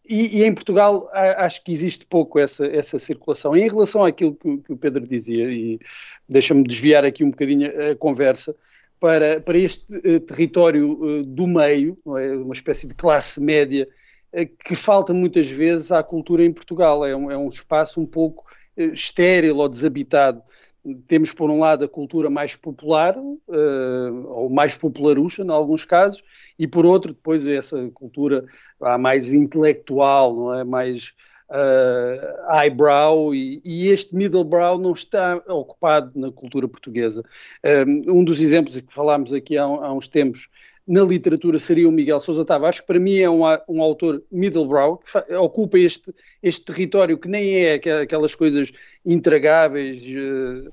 E, 0.07 0.39
e 0.39 0.43
em 0.43 0.53
Portugal 0.53 1.09
acho 1.11 1.63
que 1.63 1.71
existe 1.71 2.05
pouco 2.05 2.37
essa, 2.37 2.67
essa 2.67 2.99
circulação. 2.99 3.57
em 3.57 3.67
relação 3.67 4.05
àquilo 4.05 4.35
que, 4.35 4.57
que 4.57 4.73
o 4.73 4.77
Pedro 4.77 5.07
dizia, 5.07 5.51
e 5.51 5.79
deixa-me 6.29 6.63
desviar 6.63 7.03
aqui 7.03 7.23
um 7.23 7.31
bocadinho 7.31 7.71
a 7.91 7.95
conversa, 7.95 8.55
para, 8.99 9.41
para 9.41 9.57
este 9.57 9.97
uh, 9.97 10.19
território 10.19 11.23
do 11.25 11.47
meio, 11.47 11.97
é? 12.17 12.35
uma 12.37 12.53
espécie 12.53 12.87
de 12.87 12.93
classe 12.93 13.41
média, 13.41 13.87
que 14.63 14.75
falta 14.75 15.13
muitas 15.13 15.49
vezes 15.49 15.91
à 15.91 16.03
cultura 16.03 16.43
em 16.43 16.51
Portugal. 16.53 17.03
É 17.05 17.15
um, 17.15 17.31
é 17.31 17.37
um 17.37 17.47
espaço 17.47 17.99
um 17.99 18.05
pouco 18.05 18.45
estéril 18.77 19.57
ou 19.57 19.69
desabitado 19.69 20.43
temos, 21.07 21.31
por 21.31 21.49
um 21.49 21.59
lado, 21.59 21.85
a 21.85 21.87
cultura 21.87 22.29
mais 22.29 22.55
popular, 22.55 23.17
uh, 23.17 24.27
ou 24.27 24.49
mais 24.49 24.75
popularucha, 24.75 25.43
em 25.43 25.49
alguns 25.49 25.85
casos, 25.85 26.23
e 26.57 26.67
por 26.67 26.85
outro, 26.85 27.13
depois, 27.13 27.47
essa 27.47 27.89
cultura 27.93 28.45
uh, 28.79 28.99
mais 28.99 29.31
intelectual, 29.31 30.35
não 30.35 30.53
é? 30.53 30.63
mais 30.63 31.13
uh, 31.49 32.51
highbrow, 32.51 33.33
e, 33.33 33.61
e, 33.65 33.87
este 33.87 34.15
middle 34.15 34.43
brow 34.43 34.77
não 34.77 34.93
está 34.93 35.41
ocupado 35.47 36.11
na 36.15 36.31
cultura 36.31 36.67
portuguesa. 36.67 37.23
Um 38.07 38.23
dos 38.23 38.39
exemplos 38.39 38.79
que 38.79 38.93
falámos 38.93 39.33
aqui 39.33 39.57
há, 39.57 39.63
há 39.63 39.93
uns 39.93 40.07
tempos 40.07 40.49
na 40.87 41.01
literatura 41.01 41.57
seria 41.57 41.89
o 41.89 41.91
Miguel 41.91 42.19
Sousa 42.19 42.45
Tavares, 42.45 42.79
que 42.79 42.85
para 42.85 42.99
mim 42.99 43.17
é 43.17 43.29
um, 43.29 43.41
um 43.67 43.81
autor 43.81 44.23
middlebrow, 44.31 44.97
que 44.99 45.33
ocupa 45.35 45.79
este, 45.79 46.13
este 46.43 46.63
território 46.63 47.17
que 47.17 47.27
nem 47.27 47.65
é 47.65 47.73
aquelas 47.73 48.35
coisas 48.35 48.71
intragáveis, 49.03 50.03
uh, 50.03 50.71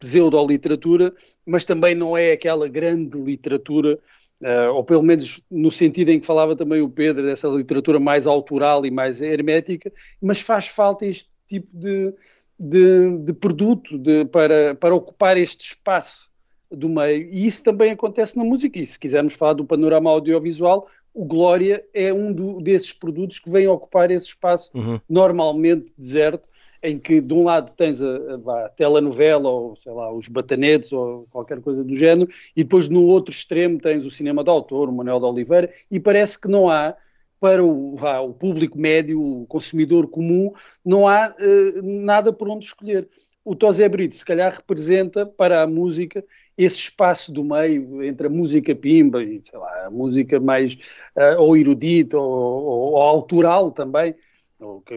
pseudo-literatura, 0.00 1.14
mas 1.46 1.64
também 1.64 1.94
não 1.94 2.16
é 2.16 2.32
aquela 2.32 2.68
grande 2.68 3.16
literatura, 3.16 3.98
uh, 4.42 4.72
ou 4.72 4.82
pelo 4.82 5.02
menos 5.02 5.40
no 5.48 5.70
sentido 5.70 6.10
em 6.10 6.18
que 6.18 6.26
falava 6.26 6.56
também 6.56 6.82
o 6.82 6.90
Pedro, 6.90 7.24
dessa 7.24 7.46
literatura 7.46 8.00
mais 8.00 8.26
autoral 8.26 8.84
e 8.84 8.90
mais 8.90 9.22
hermética, 9.22 9.92
mas 10.20 10.40
faz 10.40 10.66
falta 10.66 11.06
este 11.06 11.30
tipo 11.46 11.68
de, 11.72 12.12
de, 12.58 13.18
de 13.18 13.32
produto 13.32 13.96
de, 13.98 14.24
para, 14.24 14.74
para 14.74 14.94
ocupar 14.94 15.36
este 15.36 15.64
espaço 15.64 16.33
do 16.74 16.88
meio. 16.88 17.28
E 17.32 17.46
isso 17.46 17.62
também 17.62 17.92
acontece 17.92 18.36
na 18.36 18.44
música. 18.44 18.78
E 18.78 18.86
se 18.86 18.98
quisermos 18.98 19.34
falar 19.34 19.54
do 19.54 19.64
panorama 19.64 20.10
audiovisual, 20.10 20.86
o 21.12 21.24
Glória 21.24 21.84
é 21.94 22.12
um 22.12 22.32
do, 22.32 22.60
desses 22.60 22.92
produtos 22.92 23.38
que 23.38 23.50
vem 23.50 23.68
ocupar 23.68 24.10
esse 24.10 24.26
espaço 24.26 24.70
uhum. 24.74 25.00
normalmente 25.08 25.92
deserto, 25.96 26.48
em 26.82 26.98
que 26.98 27.20
de 27.20 27.32
um 27.32 27.44
lado 27.44 27.74
tens 27.74 28.02
a, 28.02 28.06
a, 28.06 28.66
a, 28.66 28.68
telenovela 28.68 29.48
ou 29.48 29.76
sei 29.76 29.92
lá, 29.92 30.12
os 30.12 30.28
batanetes 30.28 30.92
ou 30.92 31.26
qualquer 31.30 31.60
coisa 31.60 31.82
do 31.82 31.94
género, 31.94 32.28
e 32.54 32.62
depois 32.62 32.88
no 32.88 33.04
outro 33.04 33.32
extremo 33.32 33.78
tens 33.78 34.04
o 34.04 34.10
cinema 34.10 34.44
de 34.44 34.50
autor, 34.50 34.88
o 34.88 34.92
Manuel 34.92 35.20
de 35.20 35.26
Oliveira, 35.26 35.70
e 35.90 35.98
parece 35.98 36.38
que 36.38 36.48
não 36.48 36.68
há 36.68 36.94
para 37.40 37.64
o, 37.64 37.94
vá, 37.96 38.20
o 38.20 38.32
público 38.32 38.78
médio, 38.78 39.22
o 39.22 39.46
consumidor 39.46 40.08
comum, 40.08 40.52
não 40.84 41.06
há 41.06 41.28
uh, 41.28 41.82
nada 41.82 42.32
por 42.32 42.48
onde 42.48 42.66
escolher. 42.66 43.08
O 43.44 43.54
Tosé 43.54 43.86
Brito, 43.88 44.14
se 44.14 44.24
calhar, 44.24 44.52
representa 44.52 45.26
para 45.26 45.62
a 45.62 45.66
música 45.66 46.24
esse 46.56 46.76
espaço 46.76 47.32
do 47.32 47.44
meio 47.44 48.02
entre 48.02 48.26
a 48.26 48.30
música 48.30 48.74
pimba 48.74 49.22
e, 49.22 49.40
sei 49.40 49.58
lá, 49.58 49.86
a 49.86 49.90
música 49.90 50.38
mais 50.38 50.74
uh, 51.16 51.40
ou 51.40 51.56
erudita 51.56 52.16
ou, 52.16 52.28
ou, 52.28 52.92
ou 52.92 53.02
autoral 53.02 53.70
também, 53.70 54.14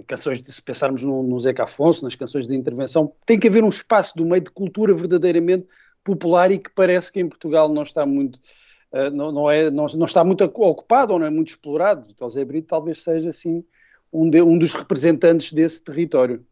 canções, 0.06 0.41
se 0.46 0.62
pensarmos 0.62 1.04
no, 1.04 1.24
no 1.24 1.39
Zeca 1.39 1.63
Afonso, 1.63 2.04
nas 2.04 2.15
canções 2.15 2.48
de 2.48 2.56
intervenção, 2.56 3.12
tem 3.26 3.39
que 3.39 3.48
haver 3.48 3.63
um 3.63 3.70
espaço 3.70 4.15
do 4.15 4.26
meio 4.26 4.41
de 4.41 4.52
cultura 4.52 4.93
verdadeiramente 4.93 5.67
popular 6.04 6.52
e 6.52 6.60
que 6.60 6.70
parece 6.70 7.12
que 7.12 7.20
em 7.20 7.28
Portugal 7.28 7.67
não 7.67 7.84
está 7.84 8.06
muito 8.06 8.39
uh, 8.93 9.10
não, 9.12 9.32
não, 9.32 9.52
é, 9.52 9.70
não, 9.70 9.86
não, 9.86 10.06
está 10.06 10.24
muito 10.24 10.43
ocupado 10.43 11.13
ou 11.13 11.20
não 11.20 11.26
é 11.26 11.30
muito 11.30 11.50
explorado. 11.50 12.08
O 12.08 12.26
José 12.26 12.46
Brito 12.46 12.67
talvez 12.67 13.02
seja 13.02 13.30
assim 13.30 13.63
um, 14.12 14.30
de, 14.30 14.41
um 14.41 14.58
dos 14.58 14.74
representantes 14.74 15.52
desse 15.52 15.84
território. 15.84 16.46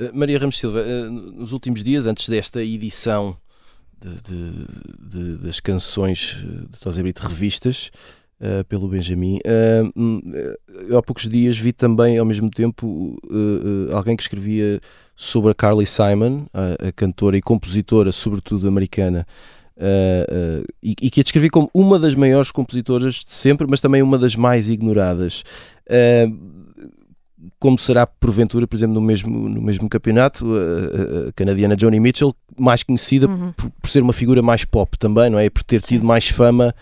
Uh, 0.00 0.14
Maria 0.14 0.38
Ramos 0.38 0.58
Silva, 0.58 0.82
nos 1.10 1.52
últimos 1.52 1.82
dias, 1.82 2.06
antes 2.06 2.28
desta 2.28 2.62
edição 2.62 3.36
de, 4.00 4.66
de, 5.08 5.38
das 5.38 5.60
canções 5.60 6.36
de 6.40 6.78
José 6.82 7.02
Brito 7.02 7.26
revistas 7.26 7.90
uh, 8.40 8.64
pelo 8.66 8.88
Benjamin. 8.88 9.38
Uh, 9.38 10.96
há 10.96 11.02
poucos 11.02 11.28
dias 11.28 11.58
vi 11.58 11.72
também, 11.72 12.18
ao 12.18 12.26
mesmo 12.26 12.50
tempo, 12.50 13.18
alguém 13.92 14.16
que 14.16 14.22
escrevia 14.22 14.80
sobre 15.16 15.50
a 15.50 15.54
Carly 15.54 15.86
Simon, 15.86 16.46
a, 16.54 16.88
a 16.88 16.92
cantora 16.92 17.36
e 17.36 17.40
compositora, 17.40 18.12
sobretudo 18.12 18.68
americana, 18.68 19.26
e, 20.82 20.94
e, 21.00 21.10
que 21.10 21.20
a 21.20 21.22
descrevi 21.22 21.50
como 21.50 21.70
uma 21.72 21.98
das 21.98 22.14
maiores 22.14 22.50
compositoras 22.50 23.24
de 23.26 23.34
sempre, 23.34 23.66
mas 23.68 23.80
também 23.80 24.02
uma 24.02 24.18
das 24.18 24.36
mais 24.36 24.68
ignoradas. 24.68 25.42
Como 27.58 27.78
será 27.78 28.06
porventura, 28.06 28.66
por 28.66 28.76
exemplo, 28.76 28.94
no 28.94 29.00
mesmo, 29.00 29.48
no 29.48 29.62
mesmo 29.62 29.88
campeonato, 29.88 30.46
a, 30.56 31.28
a 31.28 31.32
canadiana 31.32 31.76
Joni 31.78 32.00
Mitchell, 32.00 32.34
mais 32.58 32.82
conhecida 32.82 33.28
uhum. 33.28 33.52
por, 33.52 33.70
por, 33.70 33.90
ser 33.90 34.02
uma 34.02 34.12
figura 34.12 34.42
mais 34.42 34.64
pop 34.64 34.98
também, 34.98 35.30
não 35.30 35.38
é? 35.38 35.48
Por 35.48 35.62
ter 35.62 35.80
tido 35.80 36.00
Sim. 36.00 36.06
mais 36.06 36.28
fama 36.28 36.74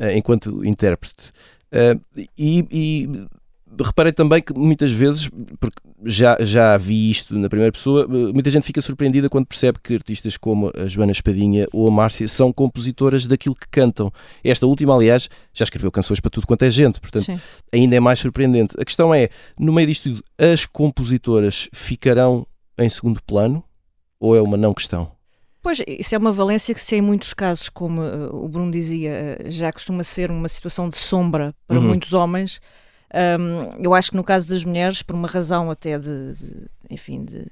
uh, 0.00 0.10
enquanto 0.16 0.64
intérprete. 0.64 1.30
Uh, 1.72 2.26
e, 2.36 2.66
e 2.70 3.26
reparei 3.80 4.12
também 4.12 4.42
que 4.42 4.52
muitas 4.52 4.90
vezes, 4.90 5.28
porque 5.58 5.78
já, 6.04 6.36
já 6.40 6.76
vi 6.76 7.10
isto 7.10 7.38
na 7.38 7.48
primeira 7.48 7.72
pessoa, 7.72 8.02
eh, 8.04 8.32
muita 8.32 8.50
gente 8.50 8.64
fica 8.64 8.80
surpreendida 8.80 9.28
quando 9.28 9.46
percebe 9.46 9.78
que 9.82 9.94
artistas 9.94 10.36
como 10.36 10.70
a 10.76 10.86
Joana 10.86 11.12
Espadinha 11.12 11.66
ou 11.72 11.88
a 11.88 11.90
Márcia 11.90 12.26
são 12.28 12.52
compositoras 12.52 13.26
daquilo 13.26 13.54
que 13.54 13.66
cantam. 13.70 14.12
Esta 14.42 14.66
última, 14.66 14.94
aliás, 14.94 15.28
já 15.52 15.64
escreveu 15.64 15.90
canções 15.90 16.20
para 16.20 16.30
tudo 16.30 16.46
quanto 16.46 16.64
é 16.64 16.70
gente, 16.70 17.00
portanto, 17.00 17.26
Sim. 17.26 17.40
ainda 17.72 17.96
é 17.96 18.00
mais 18.00 18.18
surpreendente. 18.18 18.74
A 18.78 18.84
questão 18.84 19.14
é, 19.14 19.28
no 19.58 19.72
meio 19.72 19.86
disto 19.86 20.10
tudo, 20.10 20.24
as 20.38 20.66
compositoras 20.66 21.68
ficarão 21.72 22.46
em 22.78 22.88
segundo 22.88 23.22
plano 23.22 23.62
ou 24.18 24.36
é 24.36 24.42
uma 24.42 24.56
não 24.56 24.74
questão? 24.74 25.10
Pois, 25.62 25.80
isso 25.86 26.14
é 26.14 26.18
uma 26.18 26.32
valência 26.32 26.74
que, 26.74 26.80
se 26.80 26.96
em 26.96 27.00
muitos 27.00 27.32
casos, 27.32 27.68
como 27.68 28.02
uh, 28.02 28.44
o 28.44 28.48
Bruno 28.48 28.72
dizia, 28.72 29.38
uh, 29.40 29.48
já 29.48 29.72
costuma 29.72 30.02
ser 30.02 30.28
uma 30.28 30.48
situação 30.48 30.88
de 30.88 30.96
sombra 30.96 31.54
para 31.68 31.78
uhum. 31.78 31.86
muitos 31.86 32.12
homens, 32.12 32.60
um, 33.14 33.82
eu 33.82 33.94
acho 33.94 34.10
que 34.10 34.16
no 34.16 34.24
caso 34.24 34.48
das 34.48 34.64
mulheres, 34.64 35.02
por 35.02 35.14
uma 35.14 35.28
razão 35.28 35.70
até 35.70 35.98
de, 35.98 36.32
de 36.32 36.66
enfim, 36.90 37.24
de 37.24 37.46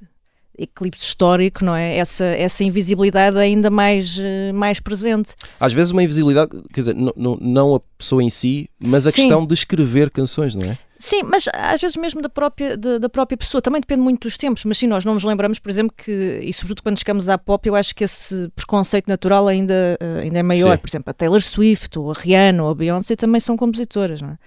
eclipse 0.58 1.04
histórico, 1.04 1.64
não 1.64 1.74
é? 1.74 1.96
Essa, 1.96 2.24
essa 2.24 2.62
invisibilidade 2.62 3.38
ainda 3.38 3.70
mais, 3.70 4.18
uh, 4.18 4.54
mais 4.54 4.78
presente. 4.78 5.34
Às 5.58 5.72
vezes 5.72 5.90
uma 5.90 6.02
invisibilidade, 6.02 6.50
quer 6.72 6.80
dizer, 6.80 6.94
não, 6.94 7.36
não 7.40 7.74
a 7.74 7.80
pessoa 7.96 8.22
em 8.22 8.30
si, 8.30 8.68
mas 8.78 9.06
a 9.06 9.10
Sim. 9.10 9.22
questão 9.22 9.46
de 9.46 9.54
escrever 9.54 10.10
canções, 10.10 10.54
não 10.54 10.70
é? 10.70 10.78
Sim, 10.98 11.22
mas 11.22 11.48
às 11.54 11.80
vezes 11.80 11.96
mesmo 11.96 12.20
da 12.20 12.28
própria, 12.28 12.76
da, 12.76 12.98
da, 12.98 13.08
própria 13.08 13.34
pessoa, 13.34 13.62
também 13.62 13.80
depende 13.80 14.02
muito 14.02 14.28
dos 14.28 14.36
tempos, 14.36 14.66
mas 14.66 14.76
sim, 14.76 14.86
nós 14.86 15.02
não 15.02 15.14
nos 15.14 15.24
lembramos, 15.24 15.58
por 15.58 15.70
exemplo, 15.70 15.94
que, 15.96 16.40
e 16.42 16.52
sobretudo 16.52 16.82
quando 16.82 16.98
chegamos 16.98 17.30
à 17.30 17.38
pop, 17.38 17.66
eu 17.66 17.74
acho 17.74 17.94
que 17.94 18.04
esse 18.04 18.50
preconceito 18.54 19.08
natural 19.08 19.48
ainda, 19.48 19.96
uh, 19.98 20.20
ainda 20.20 20.40
é 20.40 20.42
maior. 20.42 20.72
Sim. 20.72 20.78
Por 20.78 20.90
exemplo, 20.90 21.10
a 21.10 21.14
Taylor 21.14 21.40
Swift, 21.40 21.98
ou 21.98 22.10
a 22.10 22.14
Rihanna, 22.14 22.64
ou 22.64 22.70
a 22.70 22.74
Beyoncé 22.74 23.16
também 23.16 23.40
são 23.40 23.56
compositoras, 23.56 24.20
não 24.20 24.30
é? 24.30 24.38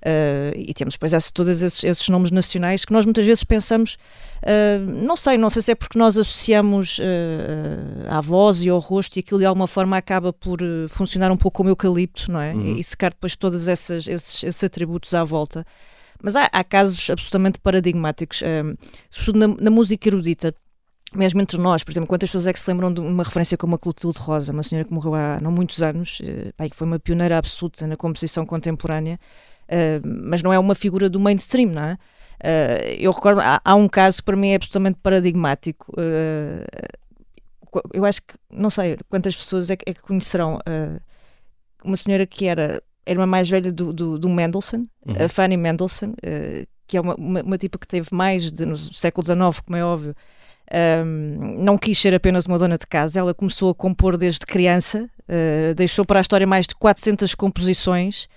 Uh, 0.00 0.56
e 0.56 0.72
temos 0.72 0.94
depois 0.94 1.12
esse, 1.12 1.30
todos 1.30 1.60
esses, 1.60 1.84
esses, 1.84 2.08
nomes 2.08 2.30
nacionais 2.30 2.86
que 2.86 2.92
nós 2.92 3.04
muitas 3.04 3.26
vezes 3.26 3.44
pensamos, 3.44 3.98
uh, 4.42 4.80
não 4.80 5.14
sei, 5.14 5.36
não 5.36 5.50
sei 5.50 5.60
se 5.60 5.72
é 5.72 5.74
porque 5.74 5.98
nós 5.98 6.16
associamos 6.16 6.98
uh, 6.98 8.08
à 8.08 8.18
voz 8.20 8.64
e 8.64 8.70
ao 8.70 8.78
rosto 8.78 9.18
e 9.18 9.20
aquilo 9.20 9.40
de 9.40 9.44
alguma 9.44 9.66
forma 9.66 9.98
acaba 9.98 10.32
por 10.32 10.58
funcionar 10.88 11.30
um 11.30 11.36
pouco 11.36 11.58
como 11.58 11.68
eucalipto, 11.68 12.32
não 12.32 12.40
é? 12.40 12.54
Uhum. 12.54 12.76
E, 12.76 12.80
e 12.80 12.84
secar 12.84 13.10
depois 13.10 13.36
todos 13.36 13.68
esses, 13.68 14.08
esses 14.08 14.64
atributos 14.64 15.12
à 15.12 15.22
volta. 15.22 15.66
Mas 16.22 16.36
há, 16.36 16.48
há 16.52 16.62
casos 16.62 17.08
absolutamente 17.10 17.58
paradigmáticos, 17.58 18.42
um, 18.42 18.74
sobretudo 19.10 19.38
na, 19.38 19.64
na, 19.64 19.70
música 19.70 20.08
erudita. 20.08 20.54
Mesmo 21.12 21.40
entre 21.40 21.58
nós, 21.58 21.82
por 21.82 21.90
exemplo, 21.90 22.06
quantas 22.06 22.28
pessoas 22.28 22.46
é 22.46 22.52
que 22.52 22.60
se 22.60 22.70
lembram 22.70 22.92
de 22.92 23.00
uma 23.00 23.24
referência 23.24 23.58
como 23.58 23.74
a 23.74 23.78
Clotilde 23.78 24.18
Rosa, 24.18 24.52
uma 24.52 24.62
senhora 24.62 24.86
que 24.86 24.94
morreu 24.94 25.14
há 25.14 25.40
não 25.40 25.50
muitos 25.50 25.82
anos, 25.82 26.20
uh, 26.20 26.70
que 26.70 26.76
foi 26.76 26.86
uma 26.86 27.00
pioneira 27.00 27.36
absoluta 27.36 27.84
na 27.86 27.96
composição 27.96 28.46
contemporânea, 28.46 29.18
uh, 29.70 30.00
mas 30.04 30.42
não 30.42 30.52
é 30.52 30.58
uma 30.58 30.74
figura 30.74 31.08
do 31.08 31.20
mainstream, 31.20 31.70
não 31.70 31.82
é? 31.82 31.98
Uh, 32.42 32.96
eu 32.98 33.12
recordo, 33.12 33.40
há, 33.40 33.60
há, 33.64 33.74
um 33.74 33.88
caso 33.88 34.18
que 34.18 34.24
para 34.24 34.36
mim 34.36 34.48
é 34.48 34.56
absolutamente 34.56 34.98
paradigmático. 35.02 35.92
Uh, 35.92 36.64
eu 37.92 38.04
acho 38.04 38.22
que, 38.22 38.34
não 38.50 38.70
sei 38.70 38.96
quantas 39.08 39.36
pessoas 39.36 39.70
é 39.70 39.76
que, 39.76 39.88
é 39.88 39.94
que 39.94 40.02
conhecerão 40.02 40.58
uma 41.84 41.96
senhora 41.96 42.26
que 42.26 42.46
era 42.46 42.82
a 43.06 43.10
irmã 43.10 43.26
mais 43.26 43.48
velha 43.48 43.70
do, 43.70 43.92
do, 43.92 44.18
do 44.18 44.28
Mendelssohn, 44.28 44.82
uhum. 45.06 45.24
a 45.24 45.28
Fanny 45.28 45.56
Mendelssohn, 45.56 46.12
que 46.88 46.96
é 46.96 47.00
uma, 47.00 47.14
uma, 47.14 47.42
uma 47.42 47.56
tipo 47.56 47.78
que 47.78 47.86
teve 47.86 48.08
mais 48.10 48.50
de, 48.50 48.66
no 48.66 48.76
século 48.76 49.24
XIX, 49.24 49.60
como 49.60 49.76
é 49.76 49.84
óbvio, 49.84 50.16
um, 50.72 51.62
não 51.62 51.76
quis 51.76 51.98
ser 51.98 52.14
apenas 52.14 52.46
uma 52.46 52.58
dona 52.58 52.78
de 52.78 52.86
casa, 52.86 53.18
ela 53.18 53.34
começou 53.34 53.70
a 53.70 53.74
compor 53.74 54.16
desde 54.16 54.46
criança, 54.46 55.10
uh, 55.28 55.74
deixou 55.74 56.04
para 56.04 56.20
a 56.20 56.22
história 56.22 56.46
mais 56.46 56.66
de 56.66 56.74
400 56.76 57.34
composições, 57.34 58.28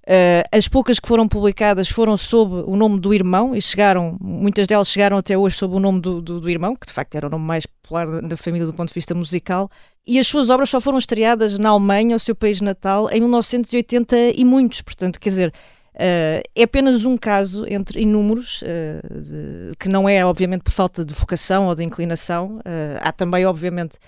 Uh, 0.00 0.42
as 0.50 0.66
poucas 0.66 0.98
que 0.98 1.06
foram 1.06 1.28
publicadas 1.28 1.88
foram 1.88 2.16
sob 2.16 2.64
o 2.66 2.74
nome 2.74 2.98
do 2.98 3.12
irmão 3.12 3.54
e 3.54 3.60
chegaram, 3.60 4.16
muitas 4.20 4.66
delas 4.66 4.88
chegaram 4.88 5.18
até 5.18 5.36
hoje 5.36 5.56
sob 5.56 5.76
o 5.76 5.80
nome 5.80 6.00
do, 6.00 6.22
do, 6.22 6.40
do 6.40 6.48
irmão, 6.48 6.74
que 6.74 6.86
de 6.86 6.92
facto 6.92 7.14
era 7.14 7.26
o 7.26 7.30
nome 7.30 7.44
mais 7.44 7.66
popular 7.66 8.22
da 8.22 8.36
família 8.36 8.66
do 8.66 8.72
ponto 8.72 8.88
de 8.88 8.94
vista 8.94 9.14
musical, 9.14 9.70
e 10.06 10.18
as 10.18 10.26
suas 10.26 10.48
obras 10.48 10.70
só 10.70 10.80
foram 10.80 10.98
estreadas 10.98 11.58
na 11.58 11.68
Alemanha, 11.68 12.16
o 12.16 12.20
seu 12.20 12.34
país 12.34 12.62
natal, 12.62 13.10
em 13.12 13.20
1980 13.20 14.16
e 14.36 14.44
muitos, 14.44 14.80
portanto, 14.80 15.20
quer 15.20 15.28
dizer, 15.28 15.52
uh, 15.94 16.42
é 16.56 16.62
apenas 16.62 17.04
um 17.04 17.18
caso 17.18 17.66
entre 17.68 18.00
inúmeros, 18.00 18.62
uh, 18.62 19.20
de, 19.20 19.76
que 19.78 19.88
não 19.88 20.08
é 20.08 20.24
obviamente 20.24 20.62
por 20.62 20.72
falta 20.72 21.04
de 21.04 21.12
vocação 21.12 21.66
ou 21.66 21.74
de 21.74 21.84
inclinação, 21.84 22.58
há 23.02 23.12
também 23.12 23.44
obviamente 23.44 23.98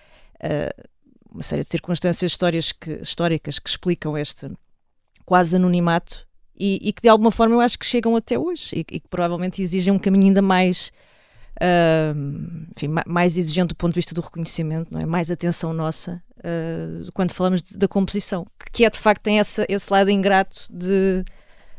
uma 1.31 1.43
série 1.43 1.63
de 1.63 1.71
circunstâncias 1.71 2.35
que, 2.73 2.93
históricas 3.03 3.59
que 3.59 3.69
explicam 3.69 4.17
este 4.17 4.51
quase 5.25 5.57
anonimato 5.57 6.27
e, 6.59 6.79
e, 6.81 6.93
que 6.93 7.03
de 7.03 7.09
alguma 7.09 7.31
forma 7.31 7.55
eu 7.55 7.61
acho 7.61 7.79
que 7.79 7.87
chegam 7.87 8.15
até 8.15 8.39
hoje 8.39 8.71
e, 8.77 8.81
e 8.81 9.01
que 9.01 9.09
provavelmente 9.09 9.63
exigem 9.63 9.93
um 9.93 9.99
caminho 9.99 10.27
ainda 10.27 10.43
mais, 10.43 10.93
uh, 11.57 12.67
enfim, 12.77 12.89
mais 13.07 13.37
exigente 13.37 13.69
do 13.69 13.77
ponto 13.77 13.93
de 13.95 13.99
vista 13.99 14.15
do 14.15 14.21
reconhecimento, 14.21 14.89
não 14.93 15.01
é? 15.01 15.07
mais 15.07 15.31
atenção 15.31 15.73
nossa 15.73 16.23
uh, 16.39 17.11
quando 17.15 17.33
falamos 17.33 17.63
de, 17.63 17.77
da 17.77 17.89
composição, 17.89 18.47
que 18.73 18.85
é 18.85 18.91
de 18.91 18.99
facto 18.99 19.23
tem 19.23 19.39
essa, 19.41 19.65
esse 19.69 19.93
lado 19.93 20.11
ingrato 20.11 20.67
de 20.71 21.25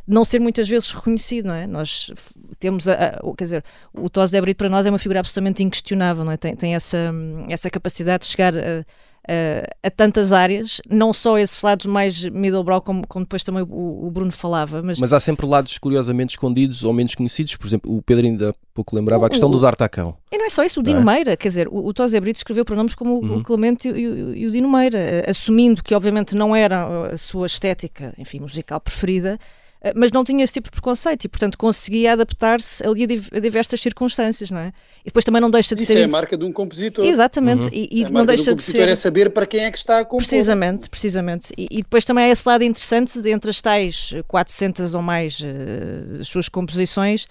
não 0.05 0.25
ser 0.25 0.39
muitas 0.39 0.67
vezes 0.67 0.91
reconhecido, 0.91 1.45
não 1.45 1.55
é? 1.55 1.65
Nós 1.65 2.11
temos, 2.59 2.89
a, 2.89 2.93
a, 2.93 3.35
quer 3.37 3.43
dizer, 3.45 3.63
o 3.93 4.09
Tosé 4.09 4.41
Brito 4.41 4.57
para 4.57 4.69
nós 4.69 4.85
é 4.85 4.89
uma 4.89 4.99
figura 4.99 5.21
absolutamente 5.21 5.63
inquestionável, 5.63 6.25
não 6.25 6.31
é? 6.33 6.37
Tem, 6.37 6.55
tem 6.55 6.75
essa, 6.75 7.13
essa 7.47 7.69
capacidade 7.69 8.25
de 8.25 8.31
chegar 8.31 8.53
a 8.53 8.83
Uh, 9.23 9.63
a 9.81 9.89
tantas 9.89 10.33
áreas, 10.33 10.81
não 10.89 11.13
só 11.13 11.37
esses 11.37 11.61
lados 11.61 11.85
mais 11.85 12.25
middlebrow, 12.25 12.81
como, 12.81 13.07
como 13.07 13.23
depois 13.23 13.41
também 13.41 13.63
o, 13.63 14.05
o, 14.05 14.11
Bruno 14.11 14.33
falava. 14.33 14.81
Mas... 14.81 14.99
mas 14.99 15.13
há 15.13 15.19
sempre 15.19 15.45
lados 15.45 15.77
curiosamente 15.77 16.31
escondidos 16.31 16.83
ou 16.83 16.91
menos 16.91 17.15
conhecidos. 17.15 17.55
Por 17.55 17.65
exemplo, 17.65 17.95
o 17.95 18.01
Pedro 18.01 18.25
ainda 18.25 18.53
pouco 18.73 18.93
lembrava 18.93 19.23
o, 19.23 19.25
a 19.25 19.29
questão 19.29 19.47
o, 19.47 19.51
do 19.53 19.61
D'Artacão. 19.61 20.17
E 20.29 20.37
não 20.37 20.45
é 20.45 20.49
só 20.49 20.61
isso, 20.63 20.81
o 20.81 20.83
Dino 20.83 20.99
é? 20.99 21.03
Meira, 21.05 21.37
quer 21.37 21.47
dizer, 21.47 21.69
o, 21.69 21.87
o 21.87 21.93
Tosé 21.93 22.19
Brito 22.19 22.35
escreveu 22.35 22.65
pronomes 22.65 22.95
como 22.95 23.19
uhum. 23.19 23.37
o 23.37 23.43
Clemente 23.43 23.87
e, 23.87 24.45
o 24.45 24.51
Dino 24.51 24.69
Meira, 24.69 24.99
uh, 24.99 25.29
assumindo 25.29 25.81
que 25.81 25.95
obviamente 25.95 26.35
não 26.35 26.53
era 26.53 27.13
a 27.13 27.17
sua 27.17 27.45
estética, 27.45 28.13
enfim, 28.17 28.41
musical 28.41 28.81
preferida, 28.81 29.39
eh, 29.39 29.62
mas 29.95 30.11
não 30.11 30.23
tinha 30.23 30.43
esse 30.43 30.53
tipo 30.53 30.67
de 30.67 30.71
preconceito 30.71 31.25
e, 31.25 31.27
portanto, 31.27 31.57
conseguia 31.57 32.13
adaptar-se 32.13 32.85
ali 32.85 33.03
a, 33.03 33.39
diversas 33.39 33.81
circunstâncias, 33.81 34.49
não 34.49 34.59
é? 34.59 34.73
E 35.01 35.05
depois 35.05 35.25
também 35.25 35.41
não 35.41 35.51
deixa 35.51 35.75
de 35.75 35.83
Isso 35.83 35.91
ser. 35.91 35.99
Isso 35.99 36.07
é 36.07 36.09
a 36.09 36.11
marca 36.21 36.37
de 36.37 36.45
um 36.45 36.51
compositor. 36.53 37.05
Exatamente, 37.05 37.65
uhum. 37.65 37.71
e, 37.73 37.89
e 37.91 38.11
não 38.11 38.25
deixa 38.25 38.45
de, 38.45 38.51
um 38.51 38.55
de 38.55 38.61
ser. 38.61 38.87
é 38.87 38.95
saber 38.95 39.29
para 39.31 39.45
quem 39.45 39.65
é 39.65 39.71
que 39.71 39.77
está 39.77 39.99
a 39.99 40.05
compor. 40.05 40.19
Precisamente, 40.19 40.89
precisamente. 40.89 41.53
E, 41.57 41.65
e, 41.69 41.77
depois 41.83 42.05
também 42.05 42.25
há 42.25 42.29
esse 42.29 42.47
lado 42.47 42.63
interessante 42.63 43.21
de 43.21 43.29
entre 43.29 43.49
as 43.49 43.61
tais 43.61 44.13
400 44.27 44.93
ou 44.93 45.01
mais 45.01 45.39
uh, 45.41 46.23
suas 46.23 46.47
composições, 46.47 47.27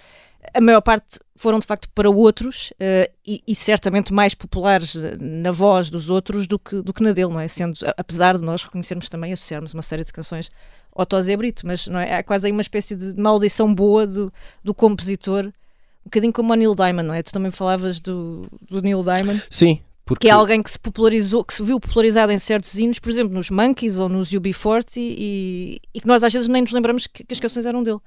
a 0.54 0.60
maior 0.60 0.80
parte 0.80 1.18
foram 1.36 1.58
de 1.58 1.66
facto 1.66 1.88
para 1.94 2.10
outros 2.10 2.72
uh, 2.72 3.10
e, 3.26 3.42
e, 3.46 3.54
certamente 3.54 4.12
mais 4.12 4.34
populares 4.34 4.96
na 5.20 5.50
voz 5.50 5.90
dos 5.90 6.08
outros 6.08 6.46
do 6.46 6.58
que, 6.58 6.82
do 6.82 6.92
que 6.92 7.02
na 7.02 7.12
dele, 7.12 7.32
não 7.32 7.40
é? 7.40 7.48
Sendo, 7.48 7.76
apesar 7.96 8.36
de 8.36 8.44
nós 8.44 8.62
reconhecermos 8.62 9.08
também, 9.08 9.32
associarmos 9.32 9.72
uma 9.74 9.82
série 9.82 10.04
de 10.04 10.12
canções 10.12 10.50
Otto 10.94 11.16
Brito, 11.36 11.66
mas 11.66 11.86
não 11.86 11.98
é? 11.98 12.16
há 12.16 12.22
quase 12.22 12.46
aí 12.46 12.52
uma 12.52 12.60
espécie 12.60 12.94
de 12.94 13.18
maldição 13.18 13.72
boa 13.74 14.06
do, 14.06 14.32
do 14.62 14.74
compositor, 14.74 15.46
um 15.46 16.04
bocadinho 16.04 16.32
como 16.32 16.52
o 16.52 16.56
Neil 16.56 16.74
Diamond, 16.74 17.08
não 17.08 17.14
é? 17.14 17.22
Tu 17.22 17.32
também 17.32 17.50
falavas 17.50 18.00
do, 18.00 18.46
do 18.68 18.82
Neil 18.82 19.02
Diamond. 19.02 19.42
Sim, 19.48 19.80
porque... 20.04 20.26
Que 20.26 20.30
é 20.30 20.34
alguém 20.34 20.62
que 20.62 20.70
se 20.70 20.78
popularizou, 20.78 21.44
que 21.44 21.54
se 21.54 21.62
viu 21.62 21.80
popularizado 21.80 22.30
em 22.30 22.38
certos 22.38 22.74
hinos, 22.74 22.98
por 22.98 23.10
exemplo, 23.10 23.32
nos 23.32 23.50
Monkeys 23.50 23.98
ou 23.98 24.08
nos 24.08 24.30
UB40 24.30 24.96
e, 24.96 25.80
e 25.94 26.00
que 26.00 26.06
nós 26.06 26.22
às 26.22 26.32
vezes 26.32 26.48
nem 26.48 26.62
nos 26.62 26.72
lembramos 26.72 27.06
que, 27.06 27.24
que 27.24 27.32
as 27.32 27.40
canções 27.40 27.64
eram 27.64 27.82
dele. 27.82 28.00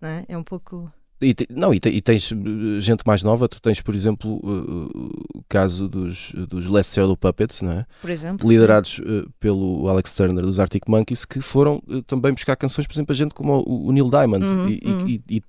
Não 0.00 0.08
é? 0.08 0.24
é 0.28 0.36
um 0.36 0.44
pouco... 0.44 0.92
E, 1.22 1.34
não, 1.48 1.72
e, 1.72 1.80
tens 1.80 2.32
eh, 2.32 2.80
gente 2.80 3.02
mais 3.06 3.22
nova, 3.22 3.48
tu 3.48 3.60
tens, 3.60 3.80
por 3.80 3.94
exemplo, 3.94 4.40
o 4.42 5.42
caso 5.48 5.88
dos, 5.88 6.32
dos 6.48 6.68
Let's 6.68 6.88
Cello 6.88 7.16
Puppets, 7.16 7.62
não 7.62 7.72
é? 7.72 7.86
Por 8.00 8.10
exemplo. 8.10 8.48
Liderados 8.48 8.98
uh, 8.98 9.30
pelo 9.38 9.88
Alex 9.88 10.14
Turner 10.14 10.44
dos 10.44 10.58
Arctic 10.58 10.82
Monkeys, 10.88 11.24
que 11.24 11.40
foram 11.40 11.80
uh, 11.88 12.02
também 12.02 12.32
buscar 12.32 12.56
canções, 12.56 12.86
por 12.86 12.94
exemplo, 12.94 13.12
a 13.12 13.16
gente 13.16 13.32
como 13.32 13.62
o, 13.66 13.86
o 13.86 13.92
Neil 13.92 14.10
Diamond. 14.10 14.44
Uhum, 14.44 14.68
e, 14.68 14.80
uhum. 14.84 15.08
E, 15.08 15.22
e, 15.30 15.42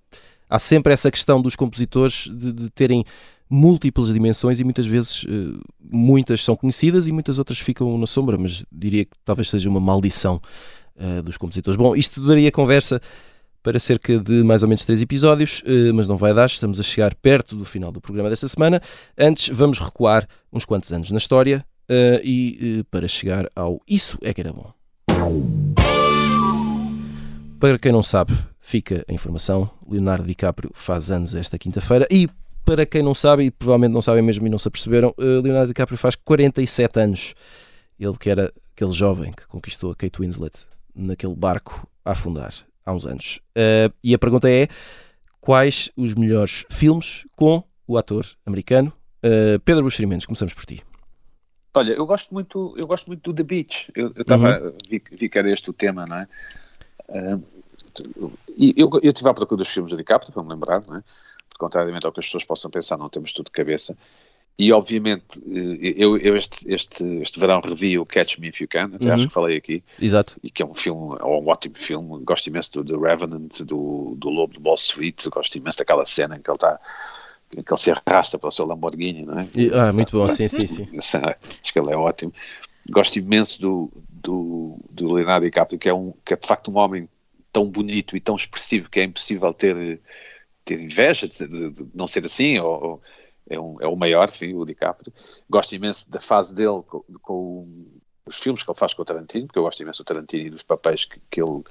há 0.50 0.60
sempre 0.60 0.94
essa 0.94 1.10
questão 1.10 1.42
dos 1.42 1.56
compositores 1.56 2.30
de, 2.32 2.54
de 2.54 2.70
terem 2.70 3.04
múltiplas 3.50 4.14
dimensões 4.14 4.60
e 4.60 4.64
muitas 4.64 4.86
vezes 4.86 5.24
uh, 5.24 5.60
muitas 5.82 6.44
são 6.44 6.56
conhecidas 6.56 7.08
e 7.08 7.12
muitas 7.12 7.40
outras 7.40 7.60
ficam 7.60 7.98
na 7.98 8.08
sombra, 8.08 8.38
mas 8.38 8.64
diria 8.72 9.04
que 9.04 9.12
talvez 9.26 9.50
seja 9.50 9.70
uma 9.70 9.80
maldição 9.80 10.40
dos 11.26 11.36
compositores. 11.36 11.76
Bom, 11.76 11.94
isto 11.94 12.22
daria 12.22 12.50
conversa 12.50 13.02
para 13.66 13.80
cerca 13.80 14.20
de 14.20 14.44
mais 14.44 14.62
ou 14.62 14.70
menos 14.70 14.86
três 14.86 15.02
episódios, 15.02 15.64
eh, 15.66 15.92
mas 15.92 16.08
não 16.08 16.18
vai 16.18 16.36
dar, 16.36 16.46
estamos 16.46 16.80
a 16.80 16.84
chegar 16.84 17.16
perto 17.16 17.56
do 17.56 17.66
final 17.66 17.92
do 17.92 18.00
programa 18.00 18.30
desta 18.30 18.48
semana. 18.48 18.80
Antes, 19.18 19.50
vamos 19.50 19.80
recuar 19.80 20.28
uns 20.54 20.64
quantos 20.66 20.94
anos 20.94 21.10
na 21.10 21.18
história 21.18 21.66
eh, 21.90 22.22
e 22.24 22.80
eh, 22.82 22.84
para 22.92 23.08
chegar 23.08 23.50
ao 23.56 23.82
Isso 23.88 24.20
é 24.22 24.32
que 24.36 24.42
era 24.42 24.54
bom. 24.54 24.72
Para 27.60 27.80
quem 27.80 27.92
não 27.92 28.04
sabe, 28.04 28.38
fica 28.60 29.04
a 29.10 29.12
informação: 29.12 29.68
Leonardo 29.90 30.28
DiCaprio 30.28 30.70
faz 30.72 31.10
anos 31.10 31.34
esta 31.34 31.58
quinta-feira 31.58 32.08
e 32.12 32.30
para 32.64 32.86
quem 32.86 33.02
não 33.02 33.16
sabe, 33.16 33.46
e 33.46 33.52
provavelmente 33.52 33.94
não 33.94 34.02
sabem 34.02 34.22
mesmo 34.22 34.46
e 34.46 34.50
não 34.50 34.60
se 34.60 34.68
aperceberam, 34.68 35.12
Leonardo 35.18 35.70
DiCaprio 35.70 35.98
faz 35.98 36.16
47 36.16 37.00
anos. 37.00 37.34
Ele 38.00 38.16
que 38.16 38.30
era 38.30 38.54
aquele 38.72 38.92
jovem 38.92 39.32
que 39.32 39.48
conquistou 39.48 39.92
a 39.92 39.96
Kate 39.96 40.20
Winslet 40.20 40.56
naquele 40.94 41.36
barco 41.36 41.88
a 42.04 42.12
afundar 42.12 42.54
há 42.86 42.94
uns 42.94 43.06
anos. 43.06 43.40
Uh, 43.58 43.94
e 44.04 44.14
a 44.14 44.20
pergunta 44.20 44.50
é: 44.50 44.68
quais 45.42 45.90
os 45.96 46.14
melhores 46.14 46.66
filmes 46.70 47.26
com 47.36 47.64
o 47.88 47.98
ator 47.98 48.26
americano 48.46 48.94
uh, 49.24 49.60
Pedro 49.62 49.84
Buxerimentos? 49.84 50.26
Começamos 50.26 50.54
por 50.54 50.66
ti. 50.66 50.84
Olha, 51.74 51.92
eu 51.92 52.06
gosto 52.06 52.34
muito, 52.34 52.74
eu 52.78 52.88
gosto 52.88 53.08
muito 53.08 53.22
do 53.22 53.36
The 53.36 53.44
Beach. 53.44 53.92
Eu, 53.94 54.14
eu 54.16 54.26
uhum. 54.38 54.74
vi, 54.90 55.04
vi, 55.12 55.28
que 55.28 55.38
era 55.38 55.52
este 55.52 55.70
o 55.70 55.74
tema, 55.74 56.06
não 56.06 56.18
é? 56.18 56.28
Uh, 57.10 57.44
e 58.58 58.74
eu, 58.78 58.90
eu 59.02 59.14
tive 59.14 59.30
à 59.30 59.34
procura 59.34 59.58
dos 59.58 59.70
filmes 59.70 59.92
de 59.92 59.98
DiCaprio, 59.98 60.32
para 60.32 60.44
me 60.44 60.50
lembrar, 60.50 60.82
não 60.88 60.98
é? 60.98 61.04
Porque, 61.50 61.60
contrariamente 61.60 62.06
ao 62.06 62.12
que 62.12 62.20
as 62.20 62.26
pessoas 62.26 62.46
possam 62.46 62.72
pensar, 62.72 62.98
não 62.98 63.10
temos 63.10 63.34
tudo 63.34 63.46
de 63.46 63.52
cabeça. 63.52 63.98
E 64.58 64.72
obviamente, 64.72 65.40
eh, 65.48 65.94
eu, 65.98 66.18
eu 66.18 66.36
este, 66.38 66.72
este, 66.74 67.04
este 67.22 67.40
verão 67.40 67.60
revi 67.60 68.00
o 68.00 68.06
Catch 68.06 68.38
Me 68.38 68.48
If 68.48 68.62
You 68.62 68.68
Can, 68.70 68.92
até 68.94 69.08
uhum. 69.08 69.14
acho 69.14 69.28
que 69.28 69.34
falei 69.34 69.58
aqui. 69.58 69.84
Exato. 70.02 70.38
E 70.42 70.50
que 70.50 70.64
é 70.64 70.66
um 70.66 70.74
filme, 70.74 71.18
é 71.20 71.26
um 71.26 71.48
ótimo 71.48 71.76
filme. 71.76 72.24
Gosto 72.24 72.48
imenso 72.48 72.72
do 72.72 72.86
The 72.86 73.10
Revenant, 73.10 73.62
do, 73.62 74.16
do 74.18 74.30
Lobo 74.30 74.54
do 74.54 74.66
Wall 74.66 74.76
Street, 74.76 75.28
gosto 75.28 75.58
imenso 75.58 75.80
daquela 75.80 76.06
cena 76.06 76.38
em 76.38 76.42
que 76.42 76.50
ele 76.50 76.56
está 76.56 76.80
que 77.52 77.72
ele 77.72 77.80
se 77.80 77.92
arrasta 77.92 78.38
para 78.38 78.50
o 78.50 78.52
seu 78.52 78.66
Lamborghini, 78.66 79.24
não 79.24 79.40
é? 79.40 79.48
E, 79.56 79.72
ah, 79.74 79.94
muito 79.94 80.12
bom, 80.12 80.28
sim, 80.28 80.48
sim, 80.48 80.68
sim. 80.68 80.88
Acho 80.98 81.72
que 81.72 81.80
ele 81.80 81.92
é 81.92 81.96
ótimo. 81.96 82.34
Gosto 82.90 83.18
imenso 83.18 83.62
do, 83.62 83.92
do, 84.10 84.78
do 84.90 85.14
Leonardo 85.14 85.46
DiCaprio, 85.46 85.80
que 85.80 85.88
é, 85.88 85.94
um, 85.94 86.14
que 86.26 86.34
é 86.34 86.38
de 86.38 86.48
facto 86.48 86.72
um 86.72 86.78
homem 86.78 87.08
tão 87.52 87.66
bonito 87.66 88.18
e 88.18 88.20
tão 88.20 88.36
expressivo 88.36 88.90
que 88.90 89.00
é 89.00 89.04
impossível 89.04 89.54
ter, 89.54 90.02
ter 90.66 90.80
inveja 90.80 91.28
de, 91.28 91.48
de, 91.48 91.70
de 91.70 91.88
não 91.94 92.08
ser 92.08 92.26
assim, 92.26 92.58
ou, 92.60 92.84
ou 92.84 93.02
é, 93.50 93.60
um, 93.60 93.78
é 93.80 93.88
o 93.88 93.96
maior, 93.96 94.28
enfim, 94.28 94.54
o 94.54 94.66
DiCaprio. 94.66 95.14
Gosto 95.50 95.76
imenso 95.76 96.10
da 96.10 96.20
fase 96.20 96.54
dele 96.54 96.82
com, 96.88 97.04
com, 97.22 97.86
os 98.26 98.38
filmes 98.38 98.64
que 98.64 98.70
ele 98.70 98.78
faz 98.78 98.94
com 98.94 99.02
o 99.02 99.06
Tarantino, 99.06 99.46
porque 99.46 99.60
eu 99.60 99.64
gosto 99.64 99.82
imenso 99.82 100.04
do 100.04 100.08
Tarantino 100.08 100.48
e 100.48 100.50
dos 100.50 100.64
papéis 100.64 101.06
que, 101.06 101.20
que, 101.30 101.42
ele, 101.42 101.64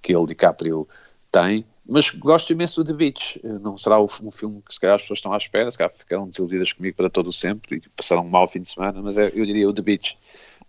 que 0.00 0.14
ele, 0.14 0.26
DiCaprio, 0.26 0.88
tem. 1.30 1.66
Mas 1.86 2.10
gosto 2.10 2.52
imenso 2.52 2.82
do 2.82 2.92
The 2.92 2.96
Beach. 2.96 3.40
Não 3.44 3.76
será 3.76 4.00
um 4.00 4.30
filme 4.30 4.62
que 4.66 4.74
se 4.74 4.80
calhar 4.80 4.96
as 4.96 5.02
pessoas 5.02 5.18
estão 5.18 5.32
à 5.32 5.36
espera, 5.36 5.70
se 5.70 5.78
calhar 5.78 5.92
ficaram 5.94 6.28
desiludidas 6.28 6.72
comigo 6.72 6.96
para 6.96 7.10
todo 7.10 7.28
o 7.28 7.32
sempre 7.32 7.76
e 7.76 7.88
passaram 7.90 8.22
um 8.22 8.28
mau 8.28 8.46
fim 8.46 8.60
de 8.60 8.68
semana, 8.68 9.00
mas 9.02 9.16
é, 9.16 9.28
eu 9.34 9.44
diria 9.44 9.68
o 9.68 9.72
The 9.72 9.82
Beach, 9.82 10.18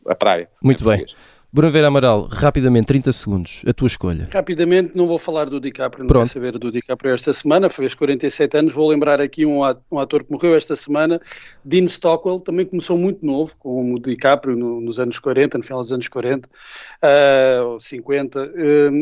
a 0.05 0.15
praia. 0.15 0.49
Muito 0.61 0.83
bem. 0.83 0.99
Português. 0.99 1.38
Bruno 1.51 1.71
Vera 1.71 1.87
Amaral, 1.87 2.27
rapidamente, 2.31 2.85
30 2.85 3.11
segundos, 3.11 3.63
a 3.65 3.73
tua 3.73 3.87
escolha. 3.87 4.29
Rapidamente, 4.31 4.95
não 4.95 5.07
vou 5.07 5.17
falar 5.17 5.45
do 5.45 5.59
DiCaprio, 5.59 6.03
não 6.03 6.07
Pronto. 6.07 6.31
quero 6.31 6.33
saber 6.45 6.59
do 6.59 6.71
DiCaprio 6.71 7.11
esta 7.11 7.33
semana, 7.33 7.67
fez 7.71 7.95
47 7.95 8.55
anos, 8.55 8.71
vou 8.71 8.87
lembrar 8.87 9.19
aqui 9.19 9.47
um 9.47 9.63
ator 9.63 10.23
que 10.23 10.31
morreu 10.31 10.55
esta 10.55 10.75
semana, 10.75 11.19
Dean 11.65 11.85
Stockwell, 11.85 12.39
também 12.39 12.67
começou 12.67 12.95
muito 12.99 13.25
novo, 13.25 13.55
como 13.57 13.95
o 13.95 13.99
DiCaprio 13.99 14.55
no, 14.55 14.79
nos 14.79 14.99
anos 14.99 15.17
40, 15.17 15.57
no 15.57 15.63
final 15.63 15.79
dos 15.79 15.91
anos 15.91 16.07
40, 16.07 16.47
uh, 16.47 17.79
50, 17.79 18.43
uh, 18.43 18.51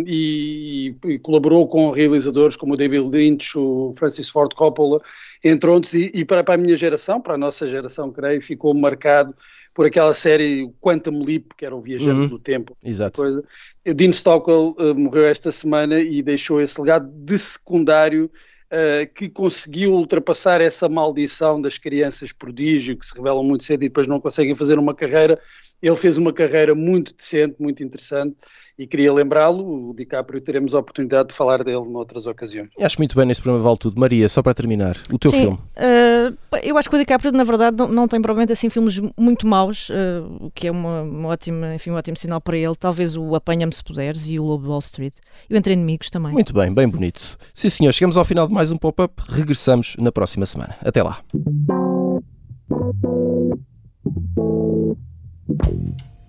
e, 0.07 0.95
e, 1.03 1.19
colaborou 1.19 1.67
com 1.67 1.91
realizadores 1.91 2.55
como 2.55 2.75
o 2.75 2.77
David 2.77 3.09
Lynch, 3.09 3.57
o 3.57 3.91
Francis 3.93 4.29
Ford 4.29 4.53
Coppola, 4.53 4.99
entre 5.43 5.69
outros, 5.69 5.93
e, 5.93 6.11
e 6.13 6.23
para, 6.23 6.45
para 6.45 6.55
a 6.55 6.57
minha 6.57 6.77
geração, 6.77 7.19
para 7.19 7.33
a 7.33 7.37
nossa 7.37 7.67
geração, 7.67 8.09
creio, 8.09 8.41
ficou 8.41 8.73
marcado 8.73 9.35
por 9.77 9.85
aquela 9.85 10.11
série 10.15 10.73
Quantum 10.81 11.23
Leap, 11.23 11.51
que 11.55 11.63
era 11.63 11.75
o 11.75 11.79
Viajante 11.79 12.21
uhum. 12.21 12.27
do 12.29 12.39
Tempo. 12.39 12.75
Exato. 12.83 13.21
Coisa. 13.21 13.43
O 13.87 13.93
Dean 13.93 14.09
Stockwell 14.09 14.75
uh, 14.79 14.95
morreu 14.95 15.25
esta 15.27 15.51
semana 15.51 15.99
e 15.99 16.23
deixou 16.23 16.59
esse 16.59 16.81
legado 16.81 17.07
de 17.07 17.37
secundário 17.37 18.25
uh, 18.25 19.13
que 19.13 19.29
conseguiu 19.29 19.93
ultrapassar 19.93 20.61
essa 20.61 20.89
maldição 20.89 21.61
das 21.61 21.77
crianças 21.77 22.31
prodígio 22.31 22.97
que 22.97 23.05
se 23.05 23.15
revelam 23.15 23.43
muito 23.43 23.65
cedo 23.65 23.83
e 23.83 23.87
depois 23.87 24.07
não 24.07 24.19
conseguem 24.19 24.55
fazer 24.55 24.79
uma 24.79 24.95
carreira 24.95 25.39
ele 25.79 25.95
fez 25.95 26.17
uma 26.17 26.33
carreira 26.33 26.73
muito 26.73 27.13
decente, 27.13 27.61
muito 27.61 27.83
interessante 27.83 28.35
e 28.77 28.85
queria 28.85 29.11
lembrá-lo. 29.11 29.89
O 29.89 29.93
DiCaprio 29.93 30.39
teremos 30.39 30.73
a 30.73 30.79
oportunidade 30.79 31.29
de 31.29 31.35
falar 31.35 31.63
dele 31.63 31.89
noutras 31.89 32.27
ocasiões. 32.27 32.69
Acho 32.79 32.97
muito 32.99 33.15
bem 33.15 33.25
nesse 33.25 33.41
programa 33.41 33.63
Vale 33.63 33.77
Tudo. 33.77 33.99
Maria, 33.99 34.29
só 34.29 34.43
para 34.43 34.53
terminar, 34.53 34.97
o 35.11 35.17
teu 35.17 35.31
Sim, 35.31 35.39
filme. 35.39 35.57
Uh, 35.57 36.57
eu 36.63 36.77
acho 36.77 36.89
que 36.89 36.95
o 36.95 36.99
DiCaprio, 36.99 37.31
na 37.31 37.43
verdade, 37.43 37.77
não, 37.77 37.87
não 37.87 38.07
tem 38.07 38.21
provavelmente 38.21 38.53
assim 38.53 38.69
filmes 38.69 38.99
muito 39.17 39.47
maus, 39.47 39.89
uh, 39.89 40.45
o 40.45 40.51
que 40.51 40.67
é 40.67 40.71
uma, 40.71 41.01
uma, 41.01 41.29
ótima, 41.29 41.73
enfim, 41.75 41.91
um 41.91 41.95
ótimo 41.95 42.17
sinal 42.17 42.39
para 42.39 42.57
ele. 42.57 42.75
Talvez 42.75 43.15
o 43.15 43.35
Apanha-me 43.35 43.73
se 43.73 43.83
puderes 43.83 44.29
e 44.29 44.39
o 44.39 44.43
Lobo 44.43 44.69
Wall 44.69 44.79
Street. 44.79 45.13
E 45.49 45.53
o 45.53 45.57
Entre 45.57 45.73
Inimigos 45.73 46.09
também. 46.09 46.31
Muito 46.31 46.53
bem, 46.53 46.73
bem 46.73 46.87
bonito. 46.87 47.37
Sim, 47.53 47.69
senhor, 47.69 47.93
chegamos 47.93 48.17
ao 48.17 48.25
final 48.25 48.47
de 48.47 48.53
mais 48.53 48.71
um 48.71 48.77
pop-up. 48.77 49.13
Regressamos 49.29 49.95
na 49.97 50.11
próxima 50.11 50.45
semana. 50.45 50.75
Até 50.81 51.01
lá. 51.01 51.21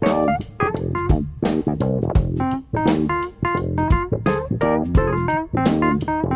Thank 0.01 0.39
you. 6.09 6.28